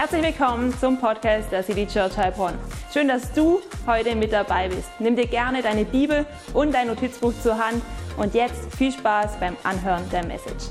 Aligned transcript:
Herzlich 0.00 0.22
willkommen 0.22 0.72
zum 0.78 1.00
Podcast 1.00 1.50
der 1.50 1.64
City 1.64 1.84
Church 1.84 2.16
Heilbronn. 2.16 2.54
Schön, 2.94 3.08
dass 3.08 3.32
du 3.32 3.60
heute 3.84 4.14
mit 4.14 4.32
dabei 4.32 4.68
bist. 4.68 4.88
Nimm 5.00 5.16
dir 5.16 5.26
gerne 5.26 5.60
deine 5.60 5.84
Bibel 5.84 6.24
und 6.54 6.72
dein 6.72 6.86
Notizbuch 6.86 7.32
zur 7.42 7.58
Hand 7.58 7.82
und 8.16 8.32
jetzt 8.32 8.72
viel 8.76 8.92
Spaß 8.92 9.40
beim 9.40 9.56
Anhören 9.64 10.08
der 10.10 10.24
Message. 10.24 10.66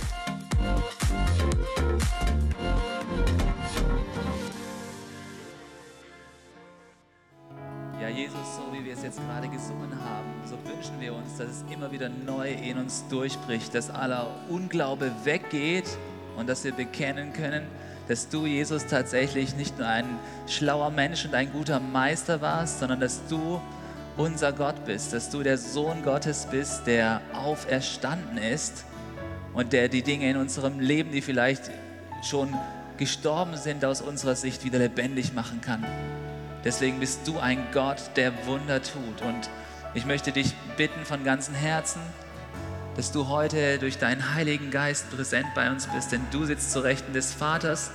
Ja, 8.01 8.07
Jesus, 8.07 8.55
so 8.55 8.71
wie 8.71 8.85
wir 8.85 8.93
es 8.93 9.03
jetzt 9.03 9.19
gerade 9.19 9.49
gesungen 9.49 9.91
haben, 10.05 10.41
so 10.45 10.55
wünschen 10.71 11.01
wir 11.01 11.13
uns, 11.13 11.35
dass 11.37 11.49
es 11.49 11.65
immer 11.69 11.91
wieder 11.91 12.07
neu 12.07 12.49
in 12.49 12.77
uns 12.77 13.03
durchbricht, 13.09 13.75
dass 13.75 13.89
aller 13.89 14.27
Unglaube 14.47 15.11
weggeht 15.25 15.97
und 16.37 16.47
dass 16.47 16.63
wir 16.63 16.71
bekennen 16.71 17.33
können, 17.33 17.67
dass 18.07 18.29
du, 18.29 18.45
Jesus, 18.45 18.85
tatsächlich 18.85 19.55
nicht 19.55 19.77
nur 19.77 19.87
ein 19.87 20.05
schlauer 20.47 20.91
Mensch 20.91 21.25
und 21.25 21.33
ein 21.33 21.51
guter 21.51 21.79
Meister 21.79 22.41
warst, 22.41 22.79
sondern 22.79 22.99
dass 22.99 23.25
du 23.27 23.61
unser 24.15 24.51
Gott 24.51 24.85
bist, 24.85 25.13
dass 25.13 25.29
du 25.29 25.43
der 25.43 25.57
Sohn 25.57 26.03
Gottes 26.03 26.47
bist, 26.49 26.87
der 26.87 27.21
auferstanden 27.33 28.37
ist 28.37 28.85
und 29.53 29.73
der 29.73 29.89
die 29.89 30.01
Dinge 30.01 30.29
in 30.29 30.37
unserem 30.37 30.79
Leben, 30.79 31.11
die 31.11 31.21
vielleicht 31.21 31.69
schon 32.23 32.53
gestorben 32.97 33.55
sind, 33.57 33.85
aus 33.85 34.01
unserer 34.01 34.35
Sicht 34.35 34.63
wieder 34.65 34.79
lebendig 34.79 35.33
machen 35.33 35.61
kann. 35.61 35.85
Deswegen 36.63 36.99
bist 36.99 37.27
du 37.27 37.39
ein 37.39 37.59
Gott, 37.71 38.01
der 38.15 38.33
Wunder 38.47 38.81
tut. 38.81 39.21
Und 39.21 39.49
ich 39.93 40.05
möchte 40.05 40.31
dich 40.31 40.53
bitten 40.75 41.05
von 41.05 41.23
ganzem 41.23 41.53
Herzen, 41.53 42.01
dass 42.95 43.11
du 43.11 43.27
heute 43.27 43.77
durch 43.77 43.99
deinen 43.99 44.33
Heiligen 44.33 44.71
Geist 44.71 45.09
präsent 45.15 45.47
bei 45.53 45.69
uns 45.69 45.85
bist, 45.87 46.11
denn 46.11 46.21
du 46.31 46.45
sitzt 46.45 46.71
zu 46.71 46.79
Rechten 46.79 47.13
des 47.13 47.31
Vaters 47.31 47.91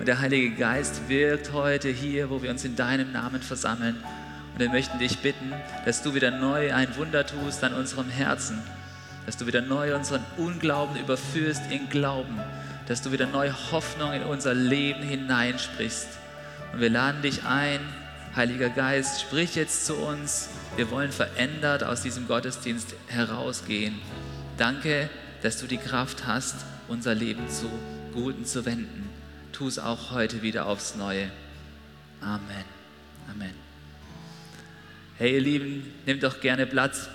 und 0.00 0.06
der 0.06 0.18
Heilige 0.18 0.56
Geist 0.56 1.10
wirkt 1.10 1.52
heute 1.52 1.90
hier, 1.90 2.30
wo 2.30 2.42
wir 2.42 2.48
uns 2.48 2.64
in 2.64 2.74
deinem 2.74 3.12
Namen 3.12 3.42
versammeln. 3.42 3.96
Und 4.54 4.58
wir 4.58 4.70
möchten 4.70 4.98
dich 4.98 5.18
bitten, 5.18 5.52
dass 5.84 6.02
du 6.02 6.14
wieder 6.14 6.30
neu 6.30 6.72
ein 6.72 6.96
Wunder 6.96 7.26
tust 7.26 7.62
an 7.64 7.74
unserem 7.74 8.08
Herzen, 8.08 8.62
dass 9.26 9.36
du 9.36 9.46
wieder 9.46 9.60
neu 9.60 9.94
unseren 9.94 10.24
Unglauben 10.38 10.96
überführst 10.96 11.70
in 11.70 11.90
Glauben, 11.90 12.40
dass 12.88 13.02
du 13.02 13.12
wieder 13.12 13.26
neue 13.26 13.54
Hoffnung 13.72 14.14
in 14.14 14.22
unser 14.22 14.54
Leben 14.54 15.02
hineinsprichst. 15.02 16.08
Und 16.72 16.80
wir 16.80 16.88
laden 16.88 17.20
dich 17.20 17.44
ein, 17.44 17.80
Heiliger 18.34 18.70
Geist, 18.70 19.20
sprich 19.20 19.54
jetzt 19.54 19.84
zu 19.84 19.96
uns. 19.96 20.48
Wir 20.76 20.90
wollen 20.90 21.12
verändert 21.12 21.84
aus 21.84 22.00
diesem 22.00 22.26
Gottesdienst 22.26 22.94
herausgehen. 23.08 23.96
Danke, 24.56 25.10
dass 25.42 25.58
du 25.58 25.66
die 25.66 25.76
Kraft 25.76 26.26
hast, 26.26 26.54
unser 26.88 27.14
Leben 27.14 27.50
zu 27.50 27.68
Guten 28.14 28.46
zu 28.46 28.64
wenden. 28.64 29.09
Tu 29.60 29.68
es 29.68 29.78
auch 29.78 30.12
heute 30.12 30.40
wieder 30.40 30.64
aufs 30.64 30.94
Neue. 30.94 31.30
Amen. 32.22 32.64
Amen. 33.30 33.52
Hey 35.18 35.34
ihr 35.34 35.42
Lieben, 35.42 35.92
nehmt 36.06 36.22
doch 36.22 36.40
gerne 36.40 36.64
Platz. 36.64 37.10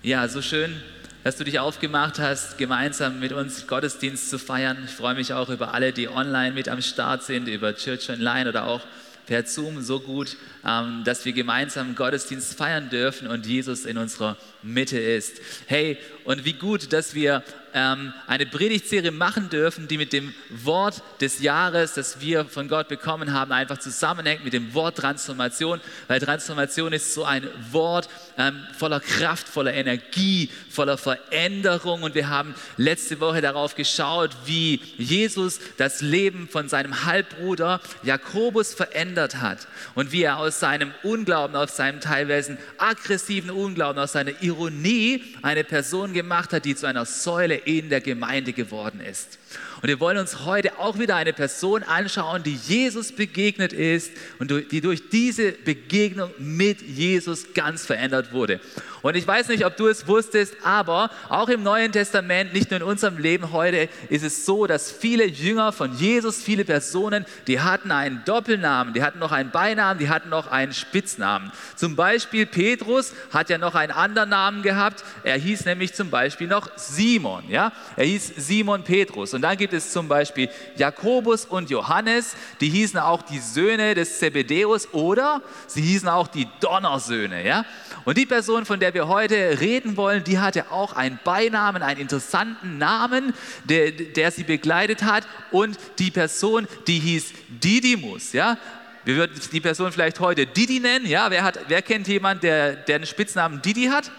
Ja, 0.00 0.26
so 0.26 0.40
schön, 0.40 0.74
dass 1.22 1.36
du 1.36 1.44
dich 1.44 1.58
aufgemacht 1.58 2.18
hast, 2.18 2.56
gemeinsam 2.56 3.20
mit 3.20 3.34
uns 3.34 3.66
Gottesdienst 3.66 4.30
zu 4.30 4.38
feiern. 4.38 4.78
Ich 4.86 4.92
freue 4.92 5.14
mich 5.14 5.34
auch 5.34 5.50
über 5.50 5.74
alle, 5.74 5.92
die 5.92 6.08
online 6.08 6.52
mit 6.52 6.70
am 6.70 6.80
Start 6.80 7.24
sind, 7.24 7.46
über 7.46 7.76
Church 7.76 8.08
Online 8.08 8.48
oder 8.48 8.66
auch 8.66 8.80
per 9.26 9.44
Zoom 9.44 9.82
so 9.82 10.00
gut, 10.00 10.38
ähm, 10.64 11.02
dass 11.04 11.26
wir 11.26 11.34
gemeinsam 11.34 11.94
Gottesdienst 11.94 12.54
feiern 12.54 12.88
dürfen 12.88 13.28
und 13.28 13.44
Jesus 13.44 13.84
in 13.84 13.98
unserer 13.98 14.38
Mitte 14.62 14.98
ist. 14.98 15.42
Hey, 15.66 15.98
und 16.24 16.46
wie 16.46 16.54
gut, 16.54 16.94
dass 16.94 17.14
wir 17.14 17.44
ähm, 17.74 18.12
eine 18.26 18.46
Predigtserie 18.46 19.10
machen 19.10 19.48
dürfen, 19.48 19.88
die 19.88 19.98
mit 19.98 20.12
dem 20.12 20.34
Wort 20.48 21.02
des 21.20 21.40
Jahres, 21.40 21.94
das 21.94 22.20
wir 22.20 22.44
von 22.44 22.68
Gott 22.68 22.88
bekommen 22.88 23.32
haben, 23.32 23.52
einfach 23.52 23.78
zusammenhängt 23.78 24.44
mit 24.44 24.52
dem 24.52 24.74
Wort 24.74 24.98
Transformation, 24.98 25.80
weil 26.08 26.20
Transformation 26.20 26.92
ist 26.92 27.14
so 27.14 27.24
ein 27.24 27.48
Wort 27.70 28.08
ähm, 28.38 28.64
voller 28.76 29.00
Kraft, 29.00 29.48
voller 29.48 29.74
Energie, 29.74 30.50
voller 30.80 30.96
Veränderung 30.96 32.04
und 32.04 32.14
wir 32.14 32.30
haben 32.30 32.54
letzte 32.78 33.20
Woche 33.20 33.42
darauf 33.42 33.74
geschaut, 33.74 34.30
wie 34.46 34.80
Jesus 34.96 35.60
das 35.76 36.00
Leben 36.00 36.48
von 36.48 36.70
seinem 36.70 37.04
Halbbruder 37.04 37.82
Jakobus 38.02 38.72
verändert 38.72 39.42
hat 39.42 39.68
und 39.94 40.10
wie 40.10 40.22
er 40.22 40.38
aus 40.38 40.58
seinem 40.58 40.94
Unglauben, 41.02 41.54
aus 41.54 41.76
seinem 41.76 42.00
teilweise 42.00 42.56
aggressiven 42.78 43.50
Unglauben, 43.50 44.00
aus 44.00 44.12
seiner 44.12 44.42
Ironie 44.42 45.22
eine 45.42 45.64
Person 45.64 46.14
gemacht 46.14 46.54
hat, 46.54 46.64
die 46.64 46.74
zu 46.74 46.86
einer 46.86 47.04
Säule 47.04 47.56
in 47.56 47.90
der 47.90 48.00
Gemeinde 48.00 48.54
geworden 48.54 49.00
ist. 49.00 49.39
Und 49.82 49.88
wir 49.88 50.00
wollen 50.00 50.18
uns 50.18 50.44
heute 50.44 50.78
auch 50.78 50.98
wieder 50.98 51.16
eine 51.16 51.32
Person 51.32 51.82
anschauen, 51.82 52.42
die 52.42 52.54
Jesus 52.54 53.12
begegnet 53.12 53.72
ist 53.72 54.12
und 54.38 54.50
die 54.70 54.80
durch 54.80 55.08
diese 55.08 55.52
Begegnung 55.52 56.30
mit 56.38 56.82
Jesus 56.82 57.54
ganz 57.54 57.86
verändert 57.86 58.32
wurde. 58.32 58.60
Und 59.02 59.16
ich 59.16 59.26
weiß 59.26 59.48
nicht, 59.48 59.64
ob 59.64 59.76
du 59.76 59.86
es 59.88 60.06
wusstest, 60.06 60.54
aber 60.62 61.10
auch 61.28 61.48
im 61.48 61.62
Neuen 61.62 61.92
Testament, 61.92 62.52
nicht 62.52 62.70
nur 62.70 62.80
in 62.80 62.86
unserem 62.86 63.16
Leben 63.16 63.52
heute, 63.52 63.88
ist 64.10 64.24
es 64.24 64.44
so, 64.44 64.66
dass 64.66 64.92
viele 64.92 65.24
Jünger 65.24 65.72
von 65.72 65.96
Jesus, 65.96 66.42
viele 66.42 66.64
Personen, 66.64 67.24
die 67.46 67.60
hatten 67.60 67.92
einen 67.92 68.22
Doppelnamen, 68.26 68.92
die 68.92 69.02
hatten 69.02 69.18
noch 69.18 69.32
einen 69.32 69.50
Beinamen, 69.50 69.98
die 69.98 70.10
hatten 70.10 70.28
noch 70.28 70.48
einen 70.48 70.72
Spitznamen. 70.72 71.50
Zum 71.76 71.96
Beispiel 71.96 72.44
Petrus 72.44 73.14
hat 73.32 73.48
ja 73.48 73.56
noch 73.56 73.74
einen 73.74 73.92
anderen 73.92 74.28
Namen 74.28 74.62
gehabt. 74.62 75.02
Er 75.24 75.38
hieß 75.38 75.64
nämlich 75.64 75.94
zum 75.94 76.10
Beispiel 76.10 76.46
noch 76.46 76.68
Simon. 76.76 77.44
Ja? 77.48 77.72
Er 77.96 78.04
hieß 78.04 78.32
Simon 78.36 78.84
Petrus. 78.84 79.32
Und 79.32 79.39
dann 79.42 79.56
gibt 79.56 79.72
es 79.72 79.92
zum 79.92 80.08
Beispiel 80.08 80.48
Jakobus 80.76 81.44
und 81.44 81.70
Johannes, 81.70 82.34
die 82.60 82.68
hießen 82.68 82.98
auch 82.98 83.22
die 83.22 83.38
Söhne 83.38 83.94
des 83.94 84.18
Zebedeus 84.18 84.92
oder 84.92 85.42
sie 85.66 85.82
hießen 85.82 86.08
auch 86.08 86.28
die 86.28 86.48
Donnersöhne. 86.60 87.46
Ja? 87.46 87.64
Und 88.04 88.18
die 88.18 88.26
Person, 88.26 88.64
von 88.64 88.80
der 88.80 88.94
wir 88.94 89.08
heute 89.08 89.60
reden 89.60 89.96
wollen, 89.96 90.24
die 90.24 90.38
hatte 90.38 90.70
auch 90.70 90.94
einen 90.94 91.18
Beinamen, 91.24 91.82
einen 91.82 92.00
interessanten 92.00 92.78
Namen, 92.78 93.34
der, 93.64 93.92
der 93.92 94.30
sie 94.30 94.44
begleitet 94.44 95.02
hat. 95.02 95.26
Und 95.50 95.78
die 95.98 96.10
Person, 96.10 96.66
die 96.86 96.98
hieß 96.98 97.32
Didymus. 97.48 98.32
Ja? 98.32 98.58
Wir 99.04 99.16
würden 99.16 99.40
die 99.52 99.60
Person 99.60 99.92
vielleicht 99.92 100.20
heute 100.20 100.46
Didi 100.46 100.80
nennen. 100.80 101.06
Ja? 101.06 101.30
Wer, 101.30 101.44
hat, 101.44 101.58
wer 101.68 101.82
kennt 101.82 102.08
jemanden, 102.08 102.42
der, 102.42 102.76
der 102.76 102.98
den 102.98 103.06
Spitznamen 103.06 103.62
Didi 103.62 103.86
hat? 103.86 104.10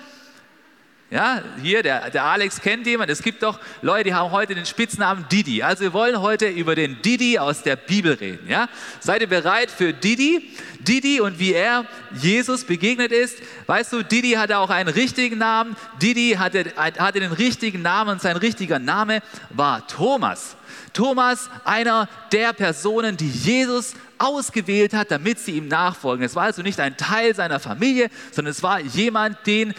Ja, 1.12 1.44
hier, 1.62 1.84
der, 1.84 2.10
der 2.10 2.24
Alex 2.24 2.62
kennt 2.62 2.88
jemand. 2.88 3.12
Es 3.12 3.22
gibt 3.22 3.44
doch 3.44 3.60
Leute, 3.82 4.06
die 4.06 4.14
haben 4.14 4.32
heute 4.32 4.56
den 4.56 4.66
Spitznamen 4.66 5.26
Didi. 5.30 5.62
Also 5.62 5.84
wir 5.84 5.92
wollen 5.92 6.22
heute 6.22 6.48
über 6.48 6.74
den 6.74 7.02
Didi 7.02 7.38
aus 7.38 7.64
der 7.64 7.76
Bibel 7.76 8.14
reden. 8.14 8.48
Ja? 8.48 8.70
Seid 9.02 9.20
ihr 9.22 9.28
bereit 9.28 9.70
für 9.70 9.92
Didi? 9.92 10.56
Didi 10.80 11.20
und 11.20 11.38
wie 11.38 11.52
er 11.52 11.86
Jesus 12.14 12.64
begegnet 12.64 13.12
ist. 13.12 13.40
Weißt 13.66 13.92
du, 13.92 14.04
Didi 14.04 14.32
hatte 14.32 14.58
auch 14.58 14.70
einen 14.70 14.88
richtigen 14.88 15.38
Namen. 15.38 15.76
Didi 16.02 16.38
hatte, 16.40 16.72
hatte 16.78 17.20
den 17.20 17.34
richtigen 17.34 17.82
Namen 17.82 18.12
und 18.12 18.22
sein 18.22 18.38
richtiger 18.38 18.80
Name 18.80 19.20
war 19.50 19.86
Thomas. 19.88 20.56
Thomas, 20.94 21.50
einer 21.66 22.08
der 22.32 22.54
Personen, 22.54 23.18
die 23.18 23.30
Jesus 23.30 23.96
ausgewählt 24.22 24.94
hat, 24.94 25.12
damit 25.12 25.40
sie 25.40 25.52
ihm 25.52 25.68
nachfolgen. 25.68 26.24
Es 26.26 26.36
war 26.36 26.44
also 26.44 26.62
nicht 26.62 26.80
ein 26.80 26.98
Teil 26.98 27.36
seiner 27.36 27.60
Familie, 27.60 28.10
sondern 28.32 28.52
es 28.52 28.64
war 28.64 28.80
jemand, 28.80 29.46
den, 29.48 29.74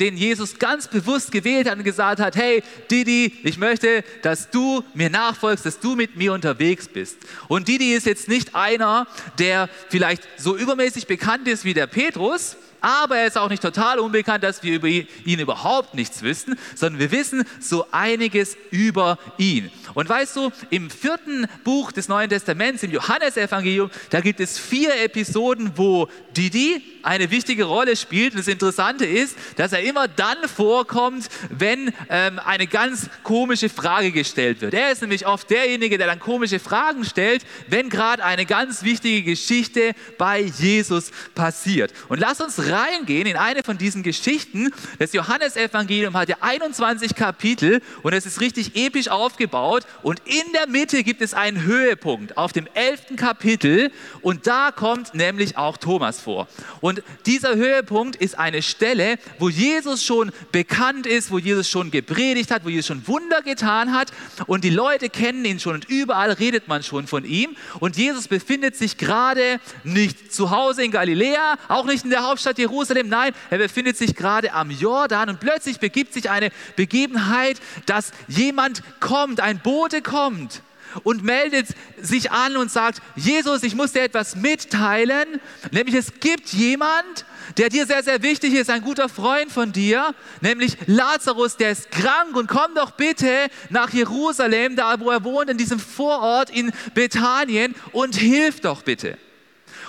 den 0.00 0.16
Jesus 0.16 0.58
ganz 0.58 0.88
bewusst 0.88 1.32
gewählt 1.32 1.68
hat 1.68 1.78
und 1.78 1.84
gesagt 1.84 2.20
hat, 2.20 2.36
hey 2.36 2.62
Didi, 2.90 3.36
ich 3.42 3.58
möchte, 3.58 4.04
dass 4.22 4.50
du 4.50 4.82
mir 4.94 5.10
nachfolgst, 5.10 5.66
dass 5.66 5.80
du 5.80 5.94
mit 5.94 6.16
mir 6.16 6.32
unterwegs 6.32 6.88
bist. 6.88 7.18
Und 7.48 7.68
Didi 7.68 7.92
ist 7.92 8.06
jetzt 8.06 8.28
nicht 8.28 8.54
einer, 8.54 9.06
der 9.38 9.68
vielleicht 9.88 10.22
so 10.36 10.56
übermäßig 10.56 11.06
bekannt 11.06 11.46
ist 11.46 11.64
wie 11.64 11.74
der 11.74 11.86
Petrus, 11.86 12.56
aber 12.82 13.16
er 13.16 13.28
ist 13.28 13.38
auch 13.38 13.48
nicht 13.48 13.62
total 13.62 14.00
unbekannt, 14.00 14.42
dass 14.42 14.62
wir 14.64 14.74
über 14.74 14.88
ihn 14.88 15.38
überhaupt 15.38 15.94
nichts 15.94 16.22
wissen, 16.22 16.58
sondern 16.74 16.98
wir 16.98 17.12
wissen 17.12 17.44
so 17.60 17.86
einiges 17.92 18.56
über 18.70 19.18
ihn. 19.38 19.70
Und 19.94 20.08
weißt 20.08 20.36
du, 20.36 20.50
im 20.70 20.90
vierten 20.90 21.46
Buch 21.64 21.92
des 21.92 22.08
Neuen 22.08 22.30
Testaments, 22.30 22.82
im 22.82 22.90
Johannesevangelium, 22.90 23.90
da 24.10 24.20
gibt 24.20 24.40
es 24.40 24.58
vier 24.58 25.02
Episoden, 25.02 25.72
wo 25.76 26.08
Didi 26.36 26.82
eine 27.02 27.30
wichtige 27.30 27.64
Rolle 27.64 27.96
spielt. 27.96 28.32
Und 28.32 28.40
das 28.40 28.48
Interessante 28.48 29.04
ist, 29.04 29.36
dass 29.56 29.72
er 29.72 29.82
immer 29.82 30.08
dann 30.08 30.36
vorkommt, 30.48 31.28
wenn 31.50 31.92
ähm, 32.08 32.38
eine 32.44 32.66
ganz 32.66 33.08
komische 33.22 33.68
Frage 33.68 34.12
gestellt 34.12 34.60
wird. 34.60 34.74
Er 34.74 34.92
ist 34.92 35.02
nämlich 35.02 35.26
oft 35.26 35.50
derjenige, 35.50 35.98
der 35.98 36.06
dann 36.06 36.20
komische 36.20 36.58
Fragen 36.58 37.04
stellt, 37.04 37.44
wenn 37.68 37.88
gerade 37.88 38.24
eine 38.24 38.46
ganz 38.46 38.82
wichtige 38.82 39.22
Geschichte 39.22 39.92
bei 40.18 40.40
Jesus 40.40 41.10
passiert. 41.34 41.92
Und 42.08 42.20
lass 42.20 42.40
uns 42.40 42.70
reingehen 42.70 43.26
in 43.26 43.36
eine 43.36 43.62
von 43.62 43.78
diesen 43.78 44.02
Geschichten. 44.02 44.72
Das 44.98 45.12
Johannesevangelium 45.12 46.16
hat 46.16 46.28
ja 46.28 46.36
21 46.40 47.14
Kapitel 47.14 47.82
und 48.02 48.12
es 48.12 48.26
ist 48.26 48.40
richtig 48.40 48.76
episch 48.76 49.08
aufgebaut. 49.08 49.81
Und 50.02 50.20
in 50.24 50.52
der 50.52 50.68
Mitte 50.68 51.02
gibt 51.02 51.22
es 51.22 51.34
einen 51.34 51.62
Höhepunkt 51.62 52.36
auf 52.36 52.52
dem 52.52 52.66
11. 52.74 53.16
Kapitel 53.16 53.90
und 54.20 54.46
da 54.46 54.70
kommt 54.70 55.14
nämlich 55.14 55.56
auch 55.56 55.76
Thomas 55.76 56.20
vor. 56.20 56.48
Und 56.80 57.02
dieser 57.26 57.56
Höhepunkt 57.56 58.16
ist 58.16 58.38
eine 58.38 58.62
Stelle, 58.62 59.18
wo 59.38 59.48
Jesus 59.48 60.04
schon 60.04 60.32
bekannt 60.50 61.06
ist, 61.06 61.30
wo 61.30 61.38
Jesus 61.38 61.68
schon 61.68 61.90
gepredigt 61.90 62.50
hat, 62.50 62.64
wo 62.64 62.68
Jesus 62.68 62.86
schon 62.86 63.06
Wunder 63.06 63.42
getan 63.42 63.92
hat 63.92 64.12
und 64.46 64.64
die 64.64 64.70
Leute 64.70 65.08
kennen 65.10 65.44
ihn 65.44 65.60
schon 65.60 65.74
und 65.74 65.88
überall 65.88 66.32
redet 66.32 66.68
man 66.68 66.82
schon 66.82 67.06
von 67.06 67.24
ihm. 67.24 67.56
Und 67.80 67.96
Jesus 67.96 68.28
befindet 68.28 68.76
sich 68.76 68.96
gerade 68.96 69.60
nicht 69.84 70.32
zu 70.32 70.50
Hause 70.50 70.84
in 70.84 70.90
Galiläa, 70.90 71.56
auch 71.68 71.84
nicht 71.84 72.04
in 72.04 72.10
der 72.10 72.24
Hauptstadt 72.24 72.58
Jerusalem, 72.58 73.08
nein, 73.08 73.32
er 73.50 73.58
befindet 73.58 73.96
sich 73.96 74.14
gerade 74.14 74.52
am 74.52 74.70
Jordan 74.70 75.30
und 75.30 75.40
plötzlich 75.40 75.78
begibt 75.78 76.12
sich 76.12 76.30
eine 76.30 76.50
Begebenheit, 76.76 77.60
dass 77.86 78.12
jemand 78.28 78.82
kommt, 79.00 79.40
ein 79.40 79.60
Bote 79.72 80.02
kommt 80.02 80.60
und 81.02 81.24
meldet 81.24 81.68
sich 81.98 82.30
an 82.30 82.58
und 82.58 82.70
sagt, 82.70 83.00
Jesus, 83.16 83.62
ich 83.62 83.74
muss 83.74 83.92
dir 83.92 84.02
etwas 84.02 84.36
mitteilen, 84.36 85.40
nämlich 85.70 85.94
es 85.94 86.20
gibt 86.20 86.50
jemand, 86.50 87.24
der 87.56 87.70
dir 87.70 87.86
sehr, 87.86 88.02
sehr 88.02 88.22
wichtig 88.22 88.52
ist, 88.52 88.68
ein 88.68 88.82
guter 88.82 89.08
Freund 89.08 89.50
von 89.50 89.72
dir, 89.72 90.14
nämlich 90.42 90.76
Lazarus, 90.84 91.56
der 91.56 91.70
ist 91.70 91.90
krank 91.90 92.36
und 92.36 92.48
komm 92.48 92.74
doch 92.74 92.90
bitte 92.90 93.48
nach 93.70 93.88
Jerusalem, 93.94 94.76
da 94.76 95.00
wo 95.00 95.10
er 95.10 95.24
wohnt, 95.24 95.48
in 95.48 95.56
diesem 95.56 95.80
Vorort 95.80 96.50
in 96.50 96.70
Bethanien 96.92 97.74
und 97.92 98.14
hilf 98.14 98.60
doch 98.60 98.82
bitte. 98.82 99.16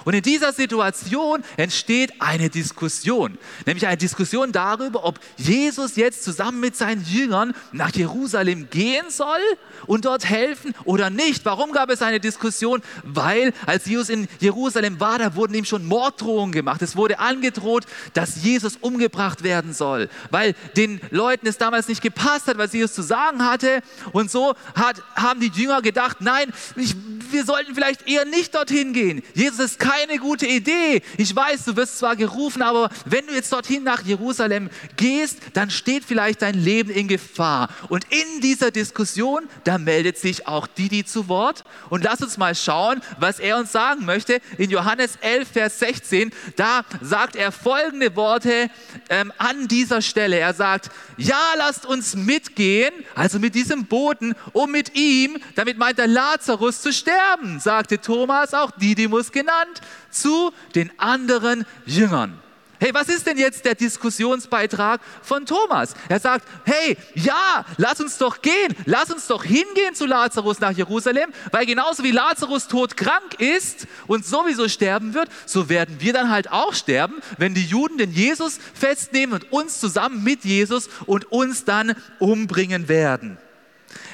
Und 0.06 0.14
in 0.14 0.22
dieser 0.22 0.54
Situation 0.54 1.44
entsteht 1.58 2.14
eine 2.20 2.50
Diskussion, 2.50 3.38
nämlich 3.66 3.88
eine 3.88 3.98
Diskussion 3.98 4.52
darüber, 4.52 5.06
ob 5.06 5.20
Jesus 5.38 5.96
jetzt 5.96 6.24
zusammen 6.24 6.60
mit 6.60 6.76
seinen 6.76 7.06
Jüngern 7.06 7.54
nach 7.72 7.92
Jerusalem 7.94 8.70
gehen 8.70 9.06
soll 9.10 9.40
und 9.86 10.06
dort 10.06 10.26
helfen 10.26 10.74
oder 10.86 11.10
nicht. 11.10 11.46
Warum 11.46 11.72
gab 11.72 11.90
es 11.90 12.02
eine 12.02 12.20
Diskussion? 12.20 12.82
Weil 13.04 13.54
als 13.66 13.86
Jesus 13.86 14.10
in 14.10 14.28
Jerusalem 14.40 15.00
war, 15.00 15.20
da 15.20 15.36
wurden 15.36 15.54
ihm 15.54 15.66
schon 15.66 15.86
Morddrohungen 15.86 16.52
gemacht. 16.52 16.82
Es 16.82 16.96
wurde 16.96 17.20
angedroht, 17.20 17.86
dass 18.14 18.44
Jesus 18.44 18.78
umgebracht 18.78 19.44
werden 19.44 19.74
soll, 19.74 20.10
weil 20.30 20.56
den 20.76 21.02
Leuten 21.10 21.48
es 21.48 21.58
damals 21.58 21.88
nicht 21.88 22.02
gepasst 22.02 22.48
hat, 22.48 22.58
was 22.58 22.74
Jesus 22.74 22.94
zu 22.94 23.02
sagen 23.02 23.46
hatte. 23.46 23.82
Und 24.12 24.32
so 24.32 24.56
hat, 24.76 25.02
haben 25.16 25.40
die 25.40 25.52
Jünger 25.54 25.82
gedacht, 25.82 26.18
nein, 26.20 26.52
ich, 26.76 26.96
wir 27.32 27.46
sollten 27.46 27.74
vielleicht 27.76 28.08
eher 28.08 28.26
nicht 28.26 28.56
dorthin 28.56 28.94
gehen. 28.94 29.24
Jesus 29.34 29.60
ist 29.60 29.80
keine 29.94 30.18
gute 30.18 30.48
Idee. 30.48 31.02
Ich 31.18 31.36
weiß, 31.36 31.66
du 31.66 31.76
wirst 31.76 32.00
zwar 32.00 32.16
gerufen, 32.16 32.62
aber 32.64 32.90
wenn 33.06 33.28
du 33.28 33.34
jetzt 33.34 33.52
dorthin 33.52 33.84
nach 33.84 34.04
Jerusalem 34.04 34.70
gehst, 34.96 35.38
dann 35.54 35.70
steht 35.70 36.04
vielleicht 36.04 36.42
dein 36.42 36.56
Leben 36.56 36.90
in 36.90 37.08
Gefahr. 37.08 37.70
Und 37.90 38.06
in 38.10 38.42
dieser 38.42 38.72
Diskussion, 38.72 39.48
da 39.66 39.78
meldet 39.78 40.18
sich 40.18 40.48
auch 40.48 40.66
Didi 40.66 41.06
zu 41.06 41.28
Wort. 41.28 41.64
Und 41.90 42.04
lass 42.04 42.22
uns 42.22 42.38
mal 42.38 42.56
schauen, 42.56 43.02
was 43.20 43.40
er 43.40 43.58
uns 43.58 43.72
sagen 43.72 44.06
möchte. 44.06 44.42
In 44.58 44.72
Johannes 44.72 45.18
11, 45.22 45.48
Vers 45.48 45.80
16, 45.80 46.32
da 46.56 46.82
sagt 47.02 47.36
er 47.36 47.52
folgende 47.52 48.16
Worte 48.16 48.70
ähm, 49.10 49.32
an 49.38 49.68
dieser 49.68 50.02
Stelle. 50.02 50.40
Er 50.40 50.56
sagt, 50.56 50.90
ja, 51.18 51.42
lasst 51.58 51.86
uns 51.86 52.16
mitgehen, 52.16 52.94
also 53.14 53.38
mit 53.38 53.54
diesem 53.54 53.86
Boten, 53.86 54.34
um 54.54 54.72
mit 54.72 54.96
ihm, 54.96 55.38
damit 55.56 55.78
meint 55.78 56.00
er 56.00 56.08
Lazarus, 56.08 56.82
zu 56.82 56.92
sterben, 56.92 57.60
sagte 57.60 58.00
Thomas, 58.02 58.56
auch 58.56 58.72
Didymus 58.72 59.32
genannt, 59.32 59.83
zu 60.10 60.52
den 60.76 60.92
anderen 61.00 61.66
Jüngern. 61.86 62.40
Hey, 62.84 62.94
was 62.94 63.08
ist 63.08 63.26
denn 63.26 63.38
jetzt 63.38 63.64
der 63.64 63.76
Diskussionsbeitrag 63.76 65.00
von 65.22 65.46
Thomas? 65.46 65.94
Er 66.10 66.20
sagt, 66.20 66.46
hey, 66.66 66.98
ja, 67.16 67.64
lass 67.78 68.02
uns 68.02 68.18
doch 68.18 68.42
gehen, 68.42 68.76
lass 68.84 69.10
uns 69.10 69.28
doch 69.28 69.46
hingehen 69.46 69.96
zu 69.96 70.06
Lazarus 70.06 70.60
nach 70.60 70.72
Jerusalem, 70.72 71.32
weil 71.52 71.66
genauso 71.66 72.04
wie 72.04 72.12
Lazarus 72.12 72.68
todkrank 72.68 73.40
ist 73.40 73.88
und 74.06 74.26
sowieso 74.26 74.68
sterben 74.68 75.14
wird, 75.14 75.30
so 75.46 75.70
werden 75.70 75.96
wir 76.00 76.12
dann 76.12 76.30
halt 76.30 76.52
auch 76.52 76.74
sterben, 76.74 77.22
wenn 77.38 77.54
die 77.54 77.66
Juden 77.66 77.98
den 77.98 78.12
Jesus 78.12 78.60
festnehmen 78.74 79.36
und 79.36 79.54
uns 79.54 79.80
zusammen 79.80 80.22
mit 80.22 80.44
Jesus 80.44 80.90
und 81.06 81.32
uns 81.32 81.64
dann 81.64 81.96
umbringen 82.20 82.90
werden. 82.90 83.38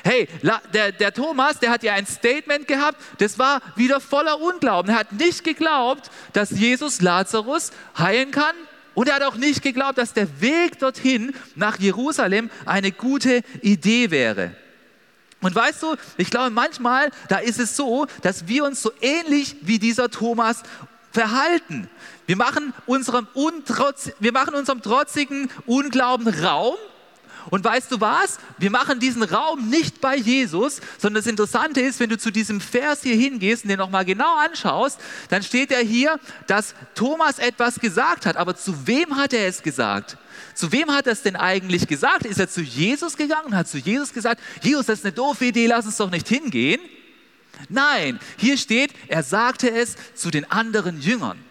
Hey, 0.04 0.28
der, 0.74 0.92
der 0.92 1.14
Thomas, 1.14 1.60
der 1.60 1.72
hat 1.72 1.84
ja 1.84 1.94
ein 1.94 2.06
Statement 2.06 2.68
gehabt, 2.68 3.00
das 3.18 3.38
war 3.38 3.62
wieder 3.76 4.00
voller 4.00 4.40
Unglauben. 4.40 4.92
Er 4.92 5.00
hat 5.00 5.12
nicht 5.14 5.44
geglaubt, 5.44 6.10
dass 6.34 6.52
Jesus 6.52 7.02
Lazarus 7.02 7.72
heilen 7.98 8.32
kann. 8.32 8.56
Und 8.96 9.08
er 9.08 9.16
hat 9.16 9.24
auch 9.24 9.36
nicht 9.36 9.62
geglaubt, 9.62 9.98
dass 9.98 10.14
der 10.14 10.42
Weg 10.42 10.80
dorthin 10.80 11.34
nach 11.56 11.80
Jerusalem 11.80 12.50
eine 12.66 12.92
gute 12.92 13.44
Idee 13.62 14.12
wäre. 14.12 14.52
Und 15.42 15.56
weißt 15.56 15.84
du, 15.84 15.96
ich 16.18 16.30
glaube 16.30 16.50
manchmal, 16.50 17.12
da 17.30 17.38
ist 17.38 17.60
es 17.60 17.78
so, 17.78 18.08
dass 18.22 18.48
wir 18.48 18.66
uns 18.66 18.82
so 18.82 18.92
ähnlich 19.00 19.56
wie 19.62 19.80
dieser 19.80 20.10
Thomas 20.10 20.64
verhalten. 21.12 21.90
Wir 22.26 22.36
machen 22.36 22.74
unserem, 22.86 23.28
Untrotz, 23.34 24.12
wir 24.20 24.34
machen 24.34 24.54
unserem 24.54 24.82
trotzigen 24.82 25.50
Unglauben 25.66 26.28
Raum 26.28 26.76
und 27.50 27.64
weißt 27.64 27.92
du 27.92 28.00
was? 28.00 28.40
Wir 28.58 28.70
machen 28.70 29.00
diesen 29.00 29.24
Raum 29.24 29.70
nicht 29.70 30.02
bei 30.02 30.16
Jesus, 30.16 30.82
sondern 30.98 31.24
das 31.24 31.30
Interessante 31.30 31.82
ist, 31.82 32.00
wenn 32.00 32.10
du 32.10 32.18
zu 32.18 32.32
diesem 32.32 32.62
Vers 32.62 33.02
hier 33.04 33.16
hingehst 33.16 33.64
und 33.64 33.70
den 33.70 33.80
nochmal 33.80 34.06
genau 34.06 34.36
anschaust, 34.38 35.00
dann 35.30 35.44
steht 35.44 35.72
er 35.72 35.82
hier, 35.82 36.20
dass 36.48 36.76
Thomas 36.96 37.40
etwas 37.40 37.80
gesagt 37.80 38.26
hat. 38.26 38.38
Aber 38.38 38.56
zu 38.56 38.88
wem 38.88 39.18
hat 39.18 39.34
er 39.34 39.48
es 39.48 39.64
gesagt? 39.64 40.18
Zu 40.54 40.72
wem 40.72 40.92
hat 40.92 41.08
er 41.08 41.14
es 41.14 41.22
denn 41.22 41.36
eigentlich 41.36 41.88
gesagt? 41.88 42.26
Ist 42.26 42.40
er 42.40 42.50
zu 42.50 42.62
Jesus 42.62 43.18
gegangen 43.18 43.48
und 43.48 43.56
hat 43.56 43.68
zu 43.68 43.78
Jesus 43.78 44.14
gesagt, 44.14 44.42
Jesus, 44.62 44.86
das 44.86 45.00
ist 45.00 45.06
eine 45.06 45.14
doofe 45.14 45.46
Idee, 45.46 45.68
lass 45.68 45.86
uns 45.86 45.98
doch 45.98 46.12
nicht 46.12 46.28
hingehen? 46.28 46.82
Nein, 47.68 48.20
hier 48.38 48.58
steht, 48.58 48.94
er 49.08 49.24
sagte 49.24 49.70
es 49.70 49.96
zu 50.16 50.32
den 50.32 50.50
anderen 50.50 51.02
Jüngern. 51.02 51.49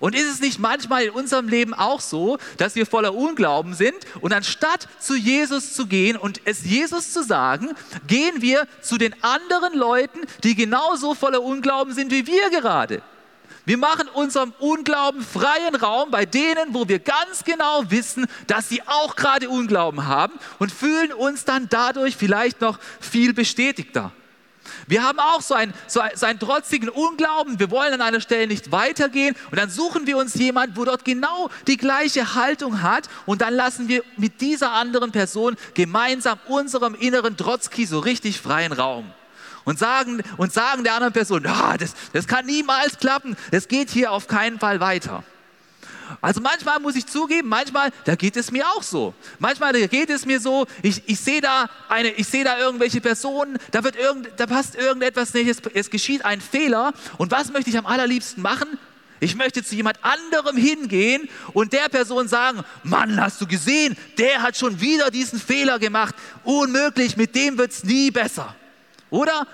Und 0.00 0.14
ist 0.14 0.28
es 0.28 0.40
nicht 0.40 0.58
manchmal 0.58 1.04
in 1.04 1.10
unserem 1.10 1.48
Leben 1.48 1.74
auch 1.74 2.00
so, 2.00 2.38
dass 2.56 2.74
wir 2.74 2.86
voller 2.86 3.14
Unglauben 3.14 3.74
sind 3.74 3.96
und 4.20 4.32
anstatt 4.32 4.88
zu 4.98 5.14
Jesus 5.14 5.74
zu 5.74 5.86
gehen 5.86 6.16
und 6.16 6.40
es 6.46 6.64
Jesus 6.64 7.12
zu 7.12 7.22
sagen, 7.22 7.70
gehen 8.06 8.40
wir 8.40 8.66
zu 8.80 8.96
den 8.96 9.14
anderen 9.22 9.74
Leuten, 9.74 10.20
die 10.42 10.54
genauso 10.54 11.14
voller 11.14 11.42
Unglauben 11.42 11.92
sind 11.92 12.10
wie 12.10 12.26
wir 12.26 12.50
gerade. 12.50 13.02
Wir 13.66 13.76
machen 13.76 14.08
unserem 14.08 14.54
Unglauben 14.58 15.22
freien 15.22 15.74
Raum 15.74 16.10
bei 16.10 16.24
denen, 16.24 16.72
wo 16.72 16.88
wir 16.88 16.98
ganz 16.98 17.44
genau 17.44 17.90
wissen, 17.90 18.26
dass 18.46 18.68
sie 18.68 18.82
auch 18.86 19.16
gerade 19.16 19.50
Unglauben 19.50 20.06
haben 20.06 20.32
und 20.58 20.72
fühlen 20.72 21.12
uns 21.12 21.44
dann 21.44 21.68
dadurch 21.68 22.16
vielleicht 22.16 22.62
noch 22.62 22.78
viel 23.00 23.34
bestätigter. 23.34 24.12
Wir 24.86 25.02
haben 25.02 25.18
auch 25.18 25.40
so 25.40 25.54
einen, 25.54 25.74
so, 25.86 26.00
einen 26.00 26.38
trotzigen 26.38 26.88
Unglauben. 26.88 27.58
Wir 27.58 27.70
wollen 27.70 27.94
an 27.94 28.00
einer 28.00 28.20
Stelle 28.20 28.46
nicht 28.46 28.72
weitergehen. 28.72 29.36
Und 29.50 29.58
dann 29.58 29.70
suchen 29.70 30.06
wir 30.06 30.16
uns 30.16 30.34
jemanden, 30.34 30.76
wo 30.76 30.84
dort 30.84 31.04
genau 31.04 31.50
die 31.66 31.76
gleiche 31.76 32.34
Haltung 32.34 32.82
hat. 32.82 33.08
Und 33.26 33.42
dann 33.42 33.54
lassen 33.54 33.88
wir 33.88 34.02
mit 34.16 34.40
dieser 34.40 34.72
anderen 34.72 35.12
Person 35.12 35.56
gemeinsam 35.74 36.38
unserem 36.48 36.94
inneren 36.94 37.36
Trotzki 37.36 37.86
so 37.86 37.98
richtig 37.98 38.40
freien 38.40 38.72
Raum. 38.72 39.10
Und 39.64 39.78
sagen, 39.78 40.22
und 40.38 40.52
sagen 40.52 40.84
der 40.84 40.94
anderen 40.94 41.12
Person, 41.12 41.46
ah, 41.46 41.76
das, 41.76 41.94
das 42.12 42.26
kann 42.26 42.46
niemals 42.46 42.98
klappen. 42.98 43.36
Das 43.50 43.68
geht 43.68 43.90
hier 43.90 44.12
auf 44.12 44.26
keinen 44.26 44.58
Fall 44.58 44.80
weiter. 44.80 45.22
Also 46.20 46.40
manchmal 46.40 46.80
muss 46.80 46.96
ich 46.96 47.06
zugeben, 47.06 47.48
manchmal, 47.48 47.90
da 48.04 48.14
geht 48.14 48.36
es 48.36 48.50
mir 48.50 48.66
auch 48.68 48.82
so. 48.82 49.14
Manchmal 49.38 49.72
geht 49.88 50.10
es 50.10 50.26
mir 50.26 50.40
so, 50.40 50.66
ich, 50.82 51.02
ich 51.06 51.20
sehe 51.20 51.40
da, 51.40 51.68
seh 52.18 52.44
da 52.44 52.58
irgendwelche 52.58 53.00
Personen, 53.00 53.58
da, 53.70 53.84
wird 53.84 53.96
irgend, 53.96 54.28
da 54.36 54.46
passt 54.46 54.74
irgendetwas 54.74 55.34
nicht, 55.34 55.48
es, 55.48 55.58
es 55.74 55.90
geschieht 55.90 56.24
ein 56.24 56.40
Fehler. 56.40 56.92
Und 57.18 57.30
was 57.30 57.52
möchte 57.52 57.70
ich 57.70 57.78
am 57.78 57.86
allerliebsten 57.86 58.42
machen? 58.42 58.78
Ich 59.20 59.34
möchte 59.36 59.62
zu 59.62 59.74
jemand 59.74 60.02
anderem 60.02 60.56
hingehen 60.56 61.28
und 61.52 61.74
der 61.74 61.90
Person 61.90 62.26
sagen, 62.26 62.62
Mann, 62.82 63.20
hast 63.20 63.40
du 63.40 63.46
gesehen, 63.46 63.96
der 64.16 64.40
hat 64.40 64.56
schon 64.56 64.80
wieder 64.80 65.10
diesen 65.10 65.38
Fehler 65.38 65.78
gemacht. 65.78 66.14
Unmöglich, 66.42 67.18
mit 67.18 67.34
dem 67.34 67.58
wird 67.58 67.70
es 67.70 67.84
nie 67.84 68.10
besser. 68.10 68.56
Oder? 69.10 69.46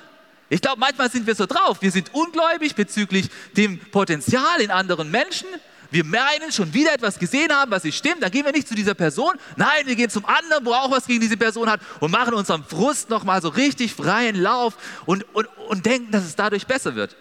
Ich 0.48 0.60
glaube, 0.60 0.78
manchmal 0.78 1.10
sind 1.10 1.26
wir 1.26 1.34
so 1.34 1.46
drauf. 1.46 1.78
Wir 1.82 1.90
sind 1.90 2.14
ungläubig 2.14 2.76
bezüglich 2.76 3.28
dem 3.56 3.80
Potenzial 3.90 4.60
in 4.60 4.70
anderen 4.70 5.10
Menschen 5.10 5.48
wir 5.96 6.04
meinen 6.04 6.52
schon 6.52 6.74
wieder 6.74 6.92
etwas 6.92 7.18
gesehen 7.18 7.50
haben, 7.50 7.70
was 7.70 7.82
nicht 7.82 7.96
stimmt, 7.96 8.22
dann 8.22 8.30
gehen 8.30 8.44
wir 8.44 8.52
nicht 8.52 8.68
zu 8.68 8.74
dieser 8.74 8.92
Person. 8.92 9.32
Nein, 9.56 9.86
wir 9.86 9.96
gehen 9.96 10.10
zum 10.10 10.26
anderen, 10.26 10.64
wo 10.66 10.74
auch 10.74 10.90
was 10.90 11.06
gegen 11.06 11.20
diese 11.20 11.38
Person 11.38 11.70
hat 11.70 11.80
und 12.00 12.10
machen 12.10 12.34
unserem 12.34 12.64
Frust 12.64 13.08
nochmal 13.08 13.40
so 13.40 13.48
richtig 13.48 13.94
freien 13.94 14.36
Lauf 14.36 14.76
und, 15.06 15.24
und, 15.34 15.46
und 15.68 15.86
denken, 15.86 16.12
dass 16.12 16.24
es 16.24 16.36
dadurch 16.36 16.66
besser 16.66 16.94
wird. 16.94 17.16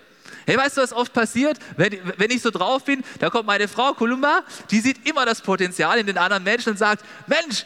Hey, 0.46 0.58
weißt 0.58 0.76
du, 0.76 0.82
was 0.82 0.92
oft 0.92 1.14
passiert? 1.14 1.58
Wenn, 1.78 1.98
wenn 2.18 2.30
ich 2.32 2.42
so 2.42 2.52
drauf 2.52 2.84
bin, 2.84 3.02
da 3.20 3.30
kommt 3.30 3.48
meine 3.48 3.70
Frau 3.70 3.94
Kolumba, 3.94 4.44
die 4.70 4.82
sieht 4.82 5.08
immer 5.08 5.26
das 5.26 5.42
Potenzial 5.42 5.98
in 5.98 6.06
den 6.06 6.18
anderen 6.18 6.44
Menschen 6.44 6.72
und 6.72 6.78
sagt, 6.78 7.04
Mensch, 7.28 7.66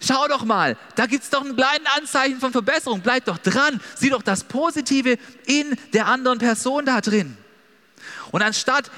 Schau 0.00 0.28
doch 0.28 0.44
mal, 0.44 0.76
da 0.94 1.06
gibt 1.06 1.24
es 1.24 1.30
doch 1.30 1.44
ein 1.44 1.56
kleines 1.56 1.88
Anzeichen 1.96 2.38
von 2.38 2.52
Verbesserung. 2.52 3.00
Bleib 3.00 3.24
doch 3.24 3.38
dran. 3.38 3.80
Sieh 3.96 4.10
doch 4.10 4.22
das 4.22 4.44
Positive 4.44 5.18
in 5.44 5.76
der 5.92 6.06
anderen 6.06 6.38
Person 6.38 6.86
da 6.86 7.00
drin. 7.00 7.36
Und 8.30 8.42
anstatt 8.42 8.92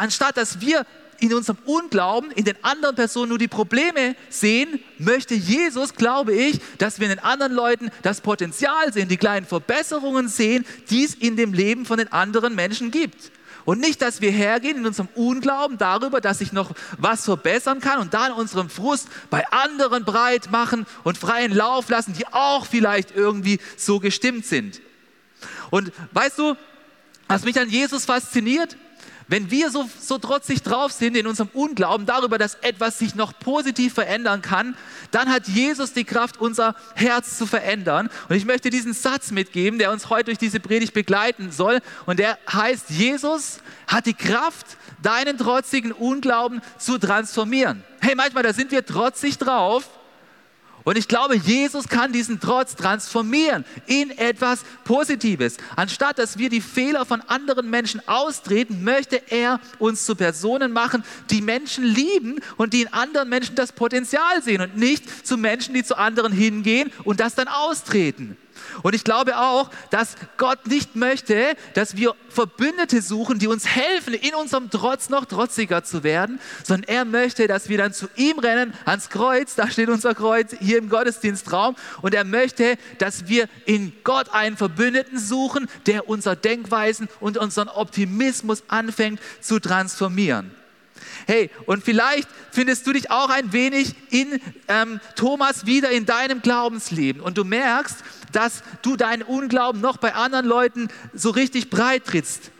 anstatt 0.00 0.36
dass 0.36 0.60
wir 0.60 0.86
in 1.20 1.34
unserem 1.34 1.58
Unglauben 1.66 2.30
in 2.30 2.46
den 2.46 2.56
anderen 2.64 2.96
Personen 2.96 3.28
nur 3.28 3.38
die 3.38 3.48
Probleme 3.48 4.16
sehen, 4.30 4.80
möchte 4.98 5.34
Jesus, 5.34 5.94
glaube 5.94 6.32
ich, 6.32 6.60
dass 6.78 6.98
wir 6.98 7.10
in 7.10 7.16
den 7.16 7.24
anderen 7.24 7.52
Leuten 7.52 7.90
das 8.02 8.22
Potenzial 8.22 8.92
sehen, 8.92 9.08
die 9.08 9.18
kleinen 9.18 9.44
Verbesserungen 9.44 10.28
sehen, 10.28 10.64
die 10.88 11.04
es 11.04 11.14
in 11.14 11.36
dem 11.36 11.52
Leben 11.52 11.84
von 11.84 11.98
den 11.98 12.10
anderen 12.10 12.54
Menschen 12.54 12.90
gibt. 12.90 13.30
Und 13.66 13.80
nicht, 13.80 14.00
dass 14.00 14.22
wir 14.22 14.30
hergehen 14.30 14.78
in 14.78 14.86
unserem 14.86 15.08
Unglauben 15.14 15.76
darüber, 15.76 16.22
dass 16.22 16.40
ich 16.40 16.52
noch 16.52 16.72
was 16.96 17.26
verbessern 17.26 17.80
kann 17.80 18.00
und 18.00 18.14
dann 18.14 18.32
unseren 18.32 18.70
Frust 18.70 19.08
bei 19.28 19.46
anderen 19.48 20.06
breit 20.06 20.50
machen 20.50 20.86
und 21.04 21.18
freien 21.18 21.54
Lauf 21.54 21.90
lassen, 21.90 22.14
die 22.14 22.26
auch 22.28 22.64
vielleicht 22.64 23.14
irgendwie 23.14 23.60
so 23.76 24.00
gestimmt 24.00 24.46
sind. 24.46 24.80
Und 25.70 25.92
weißt 26.12 26.38
du, 26.38 26.56
was 27.28 27.44
mich 27.44 27.60
an 27.60 27.68
Jesus 27.68 28.06
fasziniert? 28.06 28.76
Wenn 29.30 29.48
wir 29.52 29.70
so, 29.70 29.88
so 30.00 30.18
trotzig 30.18 30.60
drauf 30.64 30.90
sind 30.90 31.16
in 31.16 31.28
unserem 31.28 31.50
Unglauben 31.52 32.04
darüber, 32.04 32.36
dass 32.36 32.56
etwas 32.56 32.98
sich 32.98 33.14
noch 33.14 33.32
positiv 33.38 33.94
verändern 33.94 34.42
kann, 34.42 34.76
dann 35.12 35.30
hat 35.30 35.46
Jesus 35.46 35.92
die 35.92 36.02
Kraft, 36.02 36.40
unser 36.40 36.74
Herz 36.96 37.38
zu 37.38 37.46
verändern. 37.46 38.10
Und 38.28 38.34
ich 38.34 38.44
möchte 38.44 38.70
diesen 38.70 38.92
Satz 38.92 39.30
mitgeben, 39.30 39.78
der 39.78 39.92
uns 39.92 40.10
heute 40.10 40.24
durch 40.24 40.38
diese 40.38 40.58
Predigt 40.58 40.94
begleiten 40.94 41.52
soll. 41.52 41.78
Und 42.06 42.18
der 42.18 42.38
heißt, 42.52 42.90
Jesus 42.90 43.60
hat 43.86 44.06
die 44.06 44.14
Kraft, 44.14 44.66
deinen 45.00 45.38
trotzigen 45.38 45.92
Unglauben 45.92 46.60
zu 46.76 46.98
transformieren. 46.98 47.84
Hey, 48.00 48.16
manchmal, 48.16 48.42
da 48.42 48.52
sind 48.52 48.72
wir 48.72 48.84
trotzig 48.84 49.38
drauf 49.38 49.88
und 50.84 50.96
ich 50.96 51.08
glaube, 51.08 51.36
Jesus 51.36 51.88
kann 51.88 52.12
diesen 52.12 52.40
Trotz 52.40 52.74
transformieren 52.74 53.64
in 53.86 54.10
etwas 54.10 54.64
Positives. 54.84 55.56
Anstatt 55.76 56.18
dass 56.18 56.38
wir 56.38 56.48
die 56.48 56.60
Fehler 56.60 57.04
von 57.04 57.20
anderen 57.22 57.68
Menschen 57.70 58.06
austreten, 58.08 58.82
möchte 58.82 59.22
er 59.30 59.60
uns 59.78 60.06
zu 60.06 60.14
Personen 60.14 60.72
machen, 60.72 61.04
die 61.30 61.42
Menschen 61.42 61.84
lieben 61.84 62.40
und 62.56 62.72
die 62.72 62.82
in 62.82 62.92
anderen 62.92 63.28
Menschen 63.28 63.54
das 63.54 63.72
Potenzial 63.72 64.42
sehen 64.42 64.62
und 64.62 64.76
nicht 64.76 65.26
zu 65.26 65.36
Menschen, 65.36 65.74
die 65.74 65.84
zu 65.84 65.96
anderen 65.96 66.32
hingehen 66.32 66.90
und 67.04 67.20
das 67.20 67.34
dann 67.34 67.48
austreten. 67.48 68.36
Und 68.82 68.94
ich 68.94 69.04
glaube 69.04 69.38
auch, 69.38 69.70
dass 69.90 70.16
Gott 70.36 70.66
nicht 70.66 70.96
möchte, 70.96 71.54
dass 71.74 71.96
wir 71.96 72.14
Verbündete 72.28 73.02
suchen, 73.02 73.38
die 73.38 73.48
uns 73.48 73.66
helfen, 73.66 74.14
in 74.14 74.34
unserem 74.34 74.70
Trotz 74.70 75.08
noch 75.08 75.24
trotziger 75.24 75.84
zu 75.84 76.02
werden, 76.02 76.40
sondern 76.64 76.88
er 76.88 77.04
möchte, 77.04 77.46
dass 77.46 77.68
wir 77.68 77.78
dann 77.78 77.92
zu 77.92 78.08
ihm 78.16 78.38
rennen, 78.38 78.74
ans 78.84 79.08
Kreuz, 79.08 79.54
da 79.54 79.70
steht 79.70 79.88
unser 79.88 80.14
Kreuz 80.14 80.54
hier 80.60 80.78
im 80.78 80.88
Gottesdienstraum, 80.88 81.76
und 82.02 82.14
er 82.14 82.24
möchte, 82.24 82.76
dass 82.98 83.28
wir 83.28 83.48
in 83.66 83.92
Gott 84.04 84.30
einen 84.32 84.56
Verbündeten 84.56 85.18
suchen, 85.18 85.68
der 85.86 86.08
unser 86.08 86.36
Denkweisen 86.36 87.08
und 87.20 87.38
unseren 87.38 87.68
Optimismus 87.68 88.62
anfängt 88.68 89.20
zu 89.40 89.58
transformieren. 89.58 90.59
Hey, 91.26 91.50
und 91.66 91.84
vielleicht 91.84 92.28
findest 92.50 92.86
du 92.86 92.92
dich 92.92 93.10
auch 93.10 93.30
ein 93.30 93.52
wenig 93.52 93.94
in 94.10 94.40
ähm, 94.68 95.00
Thomas 95.16 95.66
wieder 95.66 95.90
in 95.90 96.06
deinem 96.06 96.42
Glaubensleben 96.42 97.20
und 97.20 97.38
du 97.38 97.44
merkst, 97.44 97.96
dass 98.32 98.62
du 98.82 98.96
deinen 98.96 99.22
Unglauben 99.22 99.80
noch 99.80 99.96
bei 99.96 100.14
anderen 100.14 100.46
Leuten 100.46 100.88
so 101.12 101.30
richtig 101.30 101.70
breit 101.70 102.04
trittst. 102.04 102.50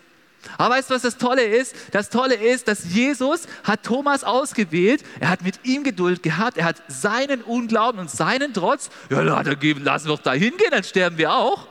Aber 0.56 0.74
weißt 0.74 0.90
du, 0.90 0.94
was 0.94 1.02
das 1.02 1.18
Tolle 1.18 1.44
ist? 1.44 1.74
Das 1.92 2.08
Tolle 2.08 2.34
ist, 2.34 2.68
dass 2.68 2.84
Jesus 2.84 3.42
hat 3.64 3.82
Thomas 3.82 4.24
ausgewählt, 4.24 5.02
er 5.20 5.28
hat 5.28 5.42
mit 5.42 5.60
ihm 5.64 5.84
Geduld 5.84 6.22
gehabt, 6.22 6.56
er 6.56 6.64
hat 6.64 6.82
seinen 6.88 7.42
Unglauben 7.42 8.00
und 8.00 8.10
seinen 8.10 8.54
Trotz, 8.54 8.90
ja, 9.10 9.22
da 9.22 9.36
hat 9.36 9.46
er 9.46 9.60
wir 10.06 10.16
doch 10.16 10.22
da 10.22 10.32
hingehen, 10.32 10.70
dann 10.70 10.84
sterben 10.84 11.18
wir 11.18 11.34
auch. 11.34 11.66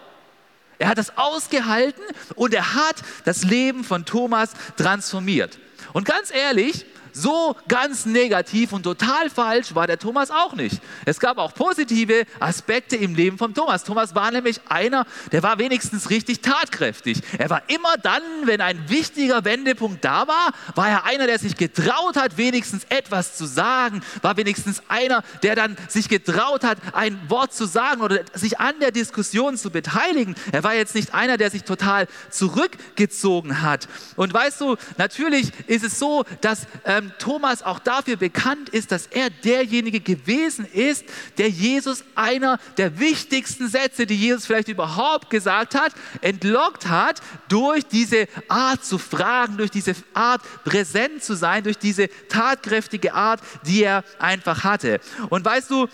Er 0.77 0.87
hat 0.87 0.97
das 0.97 1.17
ausgehalten 1.17 2.03
und 2.35 2.53
er 2.53 2.73
hat 2.73 2.95
das 3.25 3.43
Leben 3.43 3.83
von 3.83 4.05
Thomas 4.05 4.51
transformiert. 4.77 5.59
Und 5.93 6.05
ganz 6.05 6.31
ehrlich, 6.31 6.85
so 7.13 7.55
ganz 7.67 8.05
negativ 8.05 8.73
und 8.73 8.83
total 8.83 9.29
falsch 9.29 9.75
war 9.75 9.87
der 9.87 9.99
Thomas 9.99 10.31
auch 10.31 10.53
nicht. 10.53 10.81
Es 11.05 11.19
gab 11.19 11.37
auch 11.37 11.53
positive 11.53 12.25
Aspekte 12.39 12.95
im 12.95 13.15
Leben 13.15 13.37
von 13.37 13.53
Thomas. 13.53 13.83
Thomas 13.83 14.15
war 14.15 14.31
nämlich 14.31 14.61
einer, 14.69 15.05
der 15.31 15.43
war 15.43 15.59
wenigstens 15.59 16.09
richtig 16.09 16.41
tatkräftig. 16.41 17.21
Er 17.37 17.49
war 17.49 17.63
immer 17.67 17.95
dann, 18.01 18.21
wenn 18.45 18.61
ein 18.61 18.89
wichtiger 18.89 19.45
Wendepunkt 19.45 20.03
da 20.03 20.27
war, 20.27 20.51
war 20.75 20.89
er 20.89 21.05
einer, 21.05 21.27
der 21.27 21.39
sich 21.39 21.55
getraut 21.55 22.15
hat, 22.15 22.37
wenigstens 22.37 22.85
etwas 22.89 23.35
zu 23.35 23.45
sagen, 23.45 24.01
war 24.21 24.37
wenigstens 24.37 24.81
einer, 24.87 25.23
der 25.43 25.55
dann 25.55 25.77
sich 25.87 26.09
getraut 26.09 26.63
hat, 26.63 26.77
ein 26.93 27.19
Wort 27.29 27.53
zu 27.53 27.65
sagen 27.65 28.01
oder 28.01 28.21
sich 28.33 28.59
an 28.59 28.79
der 28.79 28.91
Diskussion 28.91 29.57
zu 29.57 29.71
beteiligen. 29.71 30.35
Er 30.51 30.63
war 30.63 30.75
jetzt 30.75 30.95
nicht 30.95 31.13
einer, 31.13 31.37
der 31.37 31.49
sich 31.49 31.63
total 31.63 32.07
zurückgezogen 32.29 33.61
hat. 33.61 33.87
Und 34.15 34.33
weißt 34.33 34.61
du, 34.61 34.77
natürlich 34.97 35.51
ist 35.67 35.83
es 35.83 35.99
so, 35.99 36.25
dass 36.41 36.67
äh, 36.83 36.98
ähm, 36.99 37.11
Thomas 37.17 37.63
auch 37.63 37.79
dafür 37.79 38.15
bekannt 38.15 38.69
ist, 38.69 38.91
dass 38.91 39.07
er 39.07 39.29
derjenige 39.29 39.99
gewesen 39.99 40.65
ist, 40.65 41.05
der 41.37 41.49
Jesus 41.49 42.03
einer 42.15 42.59
der 42.77 42.99
wichtigsten 42.99 43.67
Sätze, 43.67 44.05
die 44.05 44.15
Jesus 44.15 44.45
vielleicht 44.45 44.67
überhaupt 44.67 45.29
gesagt 45.29 45.75
hat, 45.75 45.93
entlockt 46.21 46.87
hat 46.87 47.21
durch 47.47 47.85
diese 47.85 48.27
Art 48.47 48.83
zu 48.83 48.97
fragen, 48.97 49.57
durch 49.57 49.71
diese 49.71 49.95
Art 50.13 50.41
präsent 50.63 51.23
zu 51.23 51.35
sein, 51.35 51.63
durch 51.63 51.77
diese 51.77 52.09
tatkräftige 52.27 53.13
Art, 53.13 53.41
die 53.65 53.83
er 53.83 54.03
einfach 54.19 54.63
hatte. 54.63 54.99
Und 55.29 55.45
weißt 55.45 55.69
du, 55.71 55.87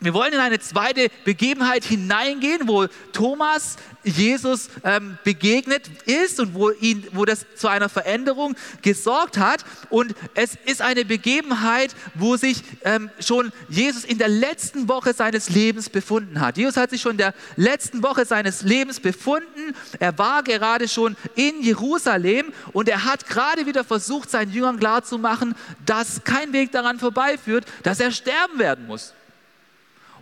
wir 0.00 0.12
wollen 0.12 0.34
in 0.34 0.40
eine 0.40 0.58
zweite 0.58 1.08
Begebenheit 1.24 1.84
hineingehen, 1.84 2.68
wo 2.68 2.86
Thomas 3.12 3.76
Jesus 4.04 4.68
ähm, 4.84 5.18
begegnet 5.24 5.90
ist 6.04 6.38
und 6.38 6.54
wo, 6.54 6.70
ihn, 6.70 7.06
wo 7.12 7.24
das 7.24 7.46
zu 7.56 7.66
einer 7.68 7.88
Veränderung 7.88 8.54
gesorgt 8.82 9.38
hat. 9.38 9.64
Und 9.88 10.14
es 10.34 10.56
ist 10.66 10.82
eine 10.82 11.04
Begebenheit, 11.04 11.94
wo 12.14 12.36
sich 12.36 12.62
ähm, 12.84 13.10
schon 13.20 13.52
Jesus 13.68 14.04
in 14.04 14.18
der 14.18 14.28
letzten 14.28 14.86
Woche 14.88 15.14
seines 15.14 15.48
Lebens 15.48 15.88
befunden 15.88 16.40
hat. 16.40 16.58
Jesus 16.58 16.76
hat 16.76 16.90
sich 16.90 17.00
schon 17.00 17.12
in 17.12 17.18
der 17.18 17.34
letzten 17.56 18.02
Woche 18.02 18.26
seines 18.26 18.62
Lebens 18.62 19.00
befunden. 19.00 19.74
Er 19.98 20.16
war 20.18 20.42
gerade 20.42 20.88
schon 20.88 21.16
in 21.34 21.62
Jerusalem 21.62 22.52
und 22.72 22.88
er 22.90 23.04
hat 23.04 23.26
gerade 23.26 23.64
wieder 23.64 23.82
versucht, 23.82 24.30
seinen 24.30 24.52
Jüngern 24.52 24.78
klarzumachen, 24.78 25.54
dass 25.84 26.22
kein 26.22 26.52
Weg 26.52 26.70
daran 26.70 26.98
vorbeiführt, 26.98 27.64
dass 27.82 27.98
er 27.98 28.10
sterben 28.10 28.58
werden 28.58 28.86
muss. 28.86 29.14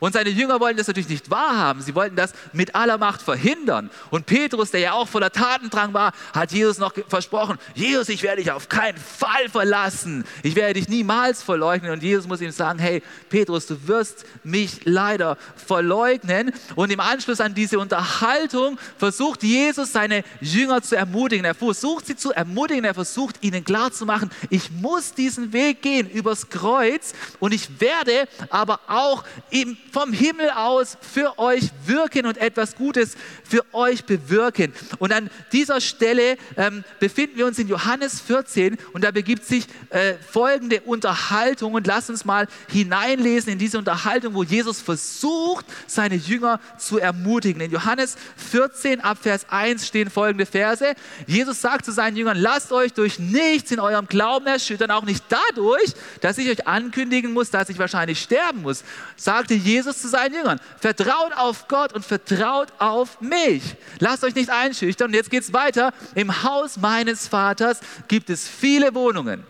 Und 0.01 0.13
seine 0.13 0.31
Jünger 0.31 0.61
wollten 0.61 0.77
das 0.77 0.87
natürlich 0.87 1.09
nicht 1.09 1.31
wahrhaben. 1.31 1.81
Sie 1.83 1.95
wollten 1.95 2.17
das 2.17 2.33
mit 2.53 2.75
aller 2.75 2.99
Macht 2.99 3.23
verhindern. 3.23 3.91
Und 4.11 4.27
Petrus, 4.27 4.71
der 4.71 4.81
ja 4.81 4.93
auch 4.93 5.09
voller 5.09 5.31
Tatendrang 5.31 5.95
war, 5.95 6.13
hat 6.33 6.53
Jesus 6.53 6.79
noch 6.79 6.93
versprochen, 7.09 7.59
Jesus, 7.75 8.09
ich 8.09 8.23
werde 8.23 8.43
dich 8.43 8.51
auf 8.51 8.69
keinen 8.69 8.99
Fall 8.99 9.49
verlassen. 9.49 10.25
Ich 10.43 10.57
werde 10.57 10.75
dich 10.75 10.89
niemals 10.89 11.43
verleugnen. 11.43 11.93
Und 11.93 12.03
Jesus 12.03 12.27
muss 12.27 12.41
ihm 12.41 12.51
sagen, 12.51 12.79
hey, 12.79 13.03
Petrus, 13.29 13.67
du 13.67 13.87
wirst 13.87 14.25
mich 14.43 14.81
leider 14.85 15.37
verleugnen. 15.57 16.53
Und 16.75 16.91
im 16.91 17.01
Anschluss 17.01 17.41
an 17.41 17.55
diese 17.55 17.79
Unterhaltung 17.79 18.79
versucht 18.99 19.43
Jesus 19.43 19.93
seine 19.93 20.25
Jünger 20.41 20.83
zu 20.83 20.97
ermutigen. 20.97 21.45
Er 21.45 21.55
versucht 21.55 22.07
sie 22.07 22.17
zu 22.17 22.33
ermutigen. 22.33 22.85
Er 22.85 22.95
versucht 22.95 23.37
ihnen 23.43 23.65
klarzumachen, 23.65 24.31
ich 24.51 24.71
muss 24.71 25.15
diesen 25.15 25.53
Weg 25.53 25.83
gehen 25.83 26.09
übers 26.09 26.49
Kreuz 26.49 27.13
und 27.41 27.53
ich 27.53 27.81
werde 27.81 28.29
aber 28.51 28.81
auch 28.87 29.25
im 29.51 29.77
vom 29.95 30.13
Himmel 30.13 30.51
aus 30.51 30.99
für 31.01 31.39
euch 31.39 31.71
wirken 31.87 32.27
und 32.27 32.37
etwas 32.39 32.75
Gutes 32.75 33.15
für 33.49 33.65
euch 33.73 34.05
bewirken. 34.05 34.73
Und 34.99 35.13
an 35.13 35.31
dieser 35.53 35.81
Stelle 35.81 36.37
ähm, 36.57 36.83
befinden 36.99 37.37
wir 37.37 37.47
uns 37.47 37.61
in 37.61 37.69
Johannes 37.69 38.21
14 38.21 38.77
und 38.93 39.05
da 39.05 39.13
begibt 39.13 39.45
sich 39.45 39.67
äh, 39.91 40.15
folgende 40.15 40.81
Unterhaltung 40.81 41.75
und 41.75 41.87
lasst 41.87 42.11
uns 42.11 42.25
mal 42.25 42.49
hineinlesen 42.69 43.53
in 43.53 43.59
diese 43.61 43.79
Unterhaltung, 43.79 44.35
wo 44.35 44.43
Jesus 44.43 44.81
versucht, 44.81 45.65
seine 45.87 46.17
Jünger 46.17 46.59
zu 46.77 46.99
ermutigen. 46.99 47.61
In 47.61 47.71
Johannes 47.71 48.17
14 48.51 49.01
ab 49.01 49.19
Vers 49.23 49.47
1 49.49 49.87
stehen 49.87 50.11
folgende 50.11 50.45
Verse. 50.45 50.93
Jesus 51.29 51.61
sagt 51.61 51.85
zu 51.85 51.93
seinen 51.93 52.17
Jüngern, 52.17 52.37
lasst 52.37 52.73
euch 52.73 52.93
durch 52.95 53.21
nichts 53.21 53.71
in 53.71 53.79
eurem 53.79 54.09
Glauben 54.09 54.49
erschüttern, 54.49 54.91
auch 54.91 55.05
nicht 55.05 55.25
dadurch, 55.29 55.95
dass 56.21 56.37
ich 56.39 56.51
euch 56.51 56.67
ankündigen 56.67 57.33
muss, 57.33 57.51
dass 57.51 57.69
ich 57.69 57.79
wahrscheinlich 57.79 58.21
sterben 58.21 58.63
muss, 58.63 58.83
sagte 59.15 59.55
Jesus 59.55 59.84
Jesus 59.85 60.01
zu 60.01 60.09
seinen 60.09 60.35
Jüngern. 60.35 60.61
Vertraut 60.81 61.33
auf 61.37 61.69
Gott 61.69 61.93
und 61.93 62.05
vertraut 62.05 62.69
auf 62.79 63.21
mich. 63.21 63.63
Lasst 63.99 64.25
euch 64.25 64.35
nicht 64.35 64.51
einschüchtern. 64.51 65.09
Und 65.09 65.15
jetzt 65.15 65.31
geht 65.31 65.43
es 65.43 65.53
weiter. 65.53 65.93
Im 66.15 66.43
Haus 66.43 66.79
meines 66.79 67.29
Vaters 67.29 67.81
gibt 68.09 68.31
es 68.31 68.49
viele 68.49 68.95
Wohnungen. 68.95 69.45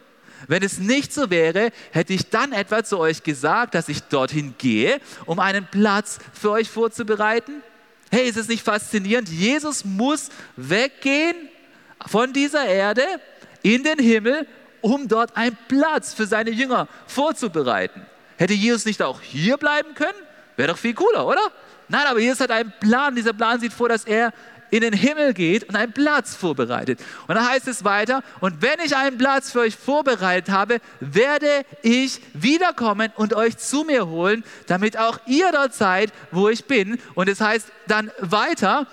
Wenn 0.48 0.62
es 0.62 0.78
nicht 0.78 1.12
so 1.12 1.30
wäre, 1.30 1.70
hätte 1.92 2.12
ich 2.12 2.28
dann 2.28 2.52
etwa 2.52 2.84
zu 2.84 2.98
euch 2.98 3.22
gesagt, 3.22 3.74
dass 3.74 3.88
ich 3.88 4.02
dorthin 4.02 4.54
gehe, 4.58 5.00
um 5.24 5.38
einen 5.38 5.66
Platz 5.66 6.18
für 6.38 6.50
euch 6.50 6.68
vorzubereiten? 6.68 7.62
Hey, 8.10 8.28
ist 8.28 8.36
es 8.36 8.48
nicht 8.48 8.62
faszinierend? 8.64 9.28
Jesus 9.28 9.84
muss 9.84 10.28
weggehen 10.56 11.36
von 12.06 12.32
dieser 12.32 12.66
Erde 12.66 13.04
in 13.62 13.84
den 13.84 13.98
Himmel, 13.98 14.46
um 14.82 15.08
dort 15.08 15.36
einen 15.36 15.56
Platz 15.68 16.12
für 16.12 16.26
seine 16.26 16.50
Jünger 16.50 16.88
vorzubereiten. 17.06 18.04
Hätte 18.36 18.54
Jesus 18.54 18.84
nicht 18.84 19.00
auch 19.00 19.20
hier 19.20 19.56
bleiben 19.56 19.94
können? 19.94 20.18
Wäre 20.56 20.68
doch 20.68 20.78
viel 20.78 20.94
cooler, 20.94 21.26
oder? 21.26 21.40
Nein, 21.88 22.06
aber 22.06 22.20
Jesus 22.20 22.40
hat 22.40 22.50
einen 22.50 22.72
Plan. 22.80 23.14
Dieser 23.14 23.32
Plan 23.32 23.60
sieht 23.60 23.72
vor, 23.72 23.88
dass 23.88 24.04
er 24.04 24.32
in 24.70 24.80
den 24.80 24.92
Himmel 24.92 25.34
geht 25.34 25.68
und 25.68 25.76
einen 25.76 25.92
Platz 25.92 26.34
vorbereitet. 26.34 26.98
Und 27.28 27.36
dann 27.36 27.48
heißt 27.48 27.68
es 27.68 27.84
weiter, 27.84 28.22
und 28.40 28.60
wenn 28.60 28.80
ich 28.84 28.96
einen 28.96 29.16
Platz 29.18 29.52
für 29.52 29.60
euch 29.60 29.76
vorbereitet 29.76 30.52
habe, 30.52 30.80
werde 30.98 31.64
ich 31.82 32.20
wiederkommen 32.32 33.12
und 33.14 33.34
euch 33.34 33.56
zu 33.56 33.84
mir 33.84 34.08
holen, 34.08 34.42
damit 34.66 34.98
auch 34.98 35.18
ihr 35.26 35.52
dort 35.52 35.74
seid, 35.74 36.12
wo 36.32 36.48
ich 36.48 36.64
bin. 36.64 36.98
Und 37.14 37.28
es 37.28 37.40
heißt 37.40 37.68
dann 37.86 38.10
weiter, 38.18 38.86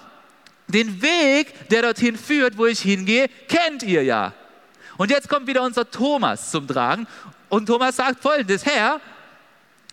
den 0.67 1.01
Weg, 1.01 1.69
der 1.69 1.81
dorthin 1.81 2.15
führt, 2.15 2.57
wo 2.57 2.65
ich 2.65 2.79
hingehe, 2.79 3.27
kennt 3.47 3.83
ihr 3.83 4.03
ja. 4.03 4.33
Und 4.97 5.09
jetzt 5.09 5.29
kommt 5.29 5.47
wieder 5.47 5.63
unser 5.63 5.89
Thomas 5.89 6.51
zum 6.51 6.67
Tragen. 6.67 7.07
Und 7.49 7.65
Thomas 7.65 7.95
sagt 7.95 8.21
folgendes, 8.21 8.65
Herr, 8.65 9.01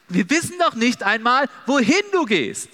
wir 0.08 0.28
wissen 0.30 0.54
doch 0.58 0.74
nicht 0.74 1.02
einmal, 1.02 1.48
wohin 1.66 2.02
du 2.12 2.24
gehst. 2.24 2.68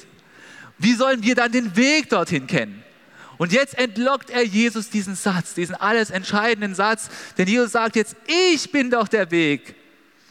Wie 0.79 0.95
sollen 0.95 1.23
wir 1.23 1.35
dann 1.35 1.53
den 1.53 1.77
Weg 1.77 2.11
dorthin 2.11 2.47
kennen? 2.47 2.83
Und 3.37 3.53
jetzt 3.53 3.77
entlockt 3.77 4.31
er 4.31 4.45
Jesus 4.45 4.91
diesen 4.91 5.17
Satz, 5.17 5.55
diesen 5.55 5.75
alles 5.75 6.11
entscheidenden 6.11 6.75
Satz, 6.75 7.09
denn 7.37 7.49
Jesus 7.49 7.73
sagt 7.73 7.97
jetzt, 7.97 8.17
ich 8.27 8.71
bin 8.71 8.91
doch 8.91 9.09
der 9.09 9.31
Weg, 9.31 9.75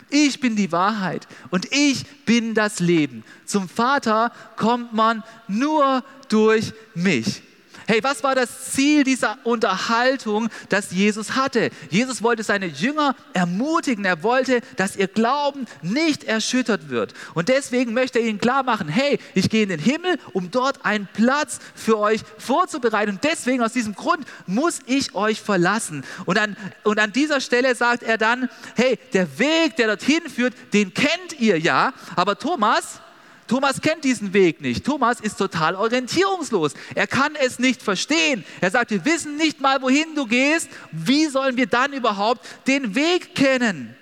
ich 0.10 0.39
bin 0.39 0.55
die 0.55 0.72
Wahrheit 0.72 1.27
und 1.50 1.67
ich 1.72 2.05
bin 2.25 2.53
das 2.53 2.79
Leben. 2.79 3.24
Zum 3.45 3.67
Vater 3.67 4.31
kommt 4.55 4.93
man 4.93 5.24
nur 5.48 6.03
durch 6.29 6.72
mich. 6.93 7.41
Hey, 7.87 8.03
was 8.03 8.23
war 8.23 8.35
das 8.35 8.71
Ziel 8.71 9.03
dieser 9.03 9.37
Unterhaltung, 9.43 10.49
das 10.69 10.91
Jesus 10.91 11.35
hatte? 11.35 11.69
Jesus 11.89 12.23
wollte 12.23 12.43
seine 12.43 12.67
Jünger 12.67 13.15
ermutigen. 13.33 14.05
Er 14.05 14.23
wollte, 14.23 14.61
dass 14.77 14.95
ihr 14.95 15.07
Glauben 15.07 15.65
nicht 15.81 16.23
erschüttert 16.23 16.89
wird. 16.89 17.13
Und 17.33 17.49
deswegen 17.49 17.93
möchte 17.93 18.19
er 18.19 18.25
ihnen 18.25 18.39
klar 18.39 18.63
machen, 18.63 18.87
hey, 18.87 19.19
ich 19.33 19.49
gehe 19.49 19.63
in 19.63 19.69
den 19.69 19.79
Himmel, 19.79 20.17
um 20.31 20.51
dort 20.51 20.85
einen 20.85 21.07
Platz 21.13 21.59
für 21.75 21.99
euch 21.99 22.21
vorzubereiten. 22.37 23.11
Und 23.11 23.23
deswegen, 23.23 23.61
aus 23.61 23.73
diesem 23.73 23.95
Grund, 23.95 24.25
muss 24.45 24.79
ich 24.85 25.13
euch 25.15 25.41
verlassen. 25.41 26.03
Und 26.25 26.37
an, 26.39 26.55
und 26.83 26.99
an 26.99 27.11
dieser 27.11 27.41
Stelle 27.41 27.75
sagt 27.75 28.03
er 28.03 28.17
dann, 28.17 28.49
hey, 28.75 28.97
der 29.13 29.39
Weg, 29.39 29.75
der 29.75 29.87
dorthin 29.87 30.21
führt, 30.29 30.53
den 30.73 30.93
kennt 30.93 31.39
ihr 31.39 31.59
ja. 31.59 31.93
Aber 32.15 32.37
Thomas, 32.37 33.01
Thomas 33.47 33.81
kennt 33.81 34.03
diesen 34.03 34.33
Weg 34.33 34.62
nicht. 34.62 34.85
Thomas 34.85 35.19
ist 35.19 35.38
total 35.38 35.75
orientierungslos. 35.75 36.73
Er 36.95 37.07
kann 37.07 37.35
es 37.35 37.59
nicht 37.59 37.81
verstehen. 37.81 38.43
Er 38.62 38.71
sagt, 38.71 38.91
wir 38.91 39.03
wissen 39.05 39.35
nicht 39.35 39.59
mal, 39.59 39.81
wohin 39.81 40.15
du 40.15 40.25
gehst. 40.25 40.69
Wie 40.91 41.27
sollen 41.27 41.57
wir 41.57 41.67
dann 41.67 41.93
überhaupt 41.93 42.45
den 42.67 42.95
Weg 42.95 43.35
kennen? 43.35 43.95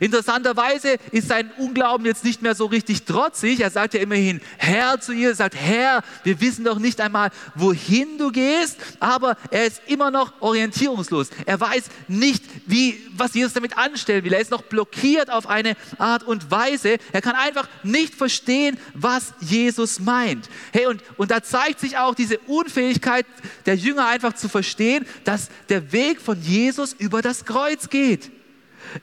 Interessanterweise 0.00 0.96
ist 1.12 1.28
sein 1.28 1.50
Unglauben 1.58 2.06
jetzt 2.06 2.24
nicht 2.24 2.40
mehr 2.40 2.54
so 2.54 2.64
richtig 2.64 3.04
trotzig. 3.04 3.60
Er 3.60 3.70
sagt 3.70 3.92
ja 3.92 4.00
immerhin 4.00 4.40
Herr 4.56 4.98
zu 4.98 5.12
ihr, 5.12 5.34
sagt 5.34 5.54
Herr, 5.54 6.02
wir 6.24 6.40
wissen 6.40 6.64
doch 6.64 6.78
nicht 6.78 7.02
einmal, 7.02 7.30
wohin 7.54 8.16
du 8.16 8.32
gehst, 8.32 8.78
aber 8.98 9.36
er 9.50 9.66
ist 9.66 9.82
immer 9.86 10.10
noch 10.10 10.32
orientierungslos. 10.40 11.28
Er 11.44 11.60
weiß 11.60 11.84
nicht, 12.08 12.42
wie, 12.66 12.98
was 13.14 13.34
Jesus 13.34 13.52
damit 13.52 13.76
anstellen 13.76 14.24
will. 14.24 14.32
Er 14.32 14.40
ist 14.40 14.50
noch 14.50 14.62
blockiert 14.62 15.30
auf 15.30 15.46
eine 15.46 15.76
Art 15.98 16.22
und 16.22 16.50
Weise. 16.50 16.96
Er 17.12 17.20
kann 17.20 17.36
einfach 17.36 17.68
nicht 17.82 18.14
verstehen, 18.14 18.78
was 18.94 19.34
Jesus 19.40 20.00
meint. 20.00 20.48
Hey, 20.72 20.86
und, 20.86 21.02
und 21.18 21.30
da 21.30 21.42
zeigt 21.42 21.78
sich 21.78 21.98
auch 21.98 22.14
diese 22.14 22.38
Unfähigkeit 22.38 23.26
der 23.66 23.76
Jünger 23.76 24.06
einfach 24.06 24.32
zu 24.32 24.48
verstehen, 24.48 25.04
dass 25.24 25.50
der 25.68 25.92
Weg 25.92 26.22
von 26.22 26.40
Jesus 26.40 26.94
über 26.94 27.20
das 27.20 27.44
Kreuz 27.44 27.90
geht. 27.90 28.30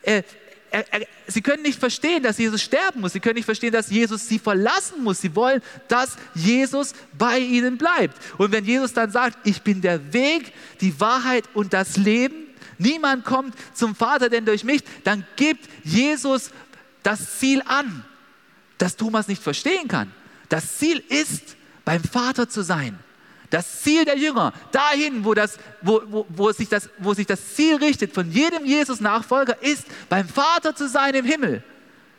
Er, 0.01 0.23
sie 1.27 1.41
können 1.41 1.63
nicht 1.63 1.79
verstehen, 1.79 2.23
dass 2.23 2.37
Jesus 2.37 2.61
sterben 2.61 3.01
muss. 3.01 3.13
Sie 3.13 3.19
können 3.19 3.35
nicht 3.35 3.45
verstehen, 3.45 3.71
dass 3.71 3.89
Jesus 3.89 4.27
sie 4.27 4.39
verlassen 4.39 5.03
muss. 5.03 5.21
Sie 5.21 5.35
wollen, 5.35 5.61
dass 5.87 6.17
Jesus 6.33 6.93
bei 7.17 7.39
ihnen 7.39 7.77
bleibt. 7.77 8.17
Und 8.37 8.51
wenn 8.51 8.65
Jesus 8.65 8.93
dann 8.93 9.11
sagt, 9.11 9.45
ich 9.47 9.61
bin 9.61 9.81
der 9.81 10.13
Weg, 10.13 10.53
die 10.81 10.99
Wahrheit 10.99 11.45
und 11.53 11.73
das 11.73 11.97
Leben, 11.97 12.47
niemand 12.77 13.25
kommt 13.25 13.55
zum 13.73 13.95
Vater 13.95 14.29
denn 14.29 14.45
durch 14.45 14.63
mich, 14.63 14.83
dann 15.03 15.25
gibt 15.35 15.67
Jesus 15.83 16.51
das 17.03 17.39
Ziel 17.39 17.61
an, 17.65 18.05
das 18.77 18.95
Thomas 18.95 19.27
nicht 19.27 19.41
verstehen 19.41 19.87
kann. 19.87 20.11
Das 20.49 20.77
Ziel 20.77 21.03
ist, 21.09 21.55
beim 21.85 22.03
Vater 22.03 22.49
zu 22.49 22.63
sein. 22.63 22.99
Das 23.49 23.81
Ziel 23.81 24.03
der 24.03 24.17
Jünger, 24.17 24.53
dahin, 24.71 25.23
wo, 25.23 25.33
das, 25.33 25.57
wo, 25.81 26.01
wo, 26.07 26.25
wo, 26.29 26.51
sich 26.51 26.67
das, 26.67 26.89
wo 26.97 27.13
sich 27.13 27.25
das 27.25 27.55
Ziel 27.55 27.75
richtet 27.75 28.13
von 28.13 28.29
jedem 28.29 28.65
Jesus-Nachfolger, 28.65 29.61
ist, 29.61 29.85
beim 30.09 30.27
Vater 30.27 30.75
zu 30.75 30.89
sein 30.89 31.15
im 31.15 31.25
Himmel. 31.25 31.63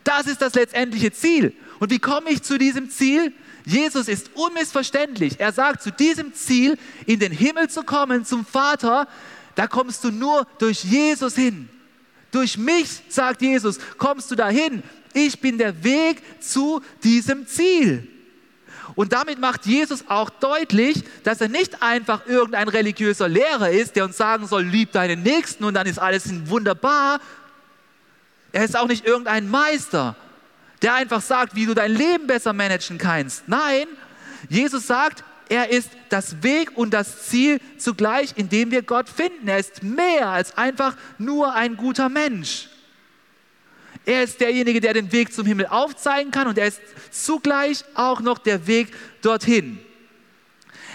Das 0.04 0.26
ist 0.26 0.40
das 0.40 0.54
letztendliche 0.54 1.12
Ziel. 1.12 1.54
Und 1.80 1.90
wie 1.90 1.98
komme 1.98 2.30
ich 2.30 2.42
zu 2.42 2.56
diesem 2.56 2.88
Ziel? 2.88 3.34
Jesus 3.66 4.08
ist 4.08 4.30
unmissverständlich. 4.34 5.38
Er 5.38 5.52
sagt, 5.52 5.82
zu 5.82 5.92
diesem 5.92 6.32
Ziel, 6.32 6.78
in 7.04 7.20
den 7.20 7.32
Himmel 7.32 7.68
zu 7.68 7.82
kommen, 7.82 8.24
zum 8.24 8.46
Vater, 8.46 9.06
da 9.54 9.66
kommst 9.66 10.04
du 10.04 10.10
nur 10.10 10.46
durch 10.58 10.82
Jesus 10.84 11.34
hin. 11.34 11.68
Durch 12.30 12.56
mich, 12.56 13.02
sagt 13.08 13.42
Jesus, 13.42 13.78
kommst 13.98 14.30
du 14.30 14.34
dahin. 14.34 14.82
Ich 15.12 15.40
bin 15.40 15.58
der 15.58 15.84
Weg 15.84 16.22
zu 16.40 16.80
diesem 17.02 17.46
Ziel. 17.46 18.08
Und 18.98 19.12
damit 19.12 19.38
macht 19.38 19.64
Jesus 19.64 20.06
auch 20.08 20.28
deutlich, 20.28 21.04
dass 21.22 21.40
er 21.40 21.46
nicht 21.46 21.84
einfach 21.84 22.26
irgendein 22.26 22.66
religiöser 22.66 23.28
Lehrer 23.28 23.70
ist, 23.70 23.94
der 23.94 24.04
uns 24.04 24.16
sagen 24.16 24.48
soll, 24.48 24.64
lieb 24.64 24.90
deinen 24.90 25.22
Nächsten 25.22 25.62
und 25.62 25.74
dann 25.74 25.86
ist 25.86 26.00
alles 26.00 26.24
wunderbar. 26.48 27.20
Er 28.50 28.64
ist 28.64 28.76
auch 28.76 28.88
nicht 28.88 29.06
irgendein 29.06 29.48
Meister, 29.48 30.16
der 30.82 30.94
einfach 30.94 31.20
sagt, 31.20 31.54
wie 31.54 31.66
du 31.66 31.74
dein 31.74 31.92
Leben 31.92 32.26
besser 32.26 32.52
managen 32.52 32.98
kannst. 32.98 33.46
Nein, 33.46 33.86
Jesus 34.48 34.88
sagt, 34.88 35.22
er 35.48 35.70
ist 35.70 35.90
das 36.08 36.42
Weg 36.42 36.76
und 36.76 36.92
das 36.92 37.28
Ziel 37.28 37.60
zugleich, 37.78 38.32
in 38.34 38.48
dem 38.48 38.72
wir 38.72 38.82
Gott 38.82 39.08
finden. 39.08 39.46
Er 39.46 39.58
ist 39.58 39.84
mehr 39.84 40.26
als 40.26 40.58
einfach 40.58 40.96
nur 41.18 41.54
ein 41.54 41.76
guter 41.76 42.08
Mensch. 42.08 42.68
Er 44.08 44.22
ist 44.22 44.40
derjenige, 44.40 44.80
der 44.80 44.94
den 44.94 45.12
Weg 45.12 45.34
zum 45.34 45.44
Himmel 45.44 45.66
aufzeigen 45.66 46.30
kann 46.30 46.48
und 46.48 46.56
er 46.56 46.68
ist 46.68 46.80
zugleich 47.10 47.84
auch 47.92 48.20
noch 48.20 48.38
der 48.38 48.66
Weg 48.66 48.88
dorthin. 49.20 49.78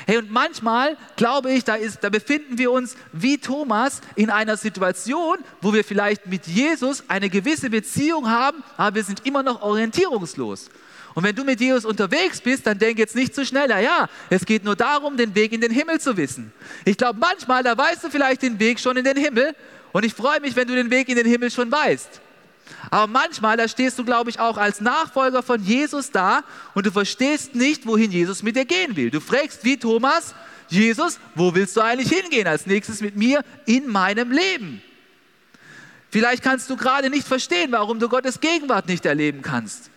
Hey, 0.08 0.18
und 0.18 0.32
manchmal 0.32 0.98
glaube 1.16 1.52
ich, 1.52 1.64
da, 1.64 1.76
ist, 1.76 2.04
da 2.04 2.10
befinden 2.10 2.58
wir 2.58 2.72
uns 2.72 2.96
wie 3.12 3.38
Thomas 3.38 4.02
in 4.16 4.32
einer 4.32 4.58
Situation, 4.58 5.38
wo 5.62 5.72
wir 5.72 5.84
vielleicht 5.84 6.26
mit 6.26 6.48
Jesus 6.48 7.04
eine 7.08 7.30
gewisse 7.30 7.70
Beziehung 7.70 8.32
haben, 8.32 8.64
aber 8.78 8.96
wir 8.96 9.04
sind 9.04 9.24
immer 9.28 9.44
noch 9.44 9.62
orientierungslos. 9.62 10.72
Und 11.14 11.24
wenn 11.24 11.36
du 11.36 11.44
mit 11.44 11.62
Jesus 11.62 11.86
unterwegs 11.86 12.42
bist, 12.42 12.66
dann 12.66 12.80
denk 12.80 12.98
jetzt 12.98 13.16
nicht 13.16 13.36
zu 13.36 13.46
schnell, 13.46 13.70
ja, 13.70 14.10
es 14.32 14.44
geht 14.44 14.64
nur 14.64 14.76
darum, 14.76 15.18
den 15.18 15.36
Weg 15.36 15.54
in 15.54 15.62
den 15.62 15.72
Himmel 15.72 16.02
zu 16.02 16.18
wissen. 16.18 16.52
Ich 16.84 16.98
glaube, 16.98 17.20
manchmal, 17.20 17.62
da 17.62 17.78
weißt 17.78 18.06
du 18.06 18.10
vielleicht 18.10 18.42
den 18.42 18.60
Weg 18.60 18.80
schon 18.80 18.98
in 18.98 19.04
den 19.04 19.18
Himmel 19.18 19.56
und 19.92 20.04
ich 20.04 20.16
freue 20.16 20.40
mich, 20.40 20.56
wenn 20.56 20.68
du 20.68 20.74
den 20.74 20.90
Weg 20.90 21.10
in 21.10 21.16
den 21.16 21.28
Himmel 21.28 21.52
schon 21.52 21.72
weißt. 21.72 22.24
Aber 22.90 23.08
manchmal, 23.08 23.58
da 23.58 23.68
stehst 23.68 23.98
du, 24.00 24.06
glaube 24.06 24.30
ich, 24.30 24.40
auch 24.40 24.58
als 24.58 24.82
Nachfolger 24.82 25.44
von 25.44 25.64
Jesus 25.64 26.12
da 26.12 26.44
und 26.74 26.86
du 26.86 26.92
verstehst 26.92 27.56
nicht, 27.56 27.86
wohin 27.86 28.12
Jesus 28.12 28.44
mit 28.44 28.56
dir 28.56 28.66
gehen 28.66 28.96
will. 28.96 29.10
Du 29.10 29.20
fragst 29.20 29.64
wie 29.64 29.78
Thomas, 29.78 30.36
Jesus, 30.70 31.20
wo 31.36 31.54
willst 31.54 31.78
du 31.78 31.82
eigentlich 31.82 32.10
hingehen 32.10 32.48
als 32.48 32.66
nächstes 32.66 33.02
mit 33.02 33.16
mir 33.16 33.44
in 33.66 33.88
meinem 33.88 34.32
Leben? 34.32 34.82
Vielleicht 36.10 36.44
kannst 36.44 36.70
du 36.70 36.78
gerade 36.78 37.10
nicht 37.10 37.28
verstehen, 37.28 37.72
warum 37.72 38.00
du 38.00 38.08
Gottes 38.08 38.40
Gegenwart 38.40 38.88
nicht 38.88 39.06
erleben 39.06 39.42
kannst. 39.42 39.90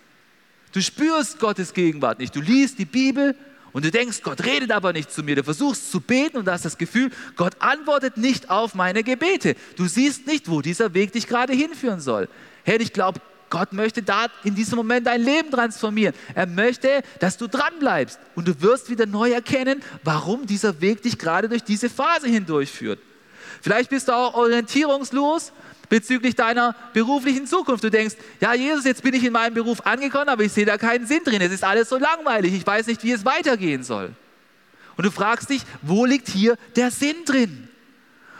Du 0.73 0.81
spürst 0.81 1.39
Gottes 1.39 1.75
Gegenwart 1.75 2.19
nicht. 2.19 2.35
Du 2.35 2.41
liest 2.41 2.79
die 2.79 2.85
Bibel 2.85 3.35
und 3.73 3.85
du 3.85 3.91
denkst, 3.91 4.23
Gott 4.23 4.45
redet 4.45 4.73
aber 4.73 4.95
nicht 4.95 5.13
zu 5.13 5.23
mir. 5.23 5.37
Du 5.37 5.45
versuchst 5.45 5.91
zu 5.91 6.01
beten 6.01 6.39
und 6.39 6.49
hast 6.49 6.65
das 6.65 6.79
Gefühl, 6.79 7.11
Gott 7.37 7.57
antwortet 7.61 8.17
nicht 8.17 8.49
auf 8.49 8.75
meine 8.75 9.03
Gebete. 9.03 9.55
Du 9.77 9.87
siehst 9.87 10.27
nicht, 10.27 10.49
wo 10.51 10.63
dieser 10.63 10.95
Weg 10.95 11.13
dich 11.13 11.27
gerade 11.27 11.53
hinführen 11.53 12.01
soll. 12.01 12.29
Herr, 12.67 12.81
ich 12.81 12.93
glaube, 12.93 13.21
Gott 13.49 13.73
möchte 13.73 14.03
da 14.03 14.27
in 14.43 14.57
diesem 14.57 14.75
Moment 14.75 15.07
dein 15.07 15.23
Leben 15.23 15.53
transformieren. 15.53 16.17
Er 16.35 16.47
möchte, 16.47 17.03
dass 17.21 17.37
du 17.37 17.47
dran 17.47 17.79
bleibst 17.79 18.19
und 18.35 18.49
du 18.49 18.61
wirst 18.61 18.91
wieder 18.91 19.07
neu 19.07 19.31
erkennen, 19.31 19.83
warum 20.03 20.47
dieser 20.47 20.81
Weg 20.81 21.01
dich 21.03 21.17
gerade 21.17 21.49
durch 21.49 21.63
diese 21.63 21.89
Phase 21.89 22.27
hindurchführt. 22.27 22.99
Vielleicht 23.63 23.89
bist 23.91 24.09
du 24.09 24.13
auch 24.13 24.35
orientierungslos 24.35 25.53
bezüglich 25.89 26.35
deiner 26.35 26.75
beruflichen 26.93 27.47
Zukunft. 27.47 27.85
Du 27.85 27.91
denkst, 27.91 28.17
ja, 28.41 28.53
Jesus, 28.53 28.85
jetzt 28.85 29.05
bin 29.05 29.15
ich 29.15 29.23
in 29.23 29.33
meinem 29.33 29.55
Beruf 29.55 29.87
angekommen, 29.87 30.29
aber 30.29 30.43
ich 30.43 30.53
sehe 30.53 30.67
da 30.67 30.77
keinen 30.77 31.07
Sinn 31.07 31.23
drin. 31.25 31.41
Es 31.41 31.53
ist 31.53 31.63
alles 31.63 31.89
so 31.89 31.99
langweilig. 31.99 32.53
Ich 32.53 32.67
weiß 32.67 32.89
nicht, 32.89 33.05
wie 33.05 33.13
es 33.13 33.25
weitergehen 33.25 33.85
soll. 33.85 34.11
Und 34.97 35.07
du 35.07 35.13
fragst 35.13 35.51
dich, 35.51 35.63
wo 35.83 36.05
liegt 36.05 36.29
hier 36.29 36.57
der 36.75 36.91
Sinn 36.91 37.25
drin? 37.25 37.66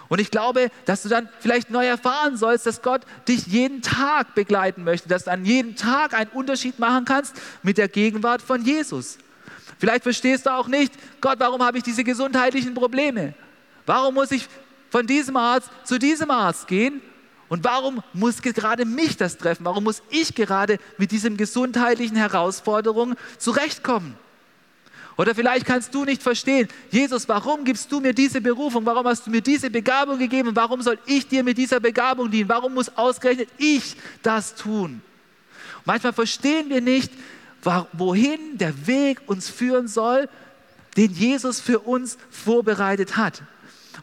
Und 0.09 0.21
ich 0.21 0.31
glaube, 0.31 0.71
dass 0.85 1.03
du 1.03 1.09
dann 1.09 1.29
vielleicht 1.41 1.71
neu 1.71 1.87
erfahren 1.87 2.37
sollst, 2.37 2.67
dass 2.67 2.83
Gott 2.83 3.03
dich 3.29 3.47
jeden 3.47 3.83
Tag 3.83 4.35
begleiten 4.35 4.85
möchte, 4.85 5.09
dass 5.09 5.25
du 5.25 5.33
an 5.33 5.45
jedem 5.45 5.77
Tag 5.77 6.15
einen 6.15 6.31
Unterschied 6.31 6.79
machen 6.79 7.05
kannst 7.05 7.35
mit 7.63 7.79
der 7.79 7.89
Gegenwart 7.89 8.43
von 8.43 8.65
Jesus. 8.65 9.19
Vielleicht 9.79 10.05
verstehst 10.05 10.47
du 10.47 10.51
auch 10.51 10.69
nicht, 10.69 10.93
Gott, 11.21 11.39
warum 11.39 11.63
habe 11.63 11.79
ich 11.79 11.85
diese 11.85 12.05
gesundheitlichen 12.05 12.75
Probleme? 12.75 13.35
Warum 13.85 14.15
muss 14.15 14.31
ich 14.31 14.49
von 14.91 15.07
diesem 15.07 15.37
Arzt 15.37 15.71
zu 15.85 15.99
diesem 15.99 16.31
Arzt 16.31 16.67
gehen? 16.69 17.03
Und 17.49 17.63
warum 17.65 18.03
muss 18.13 18.43
gerade 18.43 18.85
mich 18.85 19.17
das 19.17 19.39
treffen? 19.39 19.65
Warum 19.65 19.85
muss 19.85 20.03
ich 20.11 20.35
gerade 20.35 20.79
mit 20.99 21.13
diesen 21.13 21.37
gesundheitlichen 21.37 22.17
Herausforderungen 22.17 23.17
zurechtkommen? 23.39 24.17
Oder 25.17 25.35
vielleicht 25.35 25.65
kannst 25.65 25.95
du 25.95 26.05
nicht 26.05 26.23
verstehen, 26.23 26.69
Jesus, 26.91 27.27
warum 27.29 27.65
gibst 27.65 27.91
du 27.91 28.01
mir 28.01 28.13
diese 28.13 28.41
Berufung? 28.41 28.85
Warum 28.85 29.07
hast 29.07 29.27
du 29.27 29.31
mir 29.31 29.41
diese 29.41 29.71
Begabung 29.71 30.19
gegeben? 30.19 30.51
Warum 30.55 30.83
soll 30.83 30.99
ich 31.07 31.27
dir 31.27 31.43
mit 31.43 31.57
dieser 31.57 31.81
Begabung 31.81 32.31
dienen? 32.31 32.49
Warum 32.49 32.75
muss 32.75 32.95
ausgerechnet 32.97 33.49
ich 33.57 33.97
das 34.23 34.55
tun? 34.55 35.01
Manchmal 35.87 36.13
verstehen 36.13 36.69
wir 36.69 36.83
nicht, 36.83 37.11
wohin 37.93 38.59
der 38.59 38.87
Weg 38.87 39.23
uns 39.27 39.49
führen 39.49 39.89
soll, 39.89 40.29
den 40.97 41.13
Jesus 41.13 41.61
für 41.61 41.81
uns 41.81 42.19
vorbereitet 42.31 43.17
hat. 43.17 43.43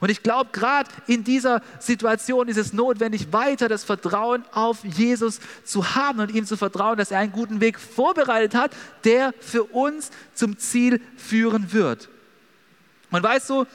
Und 0.04 0.10
ich 0.10 0.22
glaube, 0.22 0.50
gerade 0.52 0.90
in 1.08 1.24
dieser 1.24 1.62
Situation 1.80 2.50
ist 2.50 2.58
es 2.58 2.74
notwendig, 2.74 3.32
weiter 3.32 3.70
das 3.70 3.86
Vertrauen 3.86 4.44
auf 4.52 4.84
Jesus 4.84 5.40
zu 5.64 5.96
haben 5.96 6.20
und 6.20 6.36
ihm 6.36 6.46
zu 6.46 6.58
vertrauen, 6.58 6.98
dass 6.98 7.12
er 7.12 7.20
einen 7.20 7.32
guten 7.32 7.62
Weg 7.62 7.80
vorbereitet 7.80 8.54
hat, 8.54 8.72
der 9.06 9.34
für 9.40 9.64
uns 9.64 10.12
zum 10.34 10.58
Ziel 10.58 11.00
führen 11.16 11.72
wird. 11.72 12.10
Und 13.12 13.24
weißt 13.24 13.50
du, 13.50 13.66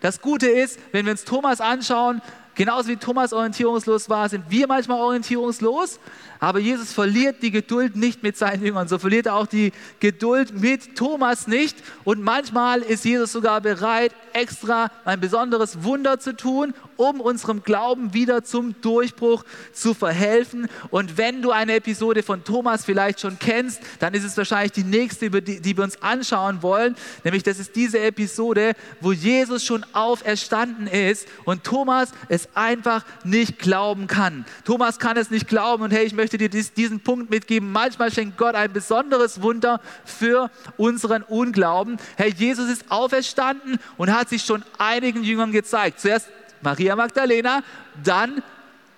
das 0.00 0.22
Gute 0.22 0.48
ist, 0.48 0.78
wenn 0.92 1.04
wir 1.04 1.12
uns 1.12 1.24
Thomas 1.24 1.60
anschauen, 1.60 2.22
genauso 2.54 2.88
wie 2.88 2.96
Thomas 2.96 3.34
orientierungslos 3.34 4.08
war, 4.08 4.30
sind 4.30 4.46
wir 4.48 4.66
manchmal 4.68 4.98
orientierungslos, 4.98 6.00
aber 6.40 6.58
Jesus 6.58 6.92
verliert 6.92 7.42
die 7.42 7.50
Geduld 7.50 7.96
nicht 7.96 8.22
mit 8.22 8.36
seinen 8.36 8.64
Jüngern, 8.64 8.88
so 8.88 8.98
verliert 8.98 9.26
er 9.26 9.34
auch 9.34 9.46
die 9.46 9.72
Geduld 10.00 10.60
mit 10.60 10.96
Thomas 10.96 11.46
nicht. 11.46 11.76
Und 12.04 12.22
manchmal 12.22 12.82
ist 12.82 13.04
Jesus 13.04 13.32
sogar 13.32 13.60
bereit, 13.60 14.12
extra 14.32 14.90
ein 15.04 15.20
besonderes 15.20 15.82
Wunder 15.82 16.18
zu 16.18 16.36
tun, 16.36 16.74
um 16.96 17.20
unserem 17.20 17.62
Glauben 17.62 18.12
wieder 18.14 18.44
zum 18.44 18.80
Durchbruch 18.80 19.44
zu 19.72 19.94
verhelfen. 19.94 20.68
Und 20.90 21.16
wenn 21.16 21.42
du 21.42 21.50
eine 21.50 21.74
Episode 21.76 22.22
von 22.22 22.44
Thomas 22.44 22.84
vielleicht 22.84 23.20
schon 23.20 23.38
kennst, 23.38 23.80
dann 23.98 24.14
ist 24.14 24.24
es 24.24 24.36
wahrscheinlich 24.36 24.72
die 24.72 24.84
nächste, 24.84 25.30
die, 25.30 25.60
die 25.60 25.76
wir 25.76 25.84
uns 25.84 26.02
anschauen 26.02 26.62
wollen. 26.62 26.96
Nämlich, 27.24 27.42
das 27.42 27.58
ist 27.58 27.76
diese 27.76 27.98
Episode, 28.00 28.72
wo 29.00 29.12
Jesus 29.12 29.64
schon 29.64 29.84
auferstanden 29.92 30.86
ist 30.86 31.26
und 31.44 31.64
Thomas 31.64 32.10
es 32.28 32.48
einfach 32.54 33.04
nicht 33.24 33.58
glauben 33.58 34.06
kann. 34.06 34.44
Thomas 34.64 34.98
kann 34.98 35.16
es 35.16 35.30
nicht 35.30 35.48
glauben 35.48 35.82
und 35.82 35.92
hey, 35.92 36.04
ich 36.04 36.14
möchte 36.14 36.25
möchte 36.26 36.38
dir 36.38 36.48
diesen 36.48 36.98
Punkt 36.98 37.30
mitgeben. 37.30 37.70
Manchmal 37.70 38.10
schenkt 38.10 38.36
Gott 38.36 38.56
ein 38.56 38.72
besonderes 38.72 39.42
Wunder 39.42 39.80
für 40.04 40.50
unseren 40.76 41.22
Unglauben. 41.22 41.98
Herr 42.16 42.26
Jesus 42.26 42.68
ist 42.68 42.90
auferstanden 42.90 43.78
und 43.96 44.12
hat 44.12 44.28
sich 44.28 44.42
schon 44.42 44.64
einigen 44.76 45.22
Jüngern 45.22 45.52
gezeigt. 45.52 46.00
Zuerst 46.00 46.28
Maria 46.62 46.96
Magdalena, 46.96 47.62
dann 48.02 48.42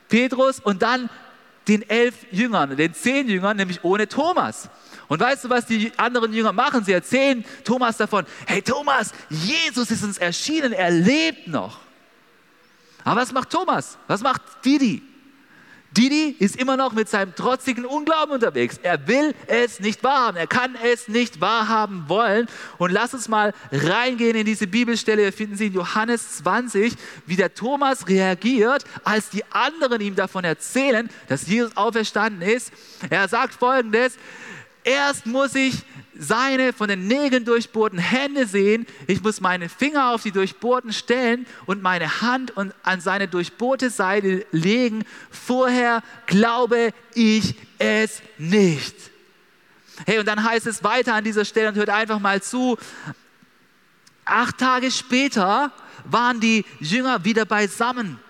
Petrus 0.09 0.59
und 0.59 0.81
dann 0.81 1.11
den 1.69 1.87
elf 1.91 2.15
Jüngern, 2.31 2.75
den 2.75 2.95
zehn 2.95 3.29
Jüngern, 3.29 3.59
nämlich 3.59 3.85
ohne 3.85 4.09
Thomas. 4.09 4.71
Und 5.09 5.21
weißt 5.21 5.45
du, 5.45 5.51
was 5.51 5.67
die 5.67 5.93
anderen 5.99 6.33
Jünger 6.33 6.55
machen? 6.55 6.83
Sie 6.83 6.93
erzählen 6.93 7.45
Thomas 7.63 7.99
davon, 7.99 8.25
hey 8.47 8.63
Thomas, 8.63 9.13
Jesus 9.29 9.91
ist 9.91 10.03
uns 10.03 10.17
erschienen, 10.17 10.73
er 10.73 10.91
lebt 10.91 11.47
noch. 11.47 11.81
Aber 13.05 13.21
was 13.21 13.33
macht 13.33 13.51
Thomas? 13.51 13.99
Was 14.07 14.23
macht 14.23 14.41
Didi? 14.65 15.03
Didi 15.97 16.37
ist 16.39 16.57
immer 16.57 16.77
noch 16.77 16.93
mit 16.93 17.09
seinem 17.09 17.35
trotzigen 17.35 17.87
Unglauben 17.87 18.35
unterwegs. 18.35 18.79
Er 18.83 19.09
will 19.09 19.35
es 19.47 19.81
nicht 19.81 20.05
wahrhaben. 20.05 20.37
Er 20.37 20.47
kann 20.47 20.77
es 20.85 21.09
nicht 21.09 21.41
wahrhaben 21.41 22.05
wollen. 22.09 22.47
Und 22.77 22.93
lass 22.93 23.15
uns 23.15 23.29
mal 23.29 23.55
reingehen 23.73 24.37
in 24.37 24.45
diese 24.45 24.67
Bibelstelle. 24.67 25.23
Wir 25.23 25.33
finden 25.33 25.57
sie 25.57 25.69
in 25.69 25.73
Johannes 25.73 26.37
20, 26.39 26.95
wie 27.27 27.37
der 27.37 27.55
Thomas 27.55 28.07
reagiert, 28.07 28.85
als 29.03 29.31
die 29.31 29.45
anderen 29.51 30.01
ihm 30.01 30.15
davon 30.15 30.45
erzählen, 30.45 31.09
dass 31.27 31.47
Jesus 31.47 31.77
auferstanden 31.77 32.43
ist. 32.43 32.71
Er 33.09 33.27
sagt 33.27 33.55
folgendes: 33.55 34.19
Erst 34.85 35.27
muss 35.27 35.55
ich 35.55 35.83
seine 36.19 36.73
von 36.73 36.89
den 36.89 37.07
Nägeln 37.07 37.45
durchbohrten 37.45 37.99
Hände 37.99 38.47
sehen. 38.47 38.87
Ich 39.07 39.23
muss 39.23 39.41
meine 39.41 39.69
Finger 39.69 40.11
auf 40.11 40.25
die 40.25 40.33
durchbohrten 40.33 40.93
Stellen 40.93 41.47
und 41.67 41.83
meine 41.83 42.21
Hand 42.21 42.53
an 42.57 43.01
seine 43.01 43.29
durchbohrte 43.29 43.89
Seite 43.89 44.45
legen. 44.51 45.05
Vorher 45.31 46.03
glaube 46.27 46.91
ich 47.15 47.55
es 47.79 48.21
nicht. 48.37 48.95
Hey, 50.07 50.19
und 50.19 50.27
dann 50.27 50.43
heißt 50.43 50.67
es 50.67 50.85
weiter 50.85 51.15
an 51.15 51.25
dieser 51.25 51.45
Stelle 51.45 51.69
und 51.69 51.77
hört 51.77 51.91
einfach 51.91 52.19
mal 52.19 52.43
zu. 52.43 52.77
Acht 54.25 54.59
Tage 54.59 54.91
später 54.91 55.73
waren 56.05 56.41
die 56.41 56.65
Jünger 56.81 57.25
wieder 57.25 57.45
beisammen. 57.45 58.21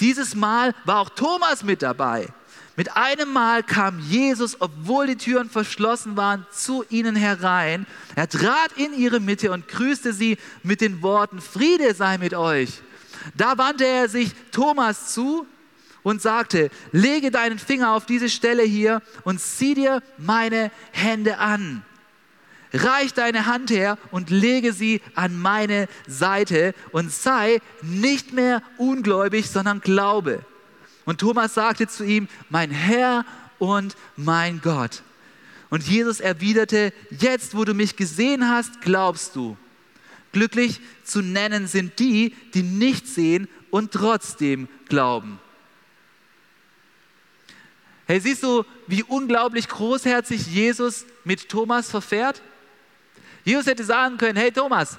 Dieses 0.00 0.34
Mal 0.34 0.74
war 0.84 1.00
auch 1.00 1.10
Thomas 1.10 1.62
mit 1.62 1.82
dabei. 1.82 2.28
Mit 2.76 2.96
einem 2.96 3.32
Mal 3.32 3.62
kam 3.62 4.00
Jesus, 4.00 4.60
obwohl 4.60 5.06
die 5.06 5.16
Türen 5.16 5.48
verschlossen 5.48 6.16
waren, 6.16 6.44
zu 6.50 6.84
ihnen 6.90 7.14
herein. 7.14 7.86
Er 8.16 8.28
trat 8.28 8.72
in 8.76 8.92
ihre 8.94 9.20
Mitte 9.20 9.52
und 9.52 9.68
grüßte 9.68 10.12
sie 10.12 10.38
mit 10.64 10.80
den 10.80 11.00
Worten, 11.00 11.40
Friede 11.40 11.94
sei 11.94 12.18
mit 12.18 12.34
euch. 12.34 12.82
Da 13.36 13.58
wandte 13.58 13.86
er 13.86 14.08
sich 14.08 14.32
Thomas 14.50 15.12
zu 15.14 15.46
und 16.02 16.20
sagte, 16.20 16.68
lege 16.90 17.30
deinen 17.30 17.58
Finger 17.58 17.92
auf 17.92 18.06
diese 18.06 18.28
Stelle 18.28 18.64
hier 18.64 19.02
und 19.22 19.40
zieh 19.40 19.74
dir 19.74 20.02
meine 20.18 20.72
Hände 20.90 21.38
an. 21.38 21.84
Reich 22.72 23.14
deine 23.14 23.46
Hand 23.46 23.70
her 23.70 23.98
und 24.10 24.30
lege 24.30 24.72
sie 24.72 25.00
an 25.14 25.38
meine 25.38 25.86
Seite 26.08 26.74
und 26.90 27.12
sei 27.12 27.60
nicht 27.82 28.32
mehr 28.32 28.62
ungläubig, 28.78 29.48
sondern 29.48 29.80
glaube. 29.80 30.44
Und 31.04 31.20
Thomas 31.20 31.54
sagte 31.54 31.86
zu 31.86 32.04
ihm, 32.04 32.28
mein 32.48 32.70
Herr 32.70 33.24
und 33.58 33.96
mein 34.16 34.60
Gott. 34.60 35.02
Und 35.70 35.86
Jesus 35.86 36.20
erwiderte, 36.20 36.92
jetzt 37.10 37.56
wo 37.56 37.64
du 37.64 37.74
mich 37.74 37.96
gesehen 37.96 38.48
hast, 38.48 38.80
glaubst 38.80 39.36
du. 39.36 39.56
Glücklich 40.32 40.80
zu 41.04 41.20
nennen 41.20 41.66
sind 41.66 41.98
die, 41.98 42.34
die 42.54 42.62
nicht 42.62 43.06
sehen 43.06 43.48
und 43.70 43.92
trotzdem 43.92 44.68
glauben. 44.88 45.38
Hey, 48.06 48.20
siehst 48.20 48.42
du, 48.42 48.64
wie 48.86 49.02
unglaublich 49.02 49.68
großherzig 49.68 50.46
Jesus 50.46 51.06
mit 51.24 51.48
Thomas 51.48 51.90
verfährt? 51.90 52.42
Jesus 53.44 53.66
hätte 53.66 53.84
sagen 53.84 54.18
können, 54.18 54.36
hey 54.36 54.52
Thomas, 54.52 54.98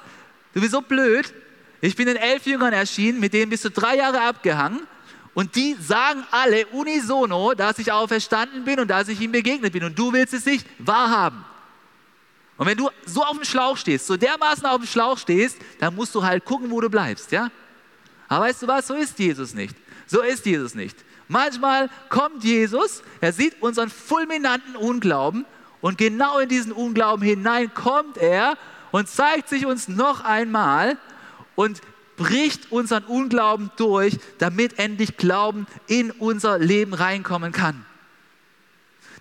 du 0.53 0.61
bist 0.61 0.71
so 0.71 0.81
blöd, 0.81 1.33
ich 1.81 1.95
bin 1.95 2.07
den 2.07 2.15
elf 2.15 2.45
Jüngern 2.45 2.73
erschienen, 2.73 3.19
mit 3.19 3.33
denen 3.33 3.49
bist 3.49 3.65
du 3.65 3.69
drei 3.69 3.97
Jahre 3.97 4.21
abgehangen 4.21 4.87
und 5.35 5.55
die 5.55 5.75
sagen 5.79 6.23
alle 6.31 6.65
unisono, 6.67 7.53
dass 7.53 7.77
ich 7.77 7.91
auferstanden 7.91 8.63
bin 8.63 8.79
und 8.79 8.87
dass 8.87 9.09
ich 9.09 9.19
ihm 9.19 9.33
begegnet 9.33 9.73
bin. 9.73 9.83
Und 9.83 9.99
du 9.99 10.13
willst 10.13 10.33
es 10.33 10.45
nicht 10.45 10.65
wahrhaben. 10.79 11.43
Und 12.57 12.67
wenn 12.67 12.77
du 12.77 12.89
so 13.05 13.21
auf 13.21 13.35
dem 13.35 13.43
Schlauch 13.43 13.75
stehst, 13.75 14.07
so 14.07 14.15
dermaßen 14.15 14.65
auf 14.65 14.77
dem 14.77 14.87
Schlauch 14.87 15.17
stehst, 15.17 15.57
dann 15.79 15.93
musst 15.93 16.15
du 16.15 16.23
halt 16.23 16.45
gucken, 16.45 16.71
wo 16.71 16.79
du 16.79 16.89
bleibst, 16.89 17.33
ja? 17.33 17.51
Aber 18.29 18.45
weißt 18.45 18.63
du 18.63 18.67
was, 18.67 18.87
so 18.87 18.93
ist 18.93 19.19
Jesus 19.19 19.53
nicht. 19.53 19.75
So 20.07 20.21
ist 20.21 20.45
Jesus 20.45 20.73
nicht. 20.73 20.95
Manchmal 21.27 21.89
kommt 22.07 22.45
Jesus, 22.45 23.03
er 23.19 23.33
sieht 23.33 23.61
unseren 23.61 23.89
fulminanten 23.89 24.77
Unglauben 24.77 25.45
und 25.81 25.97
genau 25.97 26.39
in 26.39 26.47
diesen 26.47 26.71
Unglauben 26.71 27.25
hinein 27.25 27.73
kommt 27.73 28.17
er 28.17 28.57
und 28.91 29.09
zeigt 29.09 29.49
sich 29.49 29.65
uns 29.65 29.89
noch 29.89 30.23
einmal 30.23 30.97
und 31.55 31.81
bricht 32.17 32.71
unseren 32.71 33.03
Unglauben 33.03 33.71
durch, 33.77 34.17
damit 34.37 34.79
endlich 34.79 35.17
Glauben 35.17 35.67
in 35.87 36.11
unser 36.11 36.57
Leben 36.59 36.93
reinkommen 36.93 37.51
kann. 37.51 37.85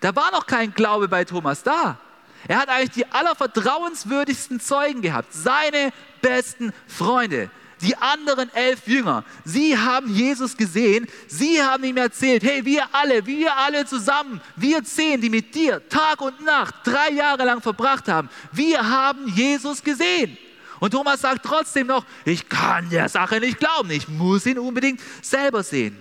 Da 0.01 0.15
war 0.15 0.31
noch 0.33 0.47
kein 0.47 0.75
Glaube 0.75 1.09
bei 1.09 1.25
Thomas 1.25 1.63
da. 1.63 1.99
Er 2.47 2.59
hat 2.59 2.69
eigentlich 2.69 2.91
die 2.91 3.07
allervertrauenswürdigsten 3.07 4.61
Zeugen 4.61 5.01
gehabt, 5.01 5.33
seine 5.33 5.93
besten 6.21 6.73
Freunde, 6.87 7.51
die 7.81 7.97
anderen 7.97 8.53
elf 8.55 8.87
Jünger. 8.87 9.25
Sie 9.45 9.79
haben 9.79 10.15
Jesus 10.15 10.57
gesehen, 10.57 11.07
sie 11.27 11.63
haben 11.63 11.85
ihm 11.85 11.97
erzählt, 11.97 12.43
hey, 12.43 12.65
wir 12.65 12.87
alle, 12.93 13.25
wir 13.25 13.57
alle 13.57 13.87
zusammen, 13.87 14.41
wir 14.57 14.85
zehn, 14.85 15.21
die 15.21 15.31
mit 15.31 15.55
dir 15.55 15.87
Tag 15.89 16.21
und 16.21 16.45
Nacht 16.45 16.75
drei 16.85 17.11
Jahre 17.11 17.45
lang 17.45 17.63
verbracht 17.63 18.09
haben, 18.09 18.29
wir 18.53 18.87
haben 18.89 19.27
Jesus 19.29 19.83
gesehen. 19.83 20.37
Und 20.85 20.91
Thomas 20.91 21.23
sagt 21.23 21.47
trotzdem 21.47 21.87
noch, 21.87 22.05
ich 22.27 22.47
kann 22.51 22.91
der 22.91 23.09
Sache 23.09 23.41
nicht 23.41 23.59
glauben, 23.59 23.91
ich 23.91 24.07
muss 24.07 24.45
ihn 24.45 24.59
unbedingt 24.59 25.01
selber 25.23 25.63
sehen. 25.63 25.97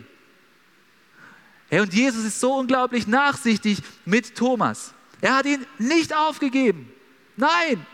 Hey, 1.69 1.79
und 1.79 1.93
Jesus 1.93 2.25
ist 2.25 2.41
so 2.41 2.55
unglaublich 2.55 3.07
nachsichtig 3.07 3.77
mit 4.03 4.35
Thomas. 4.35 4.93
Er 5.21 5.37
hat 5.37 5.45
ihn 5.45 5.65
nicht 5.77 6.13
aufgegeben. 6.13 6.91
Nein, 7.37 7.85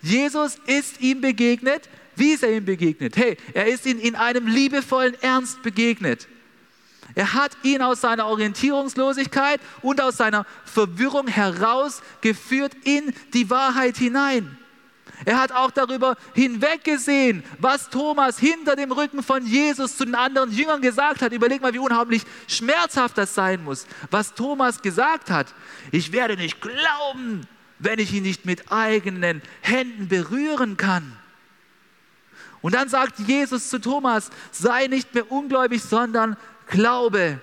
Jesus 0.00 0.56
ist 0.64 1.02
ihm 1.02 1.20
begegnet. 1.20 1.90
Wie 2.16 2.30
ist 2.30 2.42
er 2.42 2.56
ihm 2.56 2.64
begegnet? 2.64 3.18
Hey, 3.18 3.36
er 3.52 3.66
ist 3.66 3.84
ihm 3.84 3.98
in 3.98 4.16
einem 4.16 4.46
liebevollen 4.46 5.20
Ernst 5.20 5.60
begegnet. 5.62 6.26
Er 7.14 7.34
hat 7.34 7.52
ihn 7.64 7.82
aus 7.82 8.00
seiner 8.00 8.24
Orientierungslosigkeit 8.24 9.60
und 9.82 10.00
aus 10.00 10.16
seiner 10.16 10.46
Verwirrung 10.64 11.26
herausgeführt 11.26 12.72
in 12.84 13.12
die 13.34 13.50
Wahrheit 13.50 13.98
hinein. 13.98 14.56
Er 15.24 15.40
hat 15.40 15.52
auch 15.52 15.70
darüber 15.70 16.16
hinweggesehen, 16.34 17.44
was 17.58 17.90
Thomas 17.90 18.38
hinter 18.38 18.76
dem 18.76 18.92
Rücken 18.92 19.22
von 19.22 19.46
Jesus 19.46 19.96
zu 19.96 20.04
den 20.04 20.14
anderen 20.14 20.50
Jüngern 20.50 20.80
gesagt 20.80 21.22
hat. 21.22 21.32
Überleg 21.32 21.60
mal, 21.60 21.74
wie 21.74 21.78
unheimlich 21.78 22.22
schmerzhaft 22.48 23.18
das 23.18 23.34
sein 23.34 23.62
muss, 23.64 23.86
was 24.10 24.34
Thomas 24.34 24.80
gesagt 24.80 25.30
hat. 25.30 25.54
Ich 25.90 26.12
werde 26.12 26.36
nicht 26.36 26.60
glauben, 26.60 27.46
wenn 27.80 27.98
ich 27.98 28.12
ihn 28.12 28.22
nicht 28.22 28.46
mit 28.46 28.70
eigenen 28.70 29.42
Händen 29.62 30.08
berühren 30.08 30.76
kann? 30.76 31.16
Und 32.62 32.74
dann 32.74 32.88
sagt 32.88 33.18
Jesus 33.20 33.70
zu 33.70 33.80
Thomas, 33.80 34.30
sei 34.52 34.86
nicht 34.86 35.14
mehr 35.14 35.32
ungläubig, 35.32 35.82
sondern 35.82 36.36
glaube. 36.68 37.40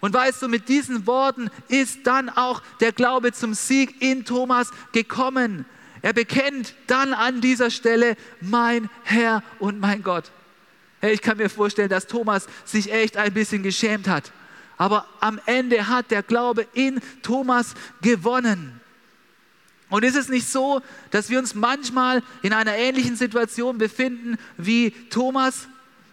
Und 0.00 0.14
weißt 0.14 0.42
du, 0.42 0.48
mit 0.48 0.68
diesen 0.68 1.06
Worten 1.06 1.50
ist 1.68 2.06
dann 2.06 2.28
auch 2.28 2.62
der 2.80 2.92
Glaube 2.92 3.32
zum 3.32 3.54
Sieg 3.54 4.00
in 4.00 4.24
Thomas 4.24 4.70
gekommen. 4.92 5.66
Er 6.02 6.12
bekennt 6.12 6.74
dann 6.88 7.14
an 7.14 7.40
dieser 7.40 7.70
Stelle, 7.70 8.16
mein 8.40 8.90
Herr 9.04 9.42
und 9.60 9.78
mein 9.80 10.02
Gott. 10.02 10.30
Hey, 11.00 11.14
ich 11.14 11.22
kann 11.22 11.36
mir 11.36 11.48
vorstellen, 11.48 11.88
dass 11.88 12.06
Thomas 12.06 12.46
sich 12.64 12.92
echt 12.92 13.16
ein 13.16 13.32
bisschen 13.32 13.62
geschämt 13.62 14.08
hat. 14.08 14.32
Aber 14.76 15.06
am 15.20 15.40
Ende 15.46 15.88
hat 15.88 16.10
der 16.10 16.22
Glaube 16.22 16.66
in 16.74 17.00
Thomas 17.22 17.74
gewonnen. 18.00 18.80
Und 19.88 20.04
ist 20.04 20.16
es 20.16 20.28
nicht 20.28 20.48
so, 20.48 20.80
dass 21.10 21.28
wir 21.28 21.38
uns 21.38 21.54
manchmal 21.54 22.22
in 22.42 22.52
einer 22.52 22.74
ähnlichen 22.74 23.14
Situation 23.14 23.78
befinden 23.78 24.38
wie 24.56 24.90
Thomas? 25.10 25.68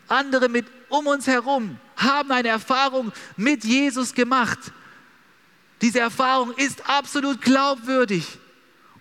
Andere 0.08 0.50
mit 0.50 0.66
um 0.90 1.08
uns 1.08 1.28
herum 1.28 1.80
haben 1.96 2.32
eine 2.32 2.50
Erfahrung 2.50 3.12
mit 3.38 3.64
Jesus 3.64 4.14
gemacht. 4.14 4.60
Diese 5.82 6.00
Erfahrung 6.00 6.52
ist 6.58 6.90
absolut 6.90 7.42
glaubwürdig. 7.42 8.38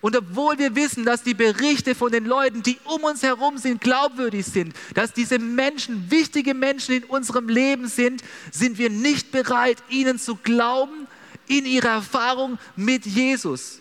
Und 0.01 0.15
obwohl 0.15 0.57
wir 0.57 0.75
wissen, 0.75 1.03
dass 1.03 1.23
die 1.23 1.33
Berichte 1.33 1.93
von 1.93 2.11
den 2.11 2.25
Leuten, 2.25 2.63
die 2.63 2.77
um 2.85 3.03
uns 3.03 3.21
herum 3.21 3.57
sind, 3.57 3.81
glaubwürdig 3.81 4.45
sind, 4.45 4.73
dass 4.93 5.11
diese 5.13 5.39
Menschen 5.39 6.09
wichtige 6.09 6.53
Menschen 6.53 6.95
in 6.95 7.03
unserem 7.03 7.49
Leben 7.49 7.87
sind, 7.87 8.23
sind 8.51 8.77
wir 8.77 8.89
nicht 8.89 9.31
bereit, 9.31 9.77
ihnen 9.89 10.17
zu 10.17 10.35
glauben 10.35 11.07
in 11.47 11.65
ihrer 11.65 11.89
Erfahrung 11.89 12.57
mit 12.77 13.05
Jesus. 13.05 13.79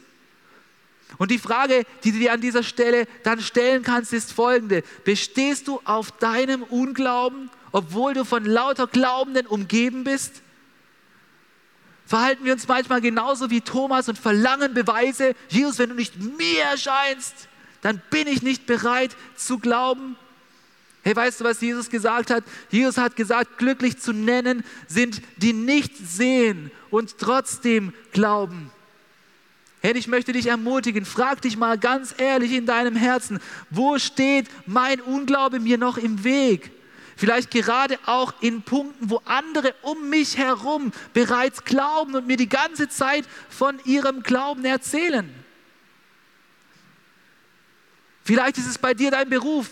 Und 1.18 1.30
die 1.30 1.38
Frage, 1.38 1.84
die 2.04 2.12
du 2.12 2.18
dir 2.18 2.32
an 2.32 2.40
dieser 2.40 2.62
Stelle 2.62 3.06
dann 3.22 3.40
stellen 3.40 3.82
kannst, 3.82 4.12
ist 4.12 4.32
folgende. 4.32 4.82
Bestehst 5.04 5.68
du 5.68 5.80
auf 5.84 6.10
deinem 6.12 6.62
Unglauben, 6.64 7.50
obwohl 7.72 8.14
du 8.14 8.24
von 8.24 8.44
lauter 8.44 8.86
Glaubenden 8.86 9.46
umgeben 9.46 10.04
bist? 10.04 10.42
Verhalten 12.08 12.42
wir 12.46 12.54
uns 12.54 12.66
manchmal 12.66 13.02
genauso 13.02 13.50
wie 13.50 13.60
Thomas 13.60 14.08
und 14.08 14.18
verlangen 14.18 14.72
Beweise, 14.72 15.34
Jesus, 15.50 15.78
wenn 15.78 15.90
du 15.90 15.94
nicht 15.94 16.16
mir 16.16 16.62
erscheinst, 16.64 17.48
dann 17.82 18.00
bin 18.08 18.26
ich 18.26 18.40
nicht 18.40 18.64
bereit 18.64 19.14
zu 19.36 19.58
glauben. 19.58 20.16
Hey, 21.02 21.14
weißt 21.14 21.40
du, 21.40 21.44
was 21.44 21.60
Jesus 21.60 21.90
gesagt 21.90 22.30
hat? 22.30 22.44
Jesus 22.70 22.96
hat 22.96 23.14
gesagt, 23.14 23.58
glücklich 23.58 23.98
zu 23.98 24.14
nennen 24.14 24.64
sind, 24.86 25.20
die 25.36 25.52
nicht 25.52 25.98
sehen 25.98 26.70
und 26.88 27.18
trotzdem 27.18 27.92
glauben. 28.12 28.70
Hey, 29.82 29.92
ich 29.94 30.08
möchte 30.08 30.32
dich 30.32 30.46
ermutigen, 30.46 31.04
frag 31.04 31.42
dich 31.42 31.58
mal 31.58 31.76
ganz 31.76 32.14
ehrlich 32.16 32.52
in 32.52 32.64
deinem 32.64 32.96
Herzen, 32.96 33.38
wo 33.68 33.98
steht 33.98 34.48
mein 34.64 35.02
Unglaube 35.02 35.60
mir 35.60 35.76
noch 35.76 35.98
im 35.98 36.24
Weg? 36.24 36.70
Vielleicht 37.18 37.50
gerade 37.50 37.98
auch 38.06 38.32
in 38.40 38.62
Punkten, 38.62 39.10
wo 39.10 39.20
andere 39.24 39.74
um 39.82 40.08
mich 40.08 40.38
herum 40.38 40.92
bereits 41.14 41.64
glauben 41.64 42.14
und 42.14 42.28
mir 42.28 42.36
die 42.36 42.48
ganze 42.48 42.88
Zeit 42.88 43.24
von 43.50 43.80
ihrem 43.84 44.22
Glauben 44.22 44.64
erzählen. 44.64 45.28
Vielleicht 48.22 48.56
ist 48.58 48.68
es 48.68 48.78
bei 48.78 48.94
dir 48.94 49.10
dein 49.10 49.28
Beruf, 49.28 49.68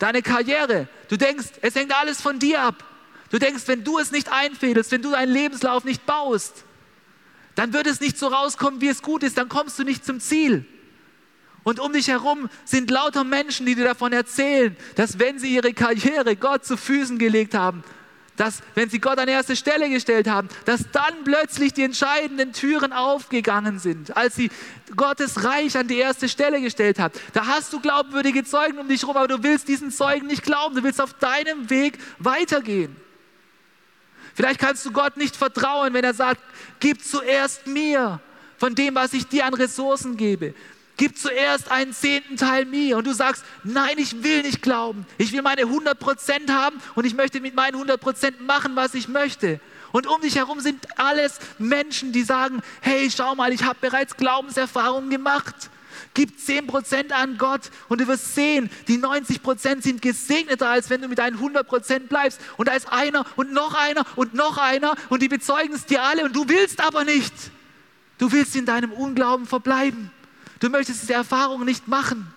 deine 0.00 0.20
Karriere. 0.20 0.88
Du 1.08 1.16
denkst, 1.16 1.50
es 1.62 1.76
hängt 1.76 1.94
alles 1.94 2.20
von 2.20 2.40
dir 2.40 2.60
ab. 2.60 2.82
Du 3.30 3.38
denkst, 3.38 3.62
wenn 3.66 3.84
du 3.84 4.00
es 4.00 4.10
nicht 4.10 4.32
einfädelst, 4.32 4.90
wenn 4.90 5.02
du 5.02 5.12
deinen 5.12 5.32
Lebenslauf 5.32 5.84
nicht 5.84 6.04
baust, 6.06 6.64
dann 7.54 7.72
wird 7.72 7.86
es 7.86 8.00
nicht 8.00 8.18
so 8.18 8.26
rauskommen, 8.26 8.80
wie 8.80 8.88
es 8.88 9.00
gut 9.00 9.22
ist, 9.22 9.38
dann 9.38 9.48
kommst 9.48 9.78
du 9.78 9.84
nicht 9.84 10.04
zum 10.04 10.18
Ziel. 10.18 10.66
Und 11.62 11.78
um 11.78 11.92
dich 11.92 12.08
herum 12.08 12.48
sind 12.64 12.90
lauter 12.90 13.24
Menschen, 13.24 13.66
die 13.66 13.74
dir 13.74 13.84
davon 13.84 14.12
erzählen, 14.12 14.76
dass 14.96 15.18
wenn 15.18 15.38
sie 15.38 15.54
ihre 15.54 15.74
Karriere 15.74 16.36
Gott 16.36 16.64
zu 16.64 16.76
Füßen 16.76 17.18
gelegt 17.18 17.54
haben, 17.54 17.84
dass 18.40 18.62
wenn 18.74 18.88
sie 18.88 19.00
Gott 19.00 19.18
an 19.18 19.28
erste 19.28 19.54
Stelle 19.54 19.90
gestellt 19.90 20.26
haben, 20.26 20.48
dass 20.64 20.90
dann 20.92 21.24
plötzlich 21.24 21.74
die 21.74 21.82
entscheidenden 21.82 22.54
Türen 22.54 22.94
aufgegangen 22.94 23.78
sind, 23.78 24.16
als 24.16 24.34
sie 24.34 24.50
Gottes 24.96 25.44
Reich 25.44 25.76
an 25.76 25.88
die 25.88 25.98
erste 25.98 26.26
Stelle 26.26 26.62
gestellt 26.62 26.98
haben. 26.98 27.12
Da 27.34 27.46
hast 27.46 27.70
du 27.74 27.80
glaubwürdige 27.80 28.42
Zeugen 28.42 28.78
um 28.78 28.88
dich 28.88 29.02
herum, 29.02 29.18
aber 29.18 29.28
du 29.28 29.42
willst 29.42 29.68
diesen 29.68 29.90
Zeugen 29.90 30.26
nicht 30.26 30.42
glauben, 30.42 30.74
du 30.74 30.82
willst 30.82 31.02
auf 31.02 31.12
deinem 31.12 31.68
Weg 31.68 31.98
weitergehen. 32.18 32.96
Vielleicht 34.34 34.60
kannst 34.60 34.86
du 34.86 34.92
Gott 34.92 35.18
nicht 35.18 35.36
vertrauen, 35.36 35.92
wenn 35.92 36.04
er 36.04 36.14
sagt, 36.14 36.40
gib 36.78 37.04
zuerst 37.04 37.66
mir 37.66 38.20
von 38.56 38.74
dem, 38.74 38.94
was 38.94 39.12
ich 39.12 39.26
dir 39.26 39.44
an 39.44 39.52
Ressourcen 39.52 40.16
gebe. 40.16 40.54
Gib 41.00 41.16
zuerst 41.16 41.70
einen 41.70 41.94
zehnten 41.94 42.36
Teil 42.36 42.66
mir. 42.66 42.98
Und 42.98 43.06
du 43.06 43.14
sagst, 43.14 43.42
nein, 43.64 43.94
ich 43.96 44.22
will 44.22 44.42
nicht 44.42 44.60
glauben. 44.60 45.06
Ich 45.16 45.32
will 45.32 45.40
meine 45.40 45.62
100% 45.62 46.50
haben 46.50 46.76
und 46.94 47.06
ich 47.06 47.14
möchte 47.14 47.40
mit 47.40 47.54
meinen 47.54 47.82
100% 47.82 48.42
machen, 48.42 48.76
was 48.76 48.92
ich 48.92 49.08
möchte. 49.08 49.60
Und 49.92 50.06
um 50.06 50.20
dich 50.20 50.36
herum 50.36 50.60
sind 50.60 50.86
alles 50.98 51.38
Menschen, 51.58 52.12
die 52.12 52.20
sagen, 52.22 52.60
hey, 52.82 53.10
schau 53.10 53.34
mal, 53.34 53.50
ich 53.50 53.64
habe 53.64 53.78
bereits 53.80 54.14
Glaubenserfahrungen 54.18 55.08
gemacht. 55.08 55.70
Gib 56.12 56.36
10% 56.36 57.12
an 57.12 57.38
Gott 57.38 57.70
und 57.88 58.02
du 58.02 58.06
wirst 58.06 58.34
sehen, 58.34 58.68
die 58.86 58.98
90% 58.98 59.80
sind 59.80 60.02
gesegneter, 60.02 60.68
als 60.68 60.90
wenn 60.90 61.00
du 61.00 61.08
mit 61.08 61.18
deinen 61.18 61.38
100% 61.38 62.08
bleibst. 62.08 62.42
Und 62.58 62.68
da 62.68 62.72
ist 62.72 62.92
einer 62.92 63.24
und 63.36 63.54
noch 63.54 63.72
einer 63.72 64.04
und 64.16 64.34
noch 64.34 64.58
einer 64.58 64.96
und 65.08 65.22
die 65.22 65.28
bezeugen 65.28 65.72
es 65.72 65.86
dir 65.86 66.02
alle 66.02 66.26
und 66.26 66.36
du 66.36 66.46
willst 66.46 66.78
aber 66.78 67.04
nicht. 67.04 67.32
Du 68.18 68.30
willst 68.32 68.54
in 68.54 68.66
deinem 68.66 68.92
Unglauben 68.92 69.46
verbleiben. 69.46 70.10
Du 70.60 70.68
möchtest 70.68 71.02
diese 71.02 71.14
Erfahrung 71.14 71.64
nicht 71.64 71.88
machen. 71.88 72.32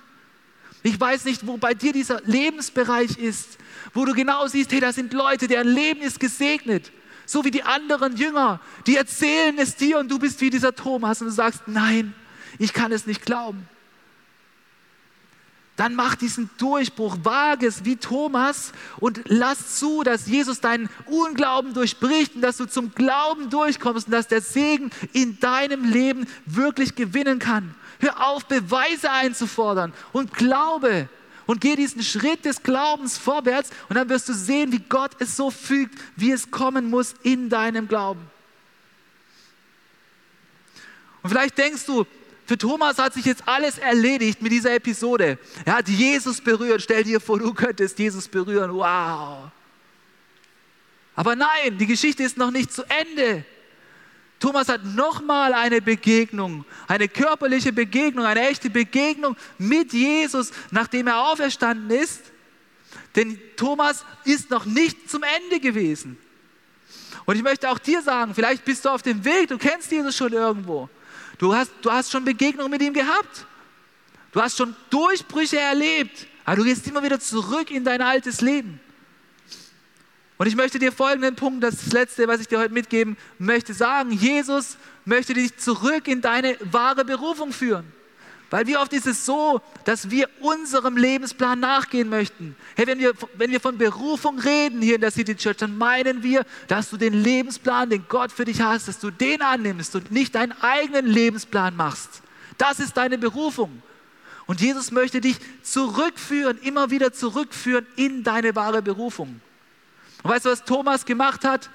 Ich 0.81 0.99
weiß 0.99 1.25
nicht, 1.25 1.45
wo 1.45 1.57
bei 1.57 1.73
dir 1.73 1.93
dieser 1.93 2.21
Lebensbereich 2.25 3.17
ist, 3.17 3.57
wo 3.93 4.05
du 4.05 4.13
genau 4.13 4.47
siehst, 4.47 4.71
hey, 4.71 4.79
da 4.79 4.91
sind 4.91 5.13
Leute, 5.13 5.47
deren 5.47 5.67
Leben 5.67 6.01
ist 6.01 6.19
gesegnet. 6.19 6.91
So 7.25 7.45
wie 7.45 7.51
die 7.51 7.63
anderen 7.63 8.17
Jünger, 8.17 8.59
die 8.86 8.97
erzählen 8.97 9.57
es 9.57 9.75
dir 9.75 9.99
und 9.99 10.09
du 10.09 10.19
bist 10.19 10.41
wie 10.41 10.49
dieser 10.49 10.75
Thomas 10.75 11.21
und 11.21 11.27
du 11.27 11.33
sagst, 11.33 11.62
nein, 11.67 12.13
ich 12.59 12.73
kann 12.73 12.91
es 12.91 13.05
nicht 13.05 13.25
glauben. 13.25 13.67
Dann 15.75 15.95
mach 15.95 16.15
diesen 16.15 16.49
Durchbruch, 16.57 17.17
wage 17.23 17.65
es 17.65 17.83
wie 17.83 17.95
Thomas 17.95 18.73
und 18.99 19.21
lass 19.25 19.79
zu, 19.79 20.03
dass 20.03 20.27
Jesus 20.27 20.59
deinen 20.59 20.88
Unglauben 21.07 21.73
durchbricht 21.73 22.36
und 22.36 22.41
dass 22.41 22.57
du 22.57 22.65
zum 22.65 22.93
Glauben 22.93 23.49
durchkommst 23.49 24.07
und 24.07 24.12
dass 24.12 24.27
der 24.27 24.41
Segen 24.41 24.91
in 25.13 25.39
deinem 25.39 25.89
Leben 25.89 26.27
wirklich 26.45 26.93
gewinnen 26.95 27.39
kann. 27.39 27.73
Hör 28.03 28.27
auf, 28.27 28.45
Beweise 28.45 29.09
einzufordern 29.09 29.93
und 30.11 30.33
glaube 30.33 31.07
und 31.45 31.61
geh 31.61 31.77
diesen 31.77 32.03
Schritt 32.03 32.43
des 32.43 32.61
Glaubens 32.61 33.17
vorwärts 33.17 33.69
und 33.87 33.95
dann 33.95 34.09
wirst 34.09 34.27
du 34.27 34.33
sehen, 34.33 34.73
wie 34.73 34.79
Gott 34.79 35.11
es 35.19 35.37
so 35.37 35.49
fügt, 35.49 35.97
wie 36.17 36.31
es 36.31 36.51
kommen 36.51 36.89
muss 36.89 37.15
in 37.23 37.49
deinem 37.49 37.87
Glauben. 37.87 38.29
Und 41.21 41.29
vielleicht 41.29 41.57
denkst 41.57 41.85
du, 41.85 42.05
für 42.45 42.57
Thomas 42.57 42.97
hat 42.97 43.13
sich 43.13 43.23
jetzt 43.23 43.47
alles 43.47 43.77
erledigt 43.77 44.41
mit 44.41 44.51
dieser 44.51 44.73
Episode. 44.73 45.39
Er 45.63 45.77
hat 45.77 45.87
Jesus 45.87 46.41
berührt. 46.41 46.81
Stell 46.81 47.05
dir 47.05 47.21
vor, 47.21 47.39
du 47.39 47.53
könntest 47.53 47.97
Jesus 47.97 48.27
berühren. 48.27 48.73
Wow. 48.73 49.49
Aber 51.15 51.37
nein, 51.37 51.77
die 51.77 51.85
Geschichte 51.85 52.23
ist 52.23 52.35
noch 52.35 52.51
nicht 52.51 52.73
zu 52.73 52.83
Ende. 52.83 53.45
Thomas 54.43 54.67
hat 54.67 54.84
nochmal 54.84 55.53
eine 55.53 55.82
Begegnung, 55.82 56.65
eine 56.89 57.08
körperliche 57.08 57.71
Begegnung, 57.71 58.25
eine 58.25 58.49
echte 58.49 58.69
Begegnung 58.69 59.38
mit 59.58 59.93
Jesus, 59.93 60.51
nachdem 60.69 61.08
er 61.08 61.29
auferstanden 61.32 61.89
ist. 61.89 62.19
Denn 63.15 63.39
Thomas 63.56 64.03
ist 64.25 64.49
noch 64.49 64.65
nicht 64.65 65.10
zum 65.10 65.23
Ende 65.23 65.62
gewesen. 65.62 66.17
Und 67.23 67.38
ich 67.38 67.41
möchte 67.41 67.69
auch 67.69 67.79
dir 67.79 68.01
sagen, 68.01 68.36
vielleicht 68.36 68.65
bist 68.65 68.84
du 68.84 68.89
auf 68.89 69.01
dem 69.01 69.23
Weg, 69.23 69.47
du 69.47 69.58
kennst 69.58 69.89
Jesus 69.89 70.13
schon 70.17 70.34
irgendwo. 70.34 70.89
Du 71.38 71.56
hast, 71.56 71.71
du 71.82 71.89
hast 71.89 72.12
schon 72.12 72.25
Begegnungen 72.25 72.69
mit 72.69 72.82
ihm 72.82 72.93
gehabt. 72.93 73.45
Du 74.34 74.41
hast 74.41 74.58
schon 74.58 74.75
Durchbrüche 74.89 75.58
erlebt. 75.58 76.27
Aber 76.43 76.58
du 76.58 76.63
gehst 76.65 76.86
immer 76.86 77.01
wieder 77.01 77.21
zurück 77.21 77.71
in 77.71 77.86
dein 77.86 78.01
altes 78.01 78.41
Leben. 78.41 78.82
Und 80.37 80.47
ich 80.47 80.55
möchte 80.55 80.79
dir 80.79 80.91
folgenden 80.91 81.35
Punkt, 81.35 81.63
das, 81.63 81.75
das 81.83 81.93
letzte, 81.93 82.27
was 82.27 82.41
ich 82.41 82.47
dir 82.47 82.59
heute 82.59 82.73
mitgeben 82.73 83.17
möchte, 83.37 83.73
sagen. 83.73 84.11
Jesus 84.11 84.77
möchte 85.05 85.33
dich 85.33 85.57
zurück 85.57 86.07
in 86.07 86.21
deine 86.21 86.57
wahre 86.71 87.05
Berufung 87.05 87.51
führen. 87.51 87.85
Weil 88.49 88.67
wie 88.67 88.77
oft 88.77 88.93
ist 88.93 89.07
es 89.07 89.25
so, 89.25 89.61
dass 89.83 90.11
wir 90.11 90.29
unserem 90.39 90.95
Lebensplan 90.95 91.59
nachgehen 91.59 92.07
möchten? 92.07 92.55
Hey, 92.75 92.85
wenn 92.85 92.99
wir, 92.99 93.13
wenn 93.35 93.49
wir 93.49 93.59
von 93.59 93.79
Berufung 93.79 94.37
reden 94.37 94.79
hier 94.79 94.95
in 94.95 95.01
der 95.01 95.09
City 95.09 95.35
Church, 95.35 95.57
dann 95.57 95.75
meinen 95.75 96.21
wir, 96.21 96.45
dass 96.67 96.91
du 96.91 96.97
den 96.97 97.13
Lebensplan, 97.13 97.89
den 97.89 98.05
Gott 98.07 98.31
für 98.31 98.45
dich 98.45 98.61
hast, 98.61 98.87
dass 98.87 98.99
du 98.99 99.09
den 99.09 99.41
annimmst 99.41 99.95
und 99.95 100.11
nicht 100.11 100.35
deinen 100.35 100.51
eigenen 100.61 101.07
Lebensplan 101.07 101.75
machst. 101.75 102.21
Das 102.59 102.79
ist 102.79 102.95
deine 102.95 103.17
Berufung. 103.17 103.81
Und 104.45 104.61
Jesus 104.61 104.91
möchte 104.91 105.19
dich 105.19 105.37
zurückführen, 105.63 106.59
immer 106.59 106.91
wieder 106.91 107.11
zurückführen 107.11 107.87
in 107.95 108.23
deine 108.23 108.55
wahre 108.55 108.83
Berufung. 108.83 109.41
Und 110.23 110.31
weißt 110.31 110.45
du, 110.45 110.49
was 110.49 110.63
Thomas 110.63 111.05
gemacht 111.05 111.45
hat? 111.45 111.69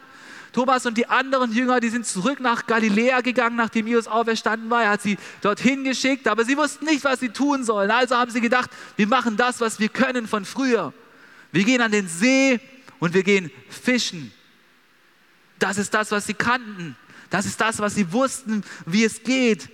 Thomas 0.52 0.86
und 0.86 0.96
die 0.96 1.06
anderen 1.06 1.52
Jünger, 1.52 1.78
die 1.78 1.90
sind 1.90 2.06
zurück 2.06 2.40
nach 2.40 2.66
Galiläa 2.66 3.20
gegangen, 3.20 3.56
nachdem 3.56 3.86
Jesus 3.86 4.08
auferstanden 4.08 4.70
war. 4.70 4.82
Er 4.82 4.90
hat 4.90 5.02
sie 5.02 5.18
dorthin 5.42 5.84
geschickt, 5.84 6.26
aber 6.26 6.44
sie 6.44 6.56
wussten 6.56 6.86
nicht, 6.86 7.04
was 7.04 7.20
sie 7.20 7.28
tun 7.28 7.64
sollen. 7.64 7.90
Also 7.90 8.16
haben 8.16 8.30
sie 8.30 8.40
gedacht, 8.40 8.70
wir 8.96 9.06
machen 9.06 9.36
das, 9.36 9.60
was 9.60 9.78
wir 9.78 9.90
können 9.90 10.26
von 10.26 10.44
früher. 10.44 10.94
Wir 11.52 11.64
gehen 11.64 11.82
an 11.82 11.92
den 11.92 12.08
See 12.08 12.60
und 12.98 13.14
wir 13.14 13.22
gehen 13.22 13.50
fischen. 13.68 14.32
Das 15.58 15.76
ist 15.76 15.92
das, 15.92 16.10
was 16.10 16.26
sie 16.26 16.34
kannten. 16.34 16.96
Das 17.30 17.44
ist 17.44 17.60
das, 17.60 17.78
was 17.78 17.94
sie 17.94 18.10
wussten, 18.12 18.64
wie 18.86 19.04
es 19.04 19.22
geht. 19.22 19.68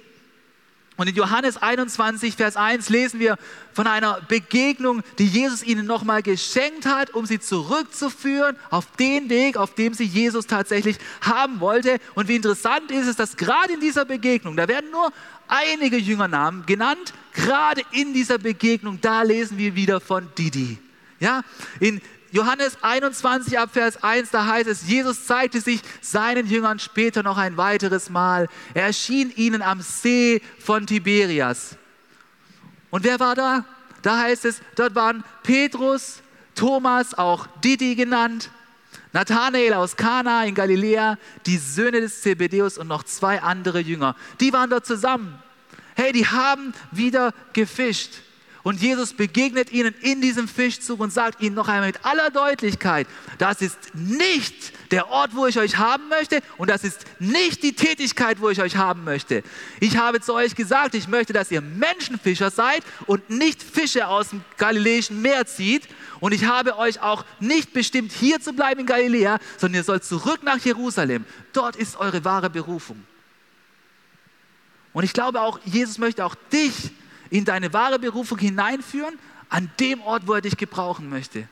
Und 0.97 1.09
in 1.09 1.17
Johannes 1.17 1.57
21, 1.57 2.37
Vers 2.37 2.57
1 2.57 2.89
lesen 2.89 3.19
wir 3.19 3.37
von 3.73 3.89
einer 3.89 4.21
Begegnung, 4.29 5.03
die 5.19 5.27
Jesus 5.27 5.65
ihnen 5.65 5.87
nochmal 5.87 6.23
geschenkt 6.23 6.87
hat, 6.87 7.11
um 7.11 7.27
sie 7.27 7.41
zurückzuführen 7.41 8.57
auf 8.71 8.87
den 8.93 9.29
Weg, 9.29 9.57
auf 9.57 9.75
dem 9.75 9.93
sie 9.95 10.05
Jesus 10.05 10.47
tatsächlich 10.47 10.99
haben 11.21 11.59
wollte. 11.59 11.99
Und 12.15 12.29
wie 12.29 12.37
interessant 12.37 12.93
ist 12.93 13.09
es, 13.09 13.17
dass 13.17 13.37
gerade 13.37 13.73
in 13.73 13.81
dieser 13.81 14.05
Begegnung, 14.05 14.57
da 14.57 14.69
werden 14.69 14.93
nur 14.93 15.13
einige 15.49 15.97
Jüngernamen 15.97 16.65
genannt, 16.65 17.13
gerade 17.33 17.83
in 17.91 18.15
dieser 18.15 18.39
Begegnung, 18.39 19.01
da 19.01 19.23
lesen 19.23 19.59
wir 19.59 19.75
wieder 19.75 20.01
von 20.01 20.29
Didi. 20.39 20.79
Ja, 21.19 21.43
in 21.81 22.01
Johannes 22.35 22.77
21 22.83 23.61
ab 23.61 23.71
Vers 23.73 24.03
1, 24.03 24.31
da 24.31 24.45
heißt 24.45 24.67
es, 24.67 24.89
Jesus 24.89 25.25
zeigte 25.25 25.61
sich 25.61 25.81
seinen 26.01 26.49
Jüngern 26.49 26.81
später 26.81 27.23
noch 27.23 27.39
ein 27.39 27.57
weiteres 27.57 28.11
Mal. 28.11 28.49
Er 28.75 28.87
erschien 28.87 29.33
ihnen 29.37 29.63
am 29.63 29.81
See 29.81 30.43
von 30.59 30.85
Tiberias. 30.85 31.77
Und 32.91 33.05
wer 33.05 33.21
war 33.21 33.37
da? 33.37 33.65
Da 34.03 34.19
heißt 34.19 34.47
es, 34.47 34.61
dort 34.75 34.97
waren 34.97 35.23
Petrus, 35.45 36.23
Thomas, 36.57 37.15
auch 37.15 37.47
Didi 37.63 37.95
genannt, 37.95 38.51
Nathanael 39.13 39.75
aus 39.75 39.95
Kana 39.95 40.45
in 40.45 40.57
Galiläa, 40.57 41.19
die 41.47 41.59
Söhne 41.59 42.01
des 42.01 42.21
Zebedeus 42.21 42.79
und 42.79 42.89
noch 42.89 43.05
zwei 43.05 43.43
andere 43.43 43.79
Jünger. 43.79 44.17
Die 44.41 44.53
waren 44.53 44.71
dort 44.71 44.87
zusammen. 44.87 45.41
Hey, 45.95 46.11
die 46.11 46.27
haben 46.27 46.75
wieder 46.91 47.33
gefischt. 47.53 48.11
Und 48.65 48.81
Jesus 48.81 49.13
begegnet 49.13 49.71
ihnen 49.73 49.95
in 50.01 50.23
diesem 50.23 50.49
Fischzug 50.49 50.99
und 51.01 51.13
sagt 51.13 51.43
ihnen 51.43 51.55
noch 51.55 51.69
einmal 51.69 51.89
mit 51.89 52.03
aller 52.03 52.31
Deutlichkeit, 52.31 53.07
das 53.37 53.61
ist 53.61 53.95
nicht 53.95 54.73
der 54.91 55.11
Ort, 55.11 55.37
wo 55.37 55.47
ich 55.47 55.59
euch 55.59 55.77
haben 55.77 56.09
möchte 56.09 56.41
und 56.57 56.71
das 56.71 56.83
ist 56.83 57.05
nicht 57.19 57.63
die 57.63 57.75
Tätigkeit, 57.75 58.41
wo 58.41 58.49
ich 58.49 58.63
euch 58.63 58.77
haben 58.77 59.05
möchte. 59.05 59.43
Ich 59.81 59.99
habe 59.99 60.23
zu 60.23 60.33
euch 60.33 60.55
gesagt, 60.55 60.95
ich 60.95 61.09
möchte, 61.09 61.35
dass 61.35 61.51
ihr 61.51 61.61
Menschenfischer 61.61 62.51
seid 62.51 62.83
und 63.07 63.29
nicht 63.29 63.63
Fische 63.63 64.09
aus 64.09 64.31
dem 64.31 64.43
Galiläischen 64.57 65.21
Meer 65.21 65.45
zieht. 65.47 65.87
Und 66.21 66.33
ich 66.33 66.47
habe 66.47 66.79
euch 66.79 67.03
auch 67.03 67.27
nicht 67.41 67.75
bestimmt, 67.75 68.13
hier 68.13 68.41
zu 68.41 68.55
bleiben 68.55 68.81
in 68.81 68.87
Galiläa, 68.87 69.41
sondern 69.59 69.81
ihr 69.81 69.85
sollt 69.85 70.05
zurück 70.05 70.43
nach 70.43 70.59
Jerusalem. 70.59 71.27
Dort 71.53 71.77
ist 71.77 71.99
eure 71.99 72.25
wahre 72.25 72.49
Berufung. 72.49 73.05
Und 74.95 75.05
ich 75.05 75.13
glaube 75.13 75.43
auch, 75.43 75.61
Jesus 75.67 75.99
möchte 75.99 76.25
auch 76.25 76.35
dich 76.51 76.93
in 77.35 77.45
deine 77.45 77.73
wahre 77.73 77.99
Berufung 77.99 78.39
hineinführen, 78.39 79.19
an 79.49 79.69
dem 79.81 80.01
Ort, 80.03 80.29
wo 80.29 80.35
er 80.35 80.41
dich 80.41 80.57
gebrauchen 80.57 81.11
möchte. 81.11 81.49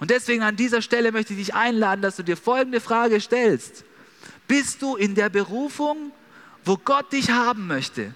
Und 0.00 0.10
deswegen 0.10 0.42
an 0.42 0.56
dieser 0.56 0.82
Stelle 0.82 1.12
möchte 1.12 1.34
ich 1.34 1.38
dich 1.38 1.54
einladen, 1.54 2.02
dass 2.02 2.16
du 2.16 2.24
dir 2.24 2.36
folgende 2.36 2.80
Frage 2.80 3.20
stellst. 3.20 3.84
Bist 4.48 4.82
du 4.82 4.96
in 4.96 5.14
der 5.14 5.28
Berufung, 5.28 6.10
wo 6.64 6.76
Gott 6.76 7.12
dich 7.12 7.30
haben 7.30 7.68
möchte? 7.68 8.12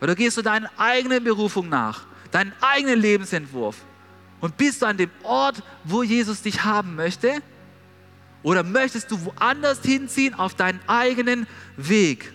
Oder 0.00 0.14
gehst 0.14 0.36
du 0.36 0.42
deiner 0.42 0.70
eigenen 0.76 1.24
Berufung 1.24 1.68
nach, 1.68 2.06
deinen 2.30 2.52
eigenen 2.60 3.00
Lebensentwurf? 3.00 3.76
Und 4.40 4.56
bist 4.56 4.82
du 4.82 4.86
an 4.86 4.98
dem 4.98 5.10
Ort, 5.24 5.60
wo 5.82 6.04
Jesus 6.04 6.40
dich 6.40 6.62
haben 6.62 6.94
möchte? 6.94 7.42
Oder 8.44 8.62
möchtest 8.62 9.10
du 9.10 9.24
woanders 9.24 9.82
hinziehen 9.82 10.34
auf 10.34 10.54
deinen 10.54 10.78
eigenen 10.86 11.48
Weg? 11.76 12.32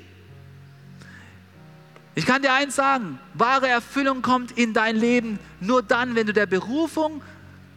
Ich 2.13 2.25
kann 2.25 2.41
dir 2.41 2.53
eins 2.53 2.75
sagen, 2.75 3.19
wahre 3.33 3.69
Erfüllung 3.69 4.21
kommt 4.21 4.51
in 4.51 4.73
dein 4.73 4.97
Leben 4.97 5.39
nur 5.61 5.81
dann, 5.81 6.15
wenn 6.15 6.27
du 6.27 6.33
der 6.33 6.45
Berufung 6.45 7.21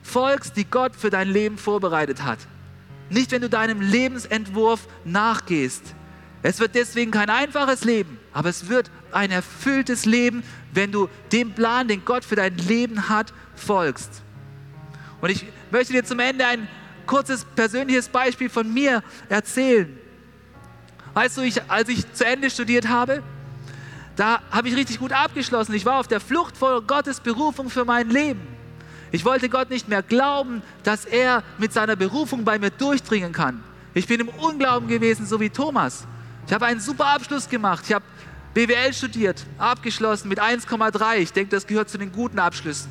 folgst, 0.03 0.57
die 0.57 0.65
Gott 0.65 0.97
für 0.97 1.11
dein 1.11 1.29
Leben 1.29 1.57
vorbereitet 1.57 2.25
hat. 2.25 2.39
Nicht, 3.11 3.31
wenn 3.31 3.43
du 3.43 3.49
deinem 3.49 3.81
Lebensentwurf 3.81 4.89
nachgehst. 5.05 5.95
Es 6.43 6.59
wird 6.59 6.75
deswegen 6.75 7.11
kein 7.11 7.31
einfaches 7.31 7.85
Leben, 7.85 8.19
aber 8.33 8.49
es 8.49 8.69
wird 8.69 8.91
ein 9.13 9.31
erfülltes 9.31 10.05
Leben, 10.05 10.43
wenn 10.73 10.91
du 10.91 11.09
dem 11.31 11.53
Plan, 11.53 11.87
den 11.87 12.05
Gott 12.05 12.25
für 12.25 12.37
dein 12.37 12.57
Leben 12.59 13.09
hat, 13.09 13.33
folgst. 13.55 14.23
Und 15.21 15.31
ich 15.31 15.47
möchte 15.71 15.93
dir 15.93 16.05
zum 16.05 16.19
Ende 16.19 16.47
ein 16.47 16.69
kurzes 17.07 17.45
persönliches 17.45 18.09
Beispiel 18.09 18.51
von 18.51 18.73
mir 18.73 19.03
erzählen. 19.29 19.97
Weißt 21.15 21.37
du, 21.37 21.43
ich, 21.43 21.63
als 21.71 21.89
ich 21.89 22.13
zu 22.13 22.27
Ende 22.27 22.51
studiert 22.51 22.89
habe, 22.89 23.23
da 24.17 24.41
habe 24.51 24.69
ich 24.69 24.77
richtig 24.77 24.99
gut 24.99 25.13
abgeschlossen. 25.13 25.75
Ich 25.75 25.85
war 25.85 25.99
auf 25.99 26.09
der 26.09 26.21
Flucht 26.21 26.57
vor 26.57 26.83
Gottes 26.83 27.21
Berufung 27.21 27.71
für 27.71 27.85
mein 27.85 28.11
Leben. 28.11 28.47
Ich 29.11 29.25
wollte 29.25 29.49
Gott 29.49 29.71
nicht 29.71 29.89
mehr 29.89 30.03
glauben, 30.03 30.63
dass 30.83 31.05
er 31.05 31.43
mit 31.59 31.73
seiner 31.73 31.97
Berufung 31.97 32.45
bei 32.45 32.59
mir 32.59 32.71
durchdringen 32.71 33.33
kann. 33.33 33.63
Ich 33.95 34.07
bin 34.07 34.21
im 34.21 34.29
Unglauben 34.29 34.89
gewesen, 34.89 35.27
so 35.27 35.39
wie 35.39 35.51
Thomas. 35.51 36.05
Ich 36.47 36.53
habe 36.53 36.67
einen 36.67 36.81
super 36.81 37.07
Abschluss 37.07 37.49
gemacht. 37.49 37.85
Ich 37.87 37.95
habe 37.95 38.05
BWL 38.55 38.93
studiert, 38.93 39.45
abgeschlossen 39.59 40.29
mit 40.29 40.41
1,3. 40.41 41.17
Ich 41.19 41.33
denke, 41.33 41.51
das 41.51 41.67
gehört 41.67 41.89
zu 41.89 41.99
den 41.99 42.13
guten 42.13 42.39
Abschlüssen. 42.39 42.91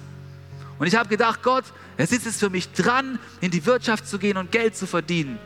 Und 0.79 0.87
ich 0.87 0.95
habe 0.95 1.07
gedacht, 1.07 1.43
Gott, 1.43 1.65
es 1.97 2.11
ist 2.11 2.25
es 2.25 2.37
für 2.37 2.49
mich 2.49 2.71
dran, 2.71 3.19
in 3.39 3.51
die 3.51 3.65
Wirtschaft 3.65 4.07
zu 4.07 4.17
gehen 4.17 4.37
und 4.37 4.51
Geld 4.51 4.75
zu 4.75 4.87
verdienen. 4.87 5.39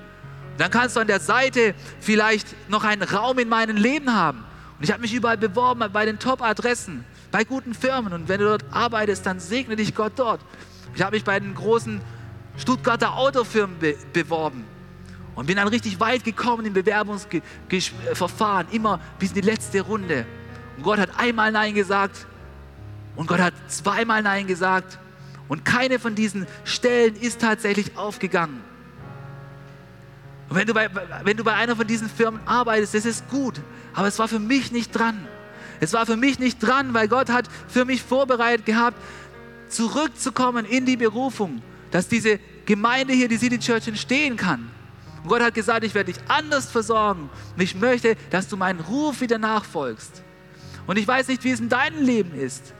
Dann 0.57 0.71
kannst 0.71 0.95
du 0.95 0.99
an 0.99 1.07
der 1.07 1.19
Seite 1.19 1.75
vielleicht 1.99 2.47
noch 2.69 2.83
einen 2.83 3.03
Raum 3.03 3.37
in 3.37 3.49
meinem 3.49 3.77
Leben 3.77 4.13
haben. 4.13 4.43
Und 4.77 4.83
ich 4.83 4.91
habe 4.91 5.01
mich 5.01 5.13
überall 5.13 5.37
beworben, 5.37 5.83
bei 5.91 6.05
den 6.05 6.19
Top-Adressen, 6.19 7.03
bei 7.31 7.43
guten 7.43 7.73
Firmen. 7.73 8.13
Und 8.13 8.29
wenn 8.29 8.39
du 8.39 8.45
dort 8.45 8.65
arbeitest, 8.71 9.25
dann 9.25 9.39
segne 9.39 9.75
dich 9.75 9.95
Gott 9.95 10.13
dort. 10.17 10.41
Ich 10.93 11.01
habe 11.01 11.15
mich 11.15 11.23
bei 11.23 11.39
den 11.39 11.55
großen 11.55 11.99
Stuttgarter 12.57 13.15
Autofirmen 13.15 13.77
be 13.79 13.95
beworben 14.13 14.65
und 15.35 15.45
bin 15.45 15.57
dann 15.57 15.67
richtig 15.67 15.99
weit 15.99 16.23
gekommen 16.23 16.65
im 16.65 16.73
Bewerbungsverfahren, 16.73 18.67
immer 18.71 18.99
bis 19.19 19.29
in 19.29 19.35
die 19.35 19.41
letzte 19.41 19.81
Runde. 19.81 20.25
Und 20.75 20.83
Gott 20.83 20.97
hat 20.97 21.11
einmal 21.17 21.51
Nein 21.51 21.75
gesagt 21.75 22.25
und 23.15 23.27
Gott 23.27 23.39
hat 23.39 23.53
zweimal 23.67 24.23
Nein 24.23 24.47
gesagt 24.47 24.97
und 25.47 25.63
keine 25.63 25.99
von 25.99 26.15
diesen 26.15 26.47
Stellen 26.63 27.15
ist 27.15 27.41
tatsächlich 27.41 27.95
aufgegangen. 27.95 28.61
Und 30.49 30.55
wenn 30.55 30.67
du, 30.67 30.73
bei, 30.73 30.89
wenn 31.23 31.37
du 31.37 31.43
bei 31.43 31.53
einer 31.53 31.75
von 31.75 31.85
diesen 31.85 32.09
Firmen 32.09 32.39
arbeitest, 32.45 32.93
das 32.93 33.05
ist 33.05 33.29
gut. 33.29 33.59
Aber 33.93 34.07
es 34.07 34.17
war 34.19 34.27
für 34.27 34.39
mich 34.39 34.71
nicht 34.71 34.91
dran. 34.91 35.27
Es 35.79 35.93
war 35.93 36.05
für 36.05 36.17
mich 36.17 36.39
nicht 36.39 36.59
dran, 36.59 36.93
weil 36.93 37.07
Gott 37.07 37.29
hat 37.29 37.47
für 37.67 37.85
mich 37.85 38.01
vorbereitet 38.01 38.65
gehabt, 38.65 38.97
zurückzukommen 39.69 40.65
in 40.65 40.85
die 40.85 40.97
Berufung, 40.97 41.61
dass 41.91 42.07
diese 42.07 42.39
Gemeinde 42.65 43.13
hier, 43.13 43.27
die 43.27 43.37
City 43.37 43.59
Church, 43.59 43.87
entstehen 43.87 44.37
kann. 44.37 44.69
Und 45.23 45.29
Gott 45.29 45.41
hat 45.41 45.53
gesagt, 45.53 45.83
ich 45.83 45.93
werde 45.93 46.13
dich 46.13 46.21
anders 46.29 46.71
versorgen. 46.71 47.29
Und 47.55 47.61
ich 47.61 47.75
möchte, 47.75 48.15
dass 48.29 48.47
du 48.47 48.55
meinen 48.57 48.79
Ruf 48.79 49.21
wieder 49.21 49.37
nachfolgst. 49.37 50.23
Und 50.87 50.97
ich 50.97 51.07
weiß 51.07 51.27
nicht, 51.27 51.43
wie 51.43 51.51
es 51.51 51.59
in 51.59 51.69
deinem 51.69 52.01
Leben 52.01 52.33
ist 52.33 52.73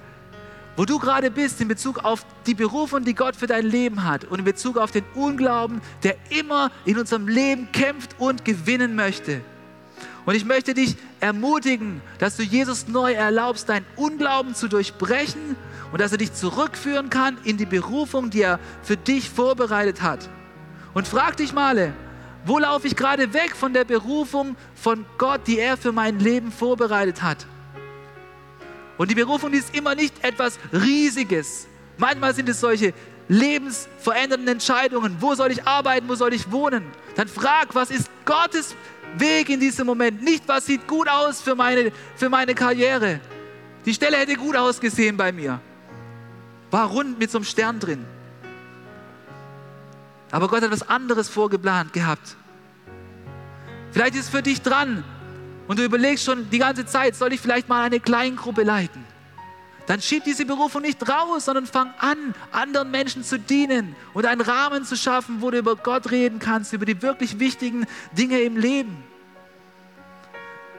wo 0.78 0.86
du 0.86 1.00
gerade 1.00 1.32
bist 1.32 1.60
in 1.60 1.68
Bezug 1.68 2.06
auf 2.06 2.26
die 2.46 2.54
Berufung, 2.54 3.04
die 3.04 3.16
Gott 3.16 3.36
für 3.36 3.48
dein 3.48 3.66
Leben 3.66 4.04
hat 4.04 4.26
und 4.26 4.40
in 4.40 4.46
Bezug 4.46 4.78
auf 4.78 4.92
den 4.92 5.04
Unglauben, 5.16 5.82
der 6.04 6.16
immer 6.30 6.72
in 6.86 7.00
unserem 7.00 7.28
Leben 7.28 7.68
kämpft 7.72 8.16
und 8.20 8.46
gewinnen 8.46 8.96
möchte. 8.96 9.42
Und 10.26 10.36
ich 10.36 10.46
möchte 10.46 10.76
dich 10.76 10.96
ermutigen, 11.20 12.02
dass 12.20 12.38
du 12.38 12.44
Jesus 12.44 12.88
neu 12.88 13.14
erlaubst, 13.14 13.70
deinen 13.70 13.86
Unglauben 13.96 14.54
zu 14.54 14.68
durchbrechen 14.68 15.56
und 15.92 16.00
dass 16.00 16.12
er 16.12 16.20
dich 16.20 16.34
zurückführen 16.34 17.10
kann 17.10 17.38
in 17.44 17.58
die 17.58 17.66
Berufung, 17.66 18.30
die 18.30 18.42
er 18.42 18.60
für 18.84 18.98
dich 18.98 19.30
vorbereitet 19.30 20.04
hat. 20.04 20.30
Und 20.94 21.08
frag 21.08 21.38
dich 21.38 21.54
mal, 21.54 21.94
wo 22.46 22.60
laufe 22.60 22.86
ich 22.86 22.96
gerade 22.96 23.34
weg 23.34 23.56
von 23.56 23.74
der 23.74 23.84
Berufung 23.84 24.56
von 24.76 25.06
Gott, 25.18 25.42
die 25.48 25.58
er 25.58 25.76
für 25.76 25.92
mein 25.92 26.20
Leben 26.20 26.52
vorbereitet 26.52 27.24
hat? 27.24 27.48
Und 28.98 29.12
die 29.12 29.16
Berufung 29.16 29.54
ist 29.54 29.76
immer 29.76 29.96
nicht 29.96 30.24
etwas 30.24 30.58
Riesiges. 30.74 31.68
Manchmal 31.98 32.34
sind 32.34 32.50
es 32.50 32.60
solche 32.60 32.94
lebensverändernden 33.28 34.48
Entscheidungen. 34.48 35.18
Wo 35.20 35.36
soll 35.36 35.52
ich 35.52 35.66
arbeiten? 35.68 36.08
Wo 36.08 36.16
soll 36.16 36.34
ich 36.34 36.52
wohnen? 36.52 36.84
Dann 37.16 37.28
frag, 37.28 37.76
was 37.76 37.92
ist 37.92 38.10
Gottes 38.26 38.76
Weg 39.18 39.50
in 39.50 39.60
diesem 39.60 39.86
Moment? 39.86 40.24
Nicht, 40.24 40.48
was 40.48 40.66
sieht 40.66 40.88
gut 40.88 41.08
aus 41.10 41.42
für 41.42 41.56
meine, 41.56 41.92
für 42.16 42.30
meine 42.30 42.56
Karriere. 42.56 43.20
Die 43.86 43.94
Stelle 43.94 44.18
hätte 44.18 44.36
gut 44.36 44.56
ausgesehen 44.56 45.18
bei 45.18 45.32
mir. 45.32 45.60
War 46.72 46.88
rund 46.88 47.20
mit 47.20 47.32
so 47.32 47.38
einem 47.38 47.46
Stern 47.46 47.80
drin. 47.80 48.06
Aber 50.32 50.48
Gott 50.50 50.62
hat 50.62 50.72
was 50.72 50.88
anderes 50.88 51.30
vorgeplant 51.30 51.94
gehabt. 51.94 52.36
Vielleicht 53.92 54.16
ist 54.16 54.22
es 54.26 54.30
für 54.30 54.42
dich 54.42 54.62
dran, 54.62 55.04
und 55.68 55.80
du 55.80 55.84
überlegst 55.84 56.26
schon 56.26 56.50
die 56.50 56.60
ganze 56.60 56.86
Zeit, 56.86 57.16
soll 57.16 57.34
ich 57.34 57.42
vielleicht 57.42 57.70
mal 57.70 57.84
eine 57.84 58.00
Kleingruppe 58.00 58.64
leiten? 58.64 59.06
dann 59.88 60.02
schieb 60.02 60.26
diese 60.26 60.46
Berufung 60.46 60.82
nicht 60.82 61.10
raus, 61.10 61.46
sondern 61.46 61.66
fang 61.66 61.94
an, 61.98 62.36
anderen 62.52 62.92
Menschen 62.92 63.24
zu 63.24 63.40
dienen 63.40 63.96
und 64.14 64.26
einen 64.26 64.42
Rahmen 64.42 64.84
zu 64.84 64.98
schaffen, 64.98 65.42
wo 65.42 65.50
du 65.50 65.58
über 65.58 65.78
Gott 65.78 66.12
reden 66.12 66.40
kannst, 66.40 66.74
über 66.74 66.86
die 66.86 67.02
wirklich 67.02 67.40
wichtigen 67.40 67.88
Dinge 68.12 68.42
im 68.42 68.58
Leben. 68.58 69.07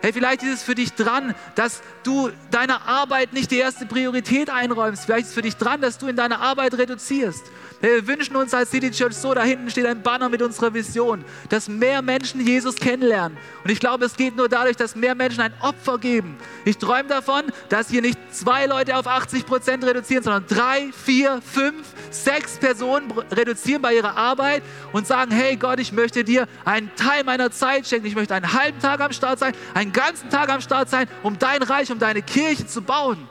Hey, 0.00 0.12
vielleicht 0.12 0.44
ist 0.44 0.54
es 0.54 0.62
für 0.62 0.76
dich 0.76 0.92
dran, 0.92 1.34
dass 1.56 1.82
du 2.04 2.30
deiner 2.52 2.86
Arbeit 2.86 3.32
nicht 3.32 3.50
die 3.50 3.58
erste 3.58 3.84
Priorität 3.84 4.48
einräumst. 4.48 5.04
Vielleicht 5.04 5.24
ist 5.24 5.28
es 5.30 5.34
für 5.34 5.42
dich 5.42 5.56
dran, 5.56 5.80
dass 5.80 5.98
du 5.98 6.06
in 6.06 6.14
deiner 6.14 6.40
Arbeit 6.40 6.74
reduzierst. 6.74 7.42
Wir 7.80 8.06
wünschen 8.06 8.34
uns 8.34 8.54
als 8.54 8.70
City 8.70 8.90
Church 8.90 9.14
so, 9.14 9.34
da 9.34 9.42
hinten 9.42 9.70
steht 9.70 9.86
ein 9.86 10.02
Banner 10.02 10.28
mit 10.28 10.42
unserer 10.42 10.74
Vision, 10.74 11.24
dass 11.48 11.68
mehr 11.68 12.02
Menschen 12.02 12.44
Jesus 12.44 12.74
kennenlernen. 12.74 13.38
Und 13.62 13.70
ich 13.70 13.78
glaube, 13.78 14.04
es 14.04 14.16
geht 14.16 14.36
nur 14.36 14.48
dadurch, 14.48 14.76
dass 14.76 14.96
mehr 14.96 15.14
Menschen 15.14 15.40
ein 15.40 15.52
Opfer 15.60 15.98
geben. 15.98 16.36
Ich 16.64 16.78
träume 16.78 17.08
davon, 17.08 17.44
dass 17.68 17.88
hier 17.88 18.02
nicht 18.02 18.18
zwei 18.32 18.66
Leute 18.66 18.96
auf 18.96 19.06
80 19.06 19.46
Prozent 19.46 19.84
reduzieren, 19.84 20.24
sondern 20.24 20.44
drei, 20.48 20.90
vier, 20.92 21.40
fünf, 21.40 21.86
sechs 22.10 22.58
Personen 22.58 23.12
reduzieren 23.30 23.80
bei 23.80 23.94
ihrer 23.94 24.16
Arbeit 24.16 24.64
und 24.92 25.06
sagen, 25.06 25.30
hey 25.30 25.56
Gott, 25.56 25.78
ich 25.78 25.92
möchte 25.92 26.24
dir 26.24 26.48
einen 26.64 26.90
Teil 26.96 27.22
meiner 27.22 27.52
Zeit 27.52 27.86
schenken. 27.86 28.06
Ich 28.06 28.16
möchte 28.16 28.34
einen 28.34 28.52
halben 28.52 28.80
Tag 28.80 29.00
am 29.00 29.12
Start 29.12 29.38
sein, 29.38 29.52
einen 29.74 29.87
ganzen 29.92 30.30
Tag 30.30 30.48
am 30.50 30.60
Start 30.60 30.88
sein, 30.88 31.08
um 31.22 31.38
dein 31.38 31.62
Reich, 31.62 31.90
um 31.90 31.98
deine 31.98 32.22
Kirche 32.22 32.66
zu 32.66 32.82
bauen. 32.82 33.28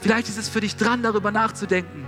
Vielleicht 0.00 0.28
ist 0.28 0.38
es 0.38 0.48
für 0.48 0.60
dich 0.60 0.76
dran, 0.76 1.02
darüber 1.02 1.30
nachzudenken. 1.30 2.06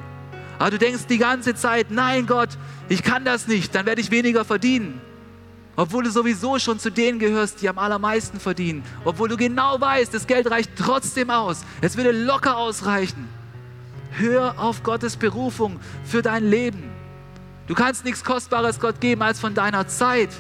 Aber 0.59 0.71
du 0.71 0.79
denkst 0.79 1.07
die 1.09 1.19
ganze 1.19 1.55
Zeit, 1.55 1.91
nein 1.91 2.27
Gott, 2.27 2.51
ich 2.89 3.03
kann 3.03 3.25
das 3.25 3.49
nicht, 3.49 3.75
dann 3.75 3.87
werde 3.87 4.01
ich 4.01 4.11
weniger 4.11 4.45
verdienen. 4.45 5.01
Obwohl 5.77 6.05
du 6.05 6.11
sowieso 6.11 6.59
schon 6.59 6.79
zu 6.79 6.91
denen 6.91 7.19
gehörst, 7.19 7.63
die 7.63 7.69
am 7.69 7.79
allermeisten 7.79 8.39
verdienen. 8.39 8.85
Obwohl 9.05 9.29
du 9.29 9.37
genau 9.37 9.81
weißt, 9.81 10.13
das 10.13 10.27
Geld 10.27 10.51
reicht 10.51 10.73
trotzdem 10.77 11.31
aus. 11.31 11.63
Es 11.81 11.97
würde 11.97 12.13
locker 12.13 12.57
ausreichen. 12.57 13.29
Hör 14.11 14.59
auf 14.59 14.83
Gottes 14.83 15.17
Berufung 15.17 15.81
für 16.05 16.21
dein 16.21 16.45
Leben. 16.45 16.91
Du 17.67 17.75
kannst 17.75 18.05
nichts 18.05 18.25
Kostbares 18.25 18.81
Gott 18.81 19.01
geben 19.01 19.23
als 19.23 19.41
von 19.41 19.55
deiner 19.55 19.87
Zeit. 19.87 20.31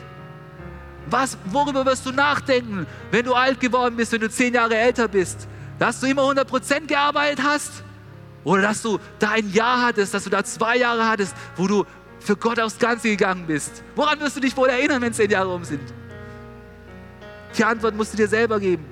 Was, 1.08 1.36
worüber 1.46 1.84
wirst 1.86 2.06
du 2.06 2.12
nachdenken, 2.12 2.86
wenn 3.10 3.24
du 3.24 3.34
alt 3.34 3.58
geworden 3.58 3.96
bist, 3.96 4.12
wenn 4.12 4.20
du 4.20 4.30
zehn 4.30 4.54
Jahre 4.54 4.76
älter 4.76 5.08
bist? 5.08 5.48
dass 5.80 5.98
du 5.98 6.06
immer 6.06 6.22
100% 6.22 6.86
gearbeitet 6.86 7.42
hast? 7.42 7.82
Oder 8.44 8.62
dass 8.62 8.82
du 8.82 8.98
da 9.18 9.30
ein 9.30 9.50
Jahr 9.52 9.86
hattest, 9.86 10.14
dass 10.14 10.24
du 10.24 10.30
da 10.30 10.44
zwei 10.44 10.76
Jahre 10.76 11.08
hattest, 11.08 11.34
wo 11.56 11.66
du 11.66 11.84
für 12.20 12.36
Gott 12.36 12.60
aufs 12.60 12.78
Ganze 12.78 13.08
gegangen 13.08 13.46
bist? 13.46 13.82
Woran 13.96 14.20
wirst 14.20 14.36
du 14.36 14.40
dich 14.40 14.56
wohl 14.56 14.68
erinnern, 14.68 15.00
wenn 15.02 15.12
zehn 15.12 15.30
Jahre 15.30 15.48
um 15.48 15.64
sind? 15.64 15.80
Die 17.56 17.64
Antwort 17.64 17.96
musst 17.96 18.12
du 18.12 18.18
dir 18.18 18.28
selber 18.28 18.60
geben. 18.60 18.84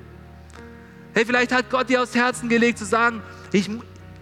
Hey, 1.14 1.26
vielleicht 1.26 1.52
hat 1.52 1.70
Gott 1.70 1.88
dir 1.88 2.02
aufs 2.02 2.14
Herzen 2.14 2.48
gelegt 2.48 2.78
zu 2.78 2.86
sagen, 2.86 3.22
ich, 3.52 3.70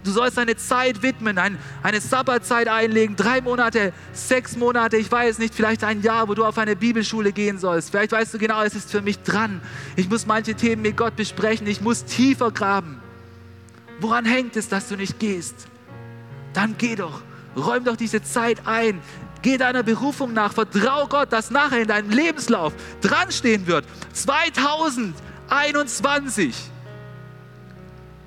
Du 0.06 0.12
sollst 0.12 0.38
deine 0.38 0.54
Zeit 0.54 1.02
widmen, 1.02 1.36
ein, 1.36 1.58
eine 1.82 2.00
Sabbatzeit 2.00 2.68
einlegen, 2.68 3.16
drei 3.16 3.40
Monate, 3.40 3.92
sechs 4.12 4.56
Monate, 4.56 4.98
ich 4.98 5.10
weiß 5.10 5.40
nicht, 5.40 5.52
vielleicht 5.52 5.82
ein 5.82 6.00
Jahr, 6.00 6.28
wo 6.28 6.34
du 6.34 6.44
auf 6.44 6.58
eine 6.58 6.76
Bibelschule 6.76 7.32
gehen 7.32 7.58
sollst. 7.58 7.90
Vielleicht 7.90 8.12
weißt 8.12 8.32
du 8.32 8.38
genau, 8.38 8.62
es 8.62 8.76
ist 8.76 8.88
für 8.88 9.02
mich 9.02 9.18
dran. 9.18 9.60
Ich 9.96 10.08
muss 10.08 10.24
manche 10.24 10.54
Themen 10.54 10.82
mit 10.82 10.96
Gott 10.96 11.16
besprechen, 11.16 11.66
ich 11.66 11.80
muss 11.80 12.04
tiefer 12.04 12.52
graben. 12.52 13.00
Woran 13.98 14.24
hängt 14.24 14.54
es, 14.54 14.68
dass 14.68 14.88
du 14.88 14.94
nicht 14.94 15.18
gehst? 15.18 15.66
Dann 16.52 16.76
geh 16.78 16.94
doch, 16.94 17.22
räum 17.56 17.82
doch 17.82 17.96
diese 17.96 18.22
Zeit 18.22 18.64
ein. 18.64 19.00
Geh 19.42 19.58
deiner 19.58 19.82
Berufung 19.82 20.32
nach, 20.32 20.52
vertrau 20.52 21.08
Gott, 21.08 21.32
dass 21.32 21.50
nachher 21.50 21.82
in 21.82 21.88
deinem 21.88 22.10
Lebenslauf 22.10 22.72
dran 23.00 23.32
stehen 23.32 23.66
wird. 23.66 23.84
2021 24.12 26.54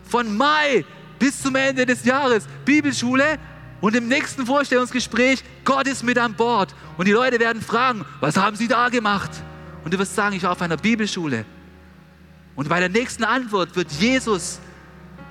von 0.09 0.35
Mai 0.35 0.83
bis 1.19 1.41
zum 1.41 1.55
Ende 1.55 1.85
des 1.85 2.05
Jahres 2.05 2.45
Bibelschule 2.65 3.37
und 3.81 3.95
im 3.95 4.07
nächsten 4.07 4.45
Vorstellungsgespräch, 4.45 5.43
Gott 5.63 5.87
ist 5.87 6.03
mit 6.03 6.17
an 6.17 6.33
Bord. 6.33 6.73
Und 6.97 7.07
die 7.07 7.11
Leute 7.11 7.39
werden 7.39 7.61
fragen, 7.61 8.05
was 8.19 8.35
haben 8.37 8.55
Sie 8.55 8.67
da 8.67 8.89
gemacht? 8.89 9.31
Und 9.83 9.93
du 9.93 9.99
wirst 9.99 10.15
sagen, 10.15 10.35
ich 10.35 10.43
war 10.43 10.51
auf 10.51 10.61
einer 10.61 10.77
Bibelschule. 10.77 11.45
Und 12.55 12.67
bei 12.67 12.79
der 12.79 12.89
nächsten 12.89 13.23
Antwort 13.23 13.75
wird 13.75 13.91
Jesus 13.91 14.59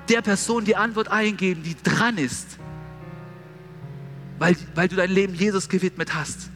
der 0.09 0.22
Person 0.22 0.64
die 0.64 0.76
Antwort 0.76 1.09
eingeben, 1.09 1.62
die 1.62 1.76
dran 1.82 2.16
ist, 2.16 2.59
weil, 4.39 4.57
weil 4.74 4.89
du 4.89 4.97
dein 4.97 5.11
Leben 5.11 5.34
Jesus 5.34 5.68
gewidmet 5.68 6.14
hast. 6.14 6.51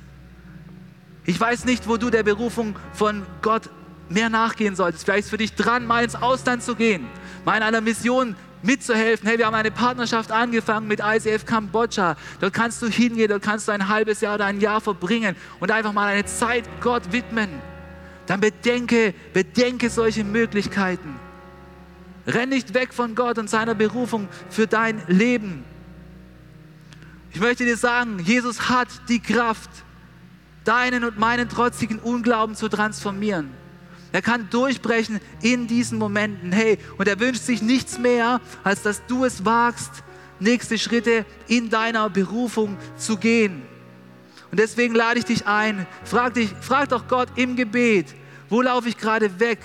Ich 1.24 1.39
weiß 1.39 1.66
nicht, 1.66 1.87
wo 1.87 1.99
du 1.99 2.09
der 2.09 2.22
Berufung 2.22 2.74
von 2.95 3.22
Gott 3.43 3.68
mehr 4.09 4.30
nachgehen 4.30 4.74
solltest. 4.74 5.05
Vielleicht 5.05 5.24
ist 5.24 5.30
für 5.30 5.37
dich 5.37 5.55
dran, 5.55 5.87
mal 5.87 6.03
ins 6.05 6.14
Ausland 6.14 6.62
zu 6.62 6.74
gehen, 6.74 7.07
mal 7.45 7.57
in 7.57 7.62
einer 7.62 7.80
Mission 7.80 8.35
mitzuhelfen. 8.62 9.28
Hey, 9.28 9.38
wir 9.38 9.46
haben 9.46 9.54
eine 9.54 9.70
Partnerschaft 9.70 10.30
angefangen 10.30 10.88
mit 10.88 11.00
ICF 11.00 11.44
Kambodscha. 11.46 12.16
Dort 12.40 12.52
kannst 12.52 12.82
du 12.82 12.88
hingehen, 12.88 13.28
dort 13.28 13.42
kannst 13.42 13.68
du 13.68 13.72
ein 13.72 13.88
halbes 13.88 14.20
Jahr 14.20 14.36
oder 14.36 14.46
ein 14.46 14.60
Jahr 14.60 14.80
verbringen 14.80 15.36
und 15.60 15.70
einfach 15.70 15.92
mal 15.92 16.06
eine 16.12 16.24
Zeit 16.24 16.64
Gott 16.80 17.12
widmen. 17.12 17.48
Dann 18.26 18.40
bedenke, 18.40 19.14
bedenke 19.32 19.90
solche 19.90 20.24
Möglichkeiten. 20.24 21.16
Renn 22.26 22.50
nicht 22.50 22.74
weg 22.74 22.94
von 22.94 23.14
Gott 23.14 23.38
und 23.38 23.50
seiner 23.50 23.74
Berufung 23.74 24.28
für 24.48 24.66
dein 24.66 25.02
Leben. 25.08 25.64
Ich 27.32 27.40
möchte 27.40 27.64
dir 27.64 27.76
sagen, 27.76 28.18
Jesus 28.20 28.68
hat 28.68 28.88
die 29.08 29.20
Kraft, 29.20 29.70
deinen 30.64 31.02
und 31.04 31.18
meinen 31.18 31.48
trotzigen 31.48 31.98
Unglauben 31.98 32.54
zu 32.54 32.68
transformieren. 32.68 33.50
Er 34.12 34.22
kann 34.22 34.50
durchbrechen 34.50 35.20
in 35.40 35.66
diesen 35.66 35.98
Momenten. 35.98 36.52
Hey, 36.52 36.78
und 36.98 37.08
er 37.08 37.18
wünscht 37.18 37.42
sich 37.42 37.62
nichts 37.62 37.98
mehr, 37.98 38.40
als 38.62 38.82
dass 38.82 39.04
du 39.06 39.24
es 39.24 39.44
wagst, 39.44 40.04
nächste 40.38 40.78
Schritte 40.78 41.24
in 41.48 41.70
deiner 41.70 42.10
Berufung 42.10 42.76
zu 42.96 43.16
gehen. 43.16 43.62
Und 44.50 44.60
deswegen 44.60 44.94
lade 44.94 45.18
ich 45.18 45.24
dich 45.24 45.46
ein, 45.46 45.86
frag, 46.04 46.34
dich, 46.34 46.50
frag 46.60 46.90
doch 46.90 47.08
Gott 47.08 47.28
im 47.36 47.56
Gebet, 47.56 48.14
wo 48.50 48.60
laufe 48.60 48.88
ich 48.88 48.98
gerade 48.98 49.40
weg 49.40 49.58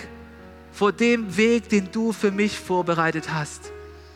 vor 0.72 0.92
dem 0.92 1.36
Weg, 1.36 1.68
den 1.68 1.92
du 1.92 2.12
für 2.12 2.30
mich 2.30 2.58
vorbereitet 2.58 3.30
hast? 3.30 3.70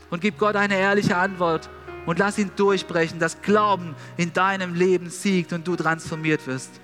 Und 0.08 0.22
gib 0.22 0.38
Gott 0.38 0.56
eine 0.56 0.76
ehrliche 0.76 1.16
Antwort 1.16 1.68
und 2.06 2.18
lass 2.18 2.38
ihn 2.38 2.50
durchbrechen, 2.56 3.18
dass 3.18 3.42
Glauben 3.42 3.94
in 4.16 4.32
deinem 4.32 4.74
Leben 4.74 5.10
siegt 5.10 5.52
und 5.52 5.68
du 5.68 5.76
transformiert 5.76 6.46
wirst. 6.46 6.81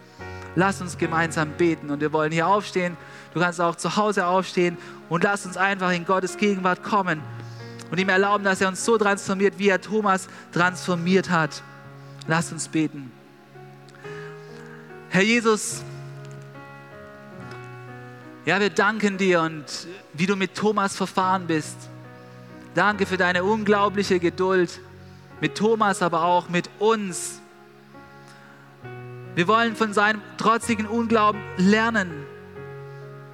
Lass 0.59 0.80
uns 0.80 0.98
gemeinsam 0.98 1.52
beten 1.52 1.88
und 1.88 2.00
wir 2.00 2.12
wollen 2.12 2.32
hier 2.32 2.48
aufstehen. 2.48 2.96
Du 3.32 3.38
kannst 3.38 3.61
auch 3.61 3.76
zu 3.76 3.94
Hause 3.94 4.26
aufstehen 4.26 4.76
und 5.09 5.22
lass 5.22 5.46
uns 5.46 5.56
einfach 5.56 5.92
in 5.92 6.04
Gottes 6.04 6.36
Gegenwart 6.36 6.82
kommen 6.82 7.22
und 7.92 8.00
ihm 8.00 8.09
erlauben, 8.09 8.42
dass 8.42 8.61
er 8.61 8.66
uns 8.66 8.84
so 8.84 8.98
transformiert, 8.98 9.54
wie 9.59 9.68
er 9.68 9.80
Thomas 9.80 10.26
transformiert 10.50 11.30
hat. 11.30 11.62
Lass 12.26 12.50
uns 12.50 12.66
beten. 12.66 13.12
Herr 15.11 15.22
Jesus, 15.22 15.84
ja, 18.44 18.59
wir 18.59 18.70
danken 18.70 19.16
dir 19.16 19.42
und 19.42 19.64
wie 20.12 20.26
du 20.26 20.34
mit 20.34 20.56
Thomas 20.56 20.96
verfahren 20.96 21.46
bist. 21.46 21.76
Danke 22.74 23.06
für 23.06 23.16
deine 23.16 23.44
unglaubliche 23.44 24.18
Geduld 24.18 24.80
mit 25.40 25.56
Thomas, 25.56 26.02
aber 26.02 26.24
auch 26.24 26.48
mit 26.48 26.68
uns. 26.80 27.40
Wir 29.39 29.47
wollen 29.47 29.76
von 29.76 29.93
seinem 29.93 30.20
trotzigen 30.36 30.84
Unglauben 30.84 31.41
lernen. 31.59 32.11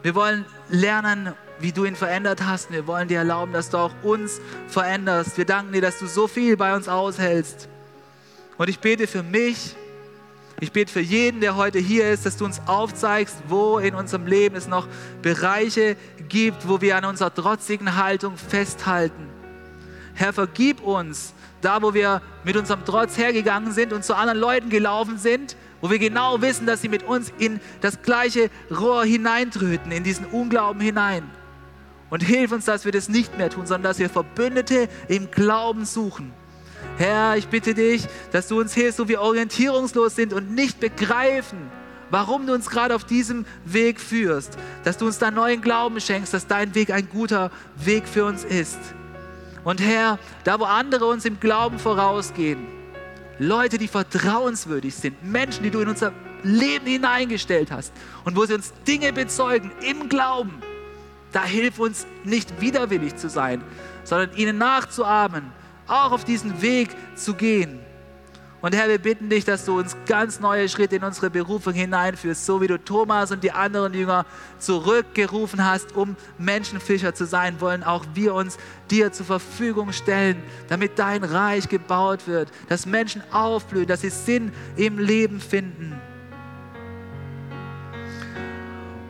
Wir 0.03 0.15
wollen 0.15 0.45
lernen, 0.69 1.33
wie 1.61 1.73
du 1.73 1.87
ihn 1.87 1.97
verändert 1.97 2.45
hast. 2.45 2.71
Wir 2.71 2.87
wollen 2.87 3.09
dir 3.09 3.21
erlauben, 3.21 3.55
dass 3.55 3.71
du 3.71 3.79
auch 3.79 3.95
uns 4.03 4.39
veränderst. 4.69 5.39
Wir 5.39 5.47
danken 5.47 5.73
dir, 5.73 5.81
dass 5.81 5.99
du 6.01 6.07
so 6.07 6.29
viel 6.29 6.59
bei 6.59 6.77
uns 6.77 6.89
aushältst. 6.89 7.71
Und 8.59 8.69
ich 8.69 8.81
bete 8.81 9.07
für 9.07 9.23
mich, 9.23 9.77
ich 10.61 10.73
bete 10.73 10.93
für 10.93 11.01
jeden, 11.01 11.41
der 11.41 11.57
heute 11.57 11.79
hier 11.79 12.11
ist, 12.11 12.27
dass 12.27 12.37
du 12.37 12.45
uns 12.45 12.61
aufzeigst, 12.67 13.37
wo 13.49 13.79
in 13.79 13.95
unserem 13.95 14.27
Leben 14.27 14.57
es 14.57 14.69
noch 14.69 14.87
Bereiche 15.23 15.97
gibt, 16.29 16.69
wo 16.69 16.83
wir 16.83 16.99
an 16.99 17.07
unserer 17.07 17.33
trotzigen 17.33 17.97
Haltung 17.97 18.37
festhalten. 18.37 19.34
Herr, 20.15 20.33
vergib 20.33 20.81
uns, 20.81 21.35
da 21.61 21.83
wo 21.83 21.95
wir 21.95 22.23
mit 22.45 22.57
unserem 22.57 22.85
Trotz 22.85 23.19
hergegangen 23.19 23.73
sind 23.73 23.93
und 23.93 24.05
zu 24.05 24.15
anderen 24.15 24.39
Leuten 24.39 24.71
gelaufen 24.71 25.19
sind, 25.19 25.57
wo 25.81 25.91
wir 25.91 25.99
genau 25.99 26.41
wissen, 26.41 26.67
dass 26.67 26.83
sie 26.83 26.89
mit 26.89 27.03
uns 27.03 27.33
in 27.39 27.61
das 27.81 28.03
gleiche 28.03 28.49
Rohr 28.71 29.05
hineintröten, 29.05 29.93
in 29.93 30.05
diesen 30.05 30.27
Unglauben 30.27 30.81
hinein. 30.81 31.31
Und 32.11 32.23
hilf 32.23 32.53
uns, 32.53 32.65
dass 32.65 32.85
wir 32.85 32.93
das 32.93 33.09
nicht 33.09 33.37
mehr 33.37 33.51
tun, 33.51 33.67
sondern 33.67 33.91
dass 33.91 33.99
wir 33.99 34.09
Verbündete 34.09 34.89
im 35.09 35.31
Glauben 35.31 35.85
suchen. 35.85 36.33
Herr, 36.97 37.37
ich 37.37 37.49
bitte 37.49 37.75
dich, 37.75 38.07
dass 38.31 38.47
du 38.47 38.61
uns 38.61 38.73
hilfst, 38.73 39.01
wo 39.01 39.09
wir 39.09 39.21
orientierungslos 39.21 40.15
sind 40.15 40.33
und 40.33 40.55
nicht 40.55 40.79
begreifen, 40.79 41.59
warum 42.11 42.47
du 42.47 42.55
uns 42.55 42.71
gerade 42.71 42.95
auf 42.95 43.05
diesem 43.05 43.47
Weg 43.65 44.01
führst. 44.01 44.57
Dass 44.85 44.97
du 44.97 45.07
uns 45.07 45.19
da 45.19 45.31
neuen 45.31 45.61
Glauben 45.61 46.01
schenkst, 46.01 46.33
dass 46.33 46.47
dein 46.47 46.75
Weg 46.75 46.91
ein 46.91 47.09
guter 47.09 47.51
Weg 47.77 48.07
für 48.07 48.25
uns 48.27 48.45
ist. 48.45 48.79
Und 49.65 49.81
Herr, 49.81 50.19
da 50.45 50.61
wo 50.61 50.65
andere 50.65 51.07
uns 51.07 51.25
im 51.25 51.41
Glauben 51.41 51.79
vorausgehen, 51.79 52.67
Leute, 53.39 53.79
die 53.79 53.89
vertrauenswürdig 53.89 54.95
sind, 54.95 55.25
Menschen, 55.25 55.65
die 55.65 55.71
du 55.71 55.81
in 55.81 55.89
unser 55.89 56.13
Leben 56.45 56.87
hineingestellt 56.87 57.73
hast 57.73 57.93
und 58.25 58.37
wo 58.37 58.45
sie 58.45 58.55
uns 58.55 58.73
Dinge 58.87 59.13
bezeugen 59.13 59.73
im 59.81 60.09
Glauben. 60.09 60.63
da 61.33 61.45
hilf 61.45 61.81
uns 61.81 62.07
nicht 62.23 62.61
widerwillig 62.61 63.17
zu 63.17 63.29
sein, 63.29 63.61
sondern 64.05 64.37
ihnen 64.37 64.57
nachzuahmen, 64.57 65.51
auch 65.89 66.13
auf 66.13 66.25
diesen 66.25 66.63
Weg 66.63 66.91
zu 67.17 67.35
gehen. 67.35 67.81
Und 68.65 68.75
Herr, 68.75 68.89
wir 68.89 68.97
bitten 68.97 69.29
dich, 69.29 69.45
dass 69.45 69.67
du 69.67 69.79
uns 69.79 69.95
ganz 70.07 70.41
neue 70.41 70.71
Schritte 70.71 70.97
in 70.97 71.05
unsere 71.05 71.29
Berufung 71.29 71.75
hineinführst, 71.75 72.47
so 72.47 72.63
wie 72.63 72.67
du 72.67 72.83
Thomas 72.83 73.31
und 73.31 73.45
die 73.45 73.53
anderen 73.53 73.93
Jünger 73.93 74.25
zurückgerufen 74.59 75.63
hast, 75.63 75.95
um 75.95 76.17
Menschenfischer 76.39 77.15
zu 77.15 77.27
sein, 77.27 77.61
wollen 77.61 77.83
auch 77.83 78.07
wir 78.15 78.33
uns 78.33 78.57
dir 78.91 79.13
zur 79.13 79.27
Verfügung 79.27 79.93
stellen, 79.93 80.43
damit 80.71 80.99
dein 80.99 81.25
Reich 81.25 81.69
gebaut 81.69 82.27
wird, 82.27 82.49
dass 82.71 82.87
Menschen 82.87 83.23
aufblühen, 83.33 83.87
dass 83.87 84.01
sie 84.01 84.09
Sinn 84.09 84.51
im 84.77 84.99
Leben 84.99 85.41
finden. 85.41 86.01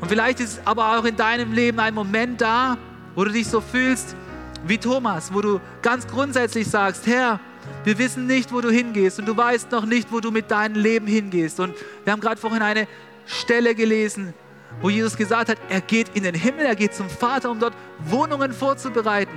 Und 0.00 0.09
vielleicht 0.09 0.40
ist 0.40 0.62
aber 0.64 0.98
auch 0.98 1.05
in 1.05 1.14
deinem 1.14 1.52
Leben 1.52 1.78
ein 1.78 1.94
Moment 1.94 2.40
da, 2.40 2.76
wo 3.14 3.22
du 3.22 3.30
dich 3.30 3.46
so 3.46 3.61
fühlst 3.61 4.16
wie 4.66 4.78
Thomas, 4.78 5.32
wo 5.32 5.40
du 5.40 5.61
ganz 5.80 6.09
grundsätzlich 6.09 6.68
sagst, 6.68 7.07
Herr, 7.07 7.38
wir 7.85 7.99
wissen 7.99 8.26
nicht, 8.26 8.53
wo 8.53 8.61
du 8.61 8.70
hingehst 8.70 9.18
und 9.18 9.26
du 9.26 9.37
weißt 9.37 9.70
noch 9.70 9.85
nicht, 9.85 10.11
wo 10.11 10.20
du 10.20 10.30
mit 10.30 10.51
deinem 10.51 10.74
Leben 10.74 11.07
hingehst. 11.07 11.61
Und 11.61 11.74
wir 12.05 12.12
haben 12.12 12.20
gerade 12.20 12.41
vorhin 12.41 12.62
eine 12.62 12.89
Stelle 13.26 13.74
gelesen, 13.74 14.32
wo 14.80 14.91
Jesus 14.91 15.16
gesagt 15.16 15.51
hat, 15.51 15.59
er 15.68 15.80
geht 15.80 16.09
in 16.14 16.24
den 16.24 16.35
Himmel, 16.35 16.66
er 16.66 16.76
geht 16.76 16.95
zum 16.95 17.09
Vater, 17.09 17.51
um 17.51 17.61
dort 17.61 17.74
Wohnungen 18.07 18.53
vorzubereiten. 18.53 19.32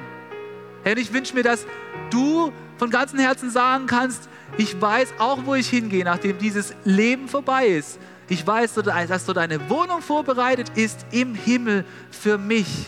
Herr, 0.83 0.97
ich 0.97 1.11
wünsche 1.13 1.33
mir, 1.35 1.43
dass 1.43 1.65
du 2.09 2.51
von 2.77 2.89
ganzem 2.89 3.19
Herzen 3.19 3.49
sagen 3.49 3.85
kannst, 3.87 4.29
ich 4.57 4.79
weiß 4.79 5.15
auch, 5.19 5.39
wo 5.45 5.55
ich 5.55 5.69
hingehe, 5.69 6.05
nachdem 6.05 6.37
dieses 6.37 6.73
Leben 6.85 7.27
vorbei 7.27 7.67
ist. 7.67 7.99
Ich 8.29 8.45
weiß, 8.45 8.75
dass 8.75 9.25
dort 9.25 9.37
eine 9.37 9.69
Wohnung 9.69 10.01
vorbereitet 10.01 10.71
ist 10.75 11.05
im 11.11 11.35
Himmel 11.35 11.85
für 12.11 12.37
mich. 12.37 12.87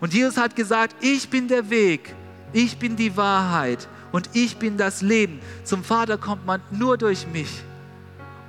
Und 0.00 0.14
Jesus 0.14 0.36
hat 0.36 0.54
gesagt, 0.56 0.96
ich 1.00 1.28
bin 1.28 1.48
der 1.48 1.70
Weg, 1.70 2.14
ich 2.52 2.78
bin 2.78 2.96
die 2.96 3.16
Wahrheit 3.16 3.88
und 4.12 4.30
ich 4.32 4.56
bin 4.56 4.76
das 4.76 5.02
Leben. 5.02 5.40
Zum 5.64 5.84
Vater 5.84 6.18
kommt 6.18 6.46
man 6.46 6.60
nur 6.70 6.96
durch 6.98 7.26
mich. 7.26 7.62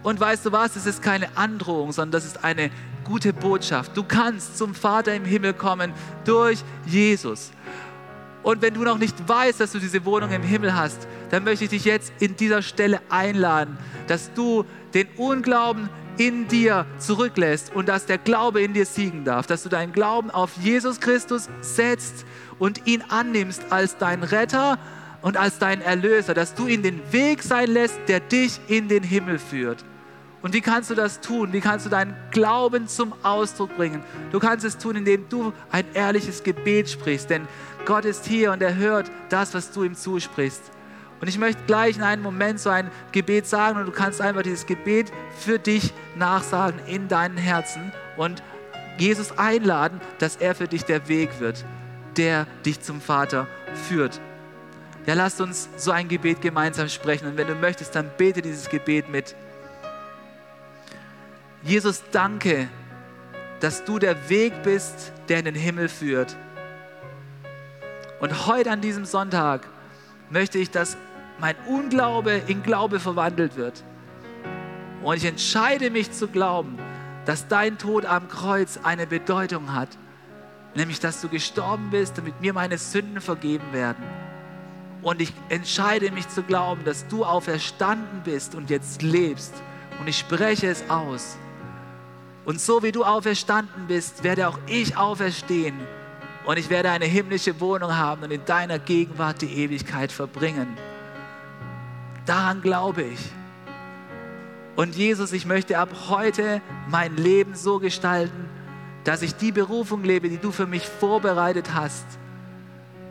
Und 0.03 0.20
weißt 0.20 0.45
du 0.45 0.51
was, 0.51 0.76
es 0.76 0.86
ist 0.86 1.01
keine 1.01 1.36
Androhung, 1.38 1.91
sondern 1.91 2.12
das 2.12 2.26
ist 2.26 2.43
eine 2.43 2.72
gute 3.03 3.34
Botschaft. 3.34 3.97
Du 3.97 4.03
kannst 4.03 4.57
zum 4.57 4.74
Vater 4.74 5.14
im 5.14 5.26
Himmel 5.26 5.53
kommen 5.53 5.93
durch 6.26 6.64
Jesus. 6.86 7.51
Und 8.41 8.62
wenn 8.62 8.74
du 8.74 8.84
noch 8.84 8.97
nicht 8.97 9.16
weißt, 9.28 9.60
dass 9.60 9.74
du 9.74 9.80
diese 9.80 10.05
Wohnung 10.05 10.32
im 10.32 10.43
Himmel 10.43 10.74
hast, 10.74 11.07
dann 11.30 11.43
möchte 11.43 11.66
ich 11.66 11.72
dich 11.72 11.86
jetzt 11.86 12.14
in 12.20 12.38
dieser 12.38 12.62
Stelle 12.62 13.01
einladen, 13.10 13.78
dass 14.07 14.34
du 14.34 14.66
den 14.93 15.07
Unglauben 15.18 15.89
in 16.18 16.47
dir 16.47 16.86
zurücklässt 16.97 17.74
und 17.74 17.88
dass 17.88 18.05
der 18.05 18.18
Glaube 18.18 18.62
in 18.62 18.74
dir 18.74 18.86
siegen 18.86 19.26
darf, 19.26 19.47
dass 19.47 19.64
du 19.64 19.70
deinen 19.70 19.91
Glauben 19.91 20.32
auf 20.32 20.51
Jesus 20.62 20.99
Christus 20.99 21.49
setzt 21.62 22.26
und 22.60 22.88
ihn 22.88 23.03
annimmst 23.10 23.72
als 23.72 23.97
dein 23.97 24.24
Retter 24.24 24.78
und 25.22 25.38
als 25.38 25.59
dein 25.59 25.82
Erlöser, 25.82 26.34
dass 26.34 26.55
du 26.55 26.67
ihn 26.67 26.84
den 26.84 27.01
Weg 27.11 27.43
sein 27.43 27.70
lässt, 27.70 27.99
der 28.07 28.20
dich 28.20 28.59
in 28.67 28.88
den 28.88 29.03
Himmel 29.03 29.39
führt. 29.39 29.84
Und 30.41 30.53
wie 30.53 30.61
kannst 30.61 30.89
du 30.89 30.95
das 30.95 31.20
tun? 31.20 31.51
Wie 31.51 31.59
kannst 31.59 31.86
du 31.86 31.89
deinen 31.89 32.15
Glauben 32.32 32.88
zum 32.88 33.13
Ausdruck 33.24 33.76
bringen? 33.76 34.03
Du 34.32 34.39
kannst 34.39 34.63
es 34.63 34.78
tun, 34.78 34.95
indem 34.95 35.28
du 35.28 35.51
ein 35.70 35.86
ehrliches 35.93 36.43
Gebet 36.43 36.89
sprichst, 36.89 37.30
denn 37.30 37.47
Gott 37.86 38.05
ist 38.05 38.26
hier 38.26 38.53
und 38.53 38.61
er 38.61 38.76
hört 38.76 39.11
das, 39.30 39.53
was 39.53 39.72
du 39.72 39.84
ihm 39.84 39.95
zusprichst. 39.95 40.61
Und 41.20 41.28
ich 41.28 41.38
möchte 41.38 41.61
gleich 41.67 41.97
in 41.97 42.03
einem 42.03 42.24
Moment 42.24 42.61
so 42.61 42.70
ein 42.70 42.89
Gebet 43.11 43.45
sagen 43.45 43.78
und 43.78 43.86
du 43.86 43.91
kannst 43.91 44.22
einfach 44.22 44.43
dieses 44.43 44.65
Gebet 44.65 45.11
für 45.38 45.59
dich 45.59 45.93
nachsagen 46.15 46.80
in 46.88 47.09
deinen 47.09 47.36
Herzen 47.36 47.91
und 48.15 48.41
Jesus 48.97 49.38
einladen, 49.38 49.99
dass 50.20 50.38
er 50.38 50.55
für 50.55 50.67
dich 50.67 50.86
der 50.86 51.09
Weg 51.09 51.41
wird, 51.41 51.65
der 52.15 52.47
dich 52.65 52.80
zum 52.80 53.01
Vater 53.01 53.47
führt. 53.88 54.22
Ja, 55.06 55.14
lasst 55.14 55.41
uns 55.41 55.70
so 55.78 55.91
ein 55.91 56.08
Gebet 56.08 56.41
gemeinsam 56.41 56.89
sprechen 56.89 57.28
und 57.28 57.38
wenn 57.38 57.47
du 57.47 57.56
möchtest, 57.56 57.95
dann 57.95 58.12
bete 58.18 58.41
dieses 58.41 58.70
Gebet 58.70 59.10
mit. 59.10 59.36
Jesus, 61.64 62.04
danke, 62.12 62.70
dass 63.60 63.84
du 63.84 64.00
der 64.00 64.30
Weg 64.30 64.64
bist, 64.64 65.12
der 65.28 65.39
in 65.39 65.45
den 65.45 65.56
Himmel 65.56 65.89
führt. 65.89 66.36
Und 68.20 68.47
heute 68.47 68.72
an 68.72 68.82
diesem 68.82 69.06
Sonntag 69.06 69.68
möchte 70.30 70.58
ich, 70.58 70.72
dass 70.72 70.97
mein 71.39 71.56
Unglaube 71.68 72.41
in 72.47 72.64
Glaube 72.64 73.00
verwandelt 73.00 73.56
wird. 73.56 73.84
Und 75.02 75.16
ich 75.16 75.26
entscheide 75.26 75.89
mich 75.89 76.12
zu 76.12 76.28
glauben, 76.28 76.78
dass 77.26 77.47
dein 77.47 77.78
Tod 77.78 78.06
am 78.06 78.28
Kreuz 78.28 78.80
eine 78.84 79.08
Bedeutung 79.08 79.74
hat. 79.74 79.89
Nämlich, 80.76 81.00
dass 81.00 81.22
du 81.22 81.30
gestorben 81.30 81.89
bist, 81.89 82.18
damit 82.18 82.41
mir 82.41 82.54
meine 82.54 82.78
Sünden 82.78 83.22
vergeben 83.22 83.72
werden. 83.72 84.04
Und 85.02 85.22
ich 85.22 85.34
entscheide 85.47 86.12
mich 86.12 86.28
zu 86.28 86.43
glauben, 86.43 86.84
dass 86.84 87.08
du 87.08 87.24
auferstanden 87.24 88.22
bist 88.24 88.56
und 88.56 88.70
jetzt 88.70 89.02
lebst. 89.02 89.54
Und 90.00 90.08
ich 90.08 90.18
spreche 90.18 90.68
es 90.68 90.89
aus. 90.89 91.38
Und 92.45 92.60
so 92.60 92.84
wie 92.84 92.91
du 92.91 93.04
auferstanden 93.04 93.88
bist, 93.88 94.24
werde 94.24 94.47
auch 94.47 94.60
ich 94.68 94.97
auferstehen. 94.97 95.76
Und 96.45 96.58
ich 96.58 96.70
werde 96.70 96.89
eine 96.89 97.06
himmlische 97.06 97.60
Wohnung 97.60 97.95
haben 97.95 98.24
und 98.24 98.32
in 98.32 98.43
deiner 98.45 98.80
Gegenwart 98.80 99.41
die 99.41 99.54
Ewigkeit 99.54 100.12
verbringen. 100.12 100.78
Daran 102.26 102.62
glaube 102.62 103.04
ich. 103.04 103.20
Und 104.76 104.95
Jesus, 104.95 105.34
ich 105.34 105.45
möchte 105.45 105.78
ab 105.78 105.89
heute 106.10 106.62
mein 106.88 107.16
Leben 107.18 107.54
so 107.54 107.80
gestalten, 107.80 108.50
dass 109.04 109.22
ich 109.22 109.36
die 109.36 109.52
Berufung 109.52 110.04
lebe, 110.04 110.30
die 110.30 110.38
du 110.38 110.52
für 110.52 110.68
mich 110.68 110.88
vorbereitet 110.88 111.74
hast. 111.74 112.06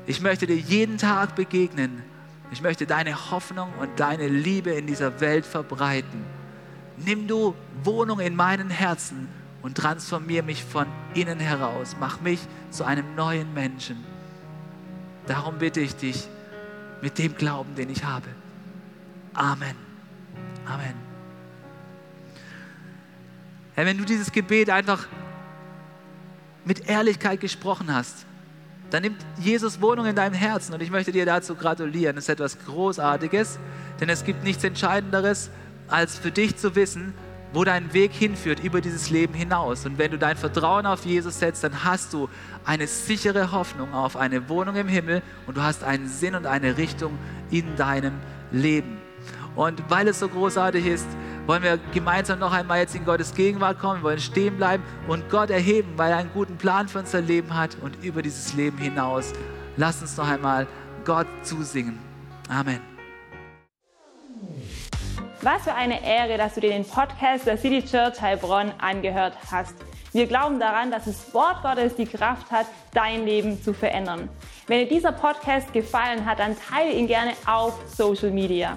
Ich 0.09 0.23
möchte 0.23 0.47
dir 0.47 0.57
jeden 0.57 0.97
Tag 0.97 1.37
begegnen. 1.37 2.03
Ich 2.51 2.63
möchte 2.63 2.87
deine 2.87 3.31
Hoffnung 3.31 3.71
und 3.79 4.01
deine 4.01 4.27
Liebe 4.27 4.71
in 4.71 4.87
dieser 4.87 5.21
Welt 5.21 5.45
verbreiten. 5.45 6.25
Nimm 6.97 7.29
du 7.29 7.55
Wohnung 7.85 8.19
in 8.19 8.35
meinen 8.35 8.71
Herzen 8.71 9.29
und 9.61 9.77
transformiere 9.77 10.43
mich 10.43 10.65
von 10.65 10.87
innen 11.13 11.39
heraus. 11.39 11.95
Mach 12.01 12.23
mich 12.23 12.41
zu 12.71 12.85
einem 12.85 13.17
neuen 13.17 13.53
Menschen. 13.53 14.03
Darum 15.27 15.59
bitte 15.59 15.81
ich 15.81 15.95
dich 15.95 16.27
mit 17.03 17.19
dem 17.19 17.37
Glauben, 17.37 17.75
den 17.75 17.91
ich 17.91 18.03
habe. 18.03 18.29
Amen. 19.35 19.77
Amen. 20.65 20.95
Herr, 23.75 23.85
wenn 23.85 23.99
du 23.99 24.07
dieses 24.07 24.33
Gebet 24.33 24.71
einfach 24.71 25.07
mit 26.65 26.89
Ehrlichkeit 26.89 27.43
gesprochen 27.43 27.93
hast, 27.93 28.25
dann 28.91 29.03
nimmt 29.03 29.19
Jesus 29.39 29.81
Wohnung 29.81 30.07
in 30.07 30.17
deinem 30.17 30.35
Herzen 30.35 30.75
und 30.75 30.83
ich 30.83 30.91
möchte 30.91 31.13
dir 31.13 31.27
dazu 31.27 31.55
gratulieren. 31.55 32.17
Das 32.17 32.25
ist 32.25 32.31
etwas 32.31 32.59
Großartiges, 32.67 33.59
denn 34.01 34.09
es 34.09 34.25
gibt 34.25 34.45
nichts 34.45 34.65
Entscheidenderes, 34.65 35.51
als 35.89 36.19
für 36.19 36.31
dich 36.31 36.57
zu 36.57 36.75
wissen, 36.75 37.15
wo 37.53 37.65
dein 37.65 37.93
Weg 37.95 38.13
hinführt 38.13 38.63
über 38.63 38.81
dieses 38.81 39.11
Leben 39.11 39.35
hinaus. 39.35 39.87
Und 39.87 39.99
wenn 39.99 40.11
du 40.11 40.19
dein 40.19 40.37
Vertrauen 40.37 40.87
auf 40.87 41.05
Jesus 41.05 41.39
setzt, 41.39 41.65
dann 41.65 41.85
hast 41.85 42.13
du 42.13 42.29
eine 42.65 42.87
sichere 42.87 43.53
Hoffnung 43.53 43.95
auf 43.95 44.17
eine 44.17 44.49
Wohnung 44.49 44.77
im 44.77 44.89
Himmel 44.89 45.23
und 45.47 45.57
du 45.57 45.63
hast 45.63 45.83
einen 45.85 46.09
Sinn 46.09 46.35
und 46.35 46.47
eine 46.47 46.77
Richtung 46.77 47.19
in 47.51 47.77
deinem 47.77 48.15
Leben. 48.53 48.99
Und 49.57 49.83
weil 49.89 50.09
es 50.09 50.21
so 50.21 50.29
großartig 50.29 50.87
ist, 50.87 51.07
wollen 51.49 51.63
wir 51.63 51.79
gemeinsam 51.95 52.39
noch 52.39 52.53
einmal 52.53 52.81
jetzt 52.81 52.95
in 52.95 53.07
Gottes 53.07 53.35
Gegenwart 53.35 53.79
kommen, 53.79 54.01
wir 54.01 54.11
wollen 54.11 54.21
stehen 54.21 54.59
bleiben 54.59 54.85
und 55.09 55.31
Gott 55.31 55.49
erheben, 55.49 55.95
weil 55.97 56.13
er 56.13 56.19
einen 56.19 56.31
guten 56.35 56.59
Plan 56.59 56.87
für 56.89 56.99
unser 56.99 57.23
Leben 57.23 57.57
hat 57.57 57.79
und 57.81 58.05
über 58.05 58.21
dieses 58.21 58.53
Leben 58.53 58.77
hinaus. 58.77 59.33
Lass 59.79 60.03
uns 60.03 60.17
noch 60.19 60.29
einmal 60.29 60.67
Gott 61.07 61.27
zusingen. 61.43 61.99
Amen. 62.51 62.81
Was 65.41 65.63
für 65.63 65.75
eine 65.75 66.05
Ehre, 66.05 66.37
dass 66.37 66.55
du 66.55 66.61
dir 66.61 66.71
den 66.71 66.85
Podcast 66.85 67.47
der 67.47 67.57
City 67.57 67.83
Church 67.83 68.21
Heilbronn 68.21 68.73
angehört 68.77 69.35
hast. 69.51 69.75
Wir 70.13 70.27
glauben 70.27 70.61
daran, 70.61 70.91
dass 70.91 71.07
das 71.07 71.33
Wort 71.33 71.63
Gottes 71.63 71.95
die 71.97 72.07
Kraft 72.07 72.51
hat, 72.51 72.67
dein 72.93 73.25
Leben 73.25 73.63
zu 73.63 73.73
verändern. 73.73 74.29
Wenn 74.67 74.81
dir 74.81 74.89
dieser 74.89 75.13
Podcast 75.13 75.73
gefallen 75.73 76.27
hat, 76.27 76.41
dann 76.41 76.57
teile 76.59 76.93
ihn 76.93 77.07
gerne 77.07 77.33
auf 77.47 77.75
Social 77.87 78.31
Media. 78.31 78.77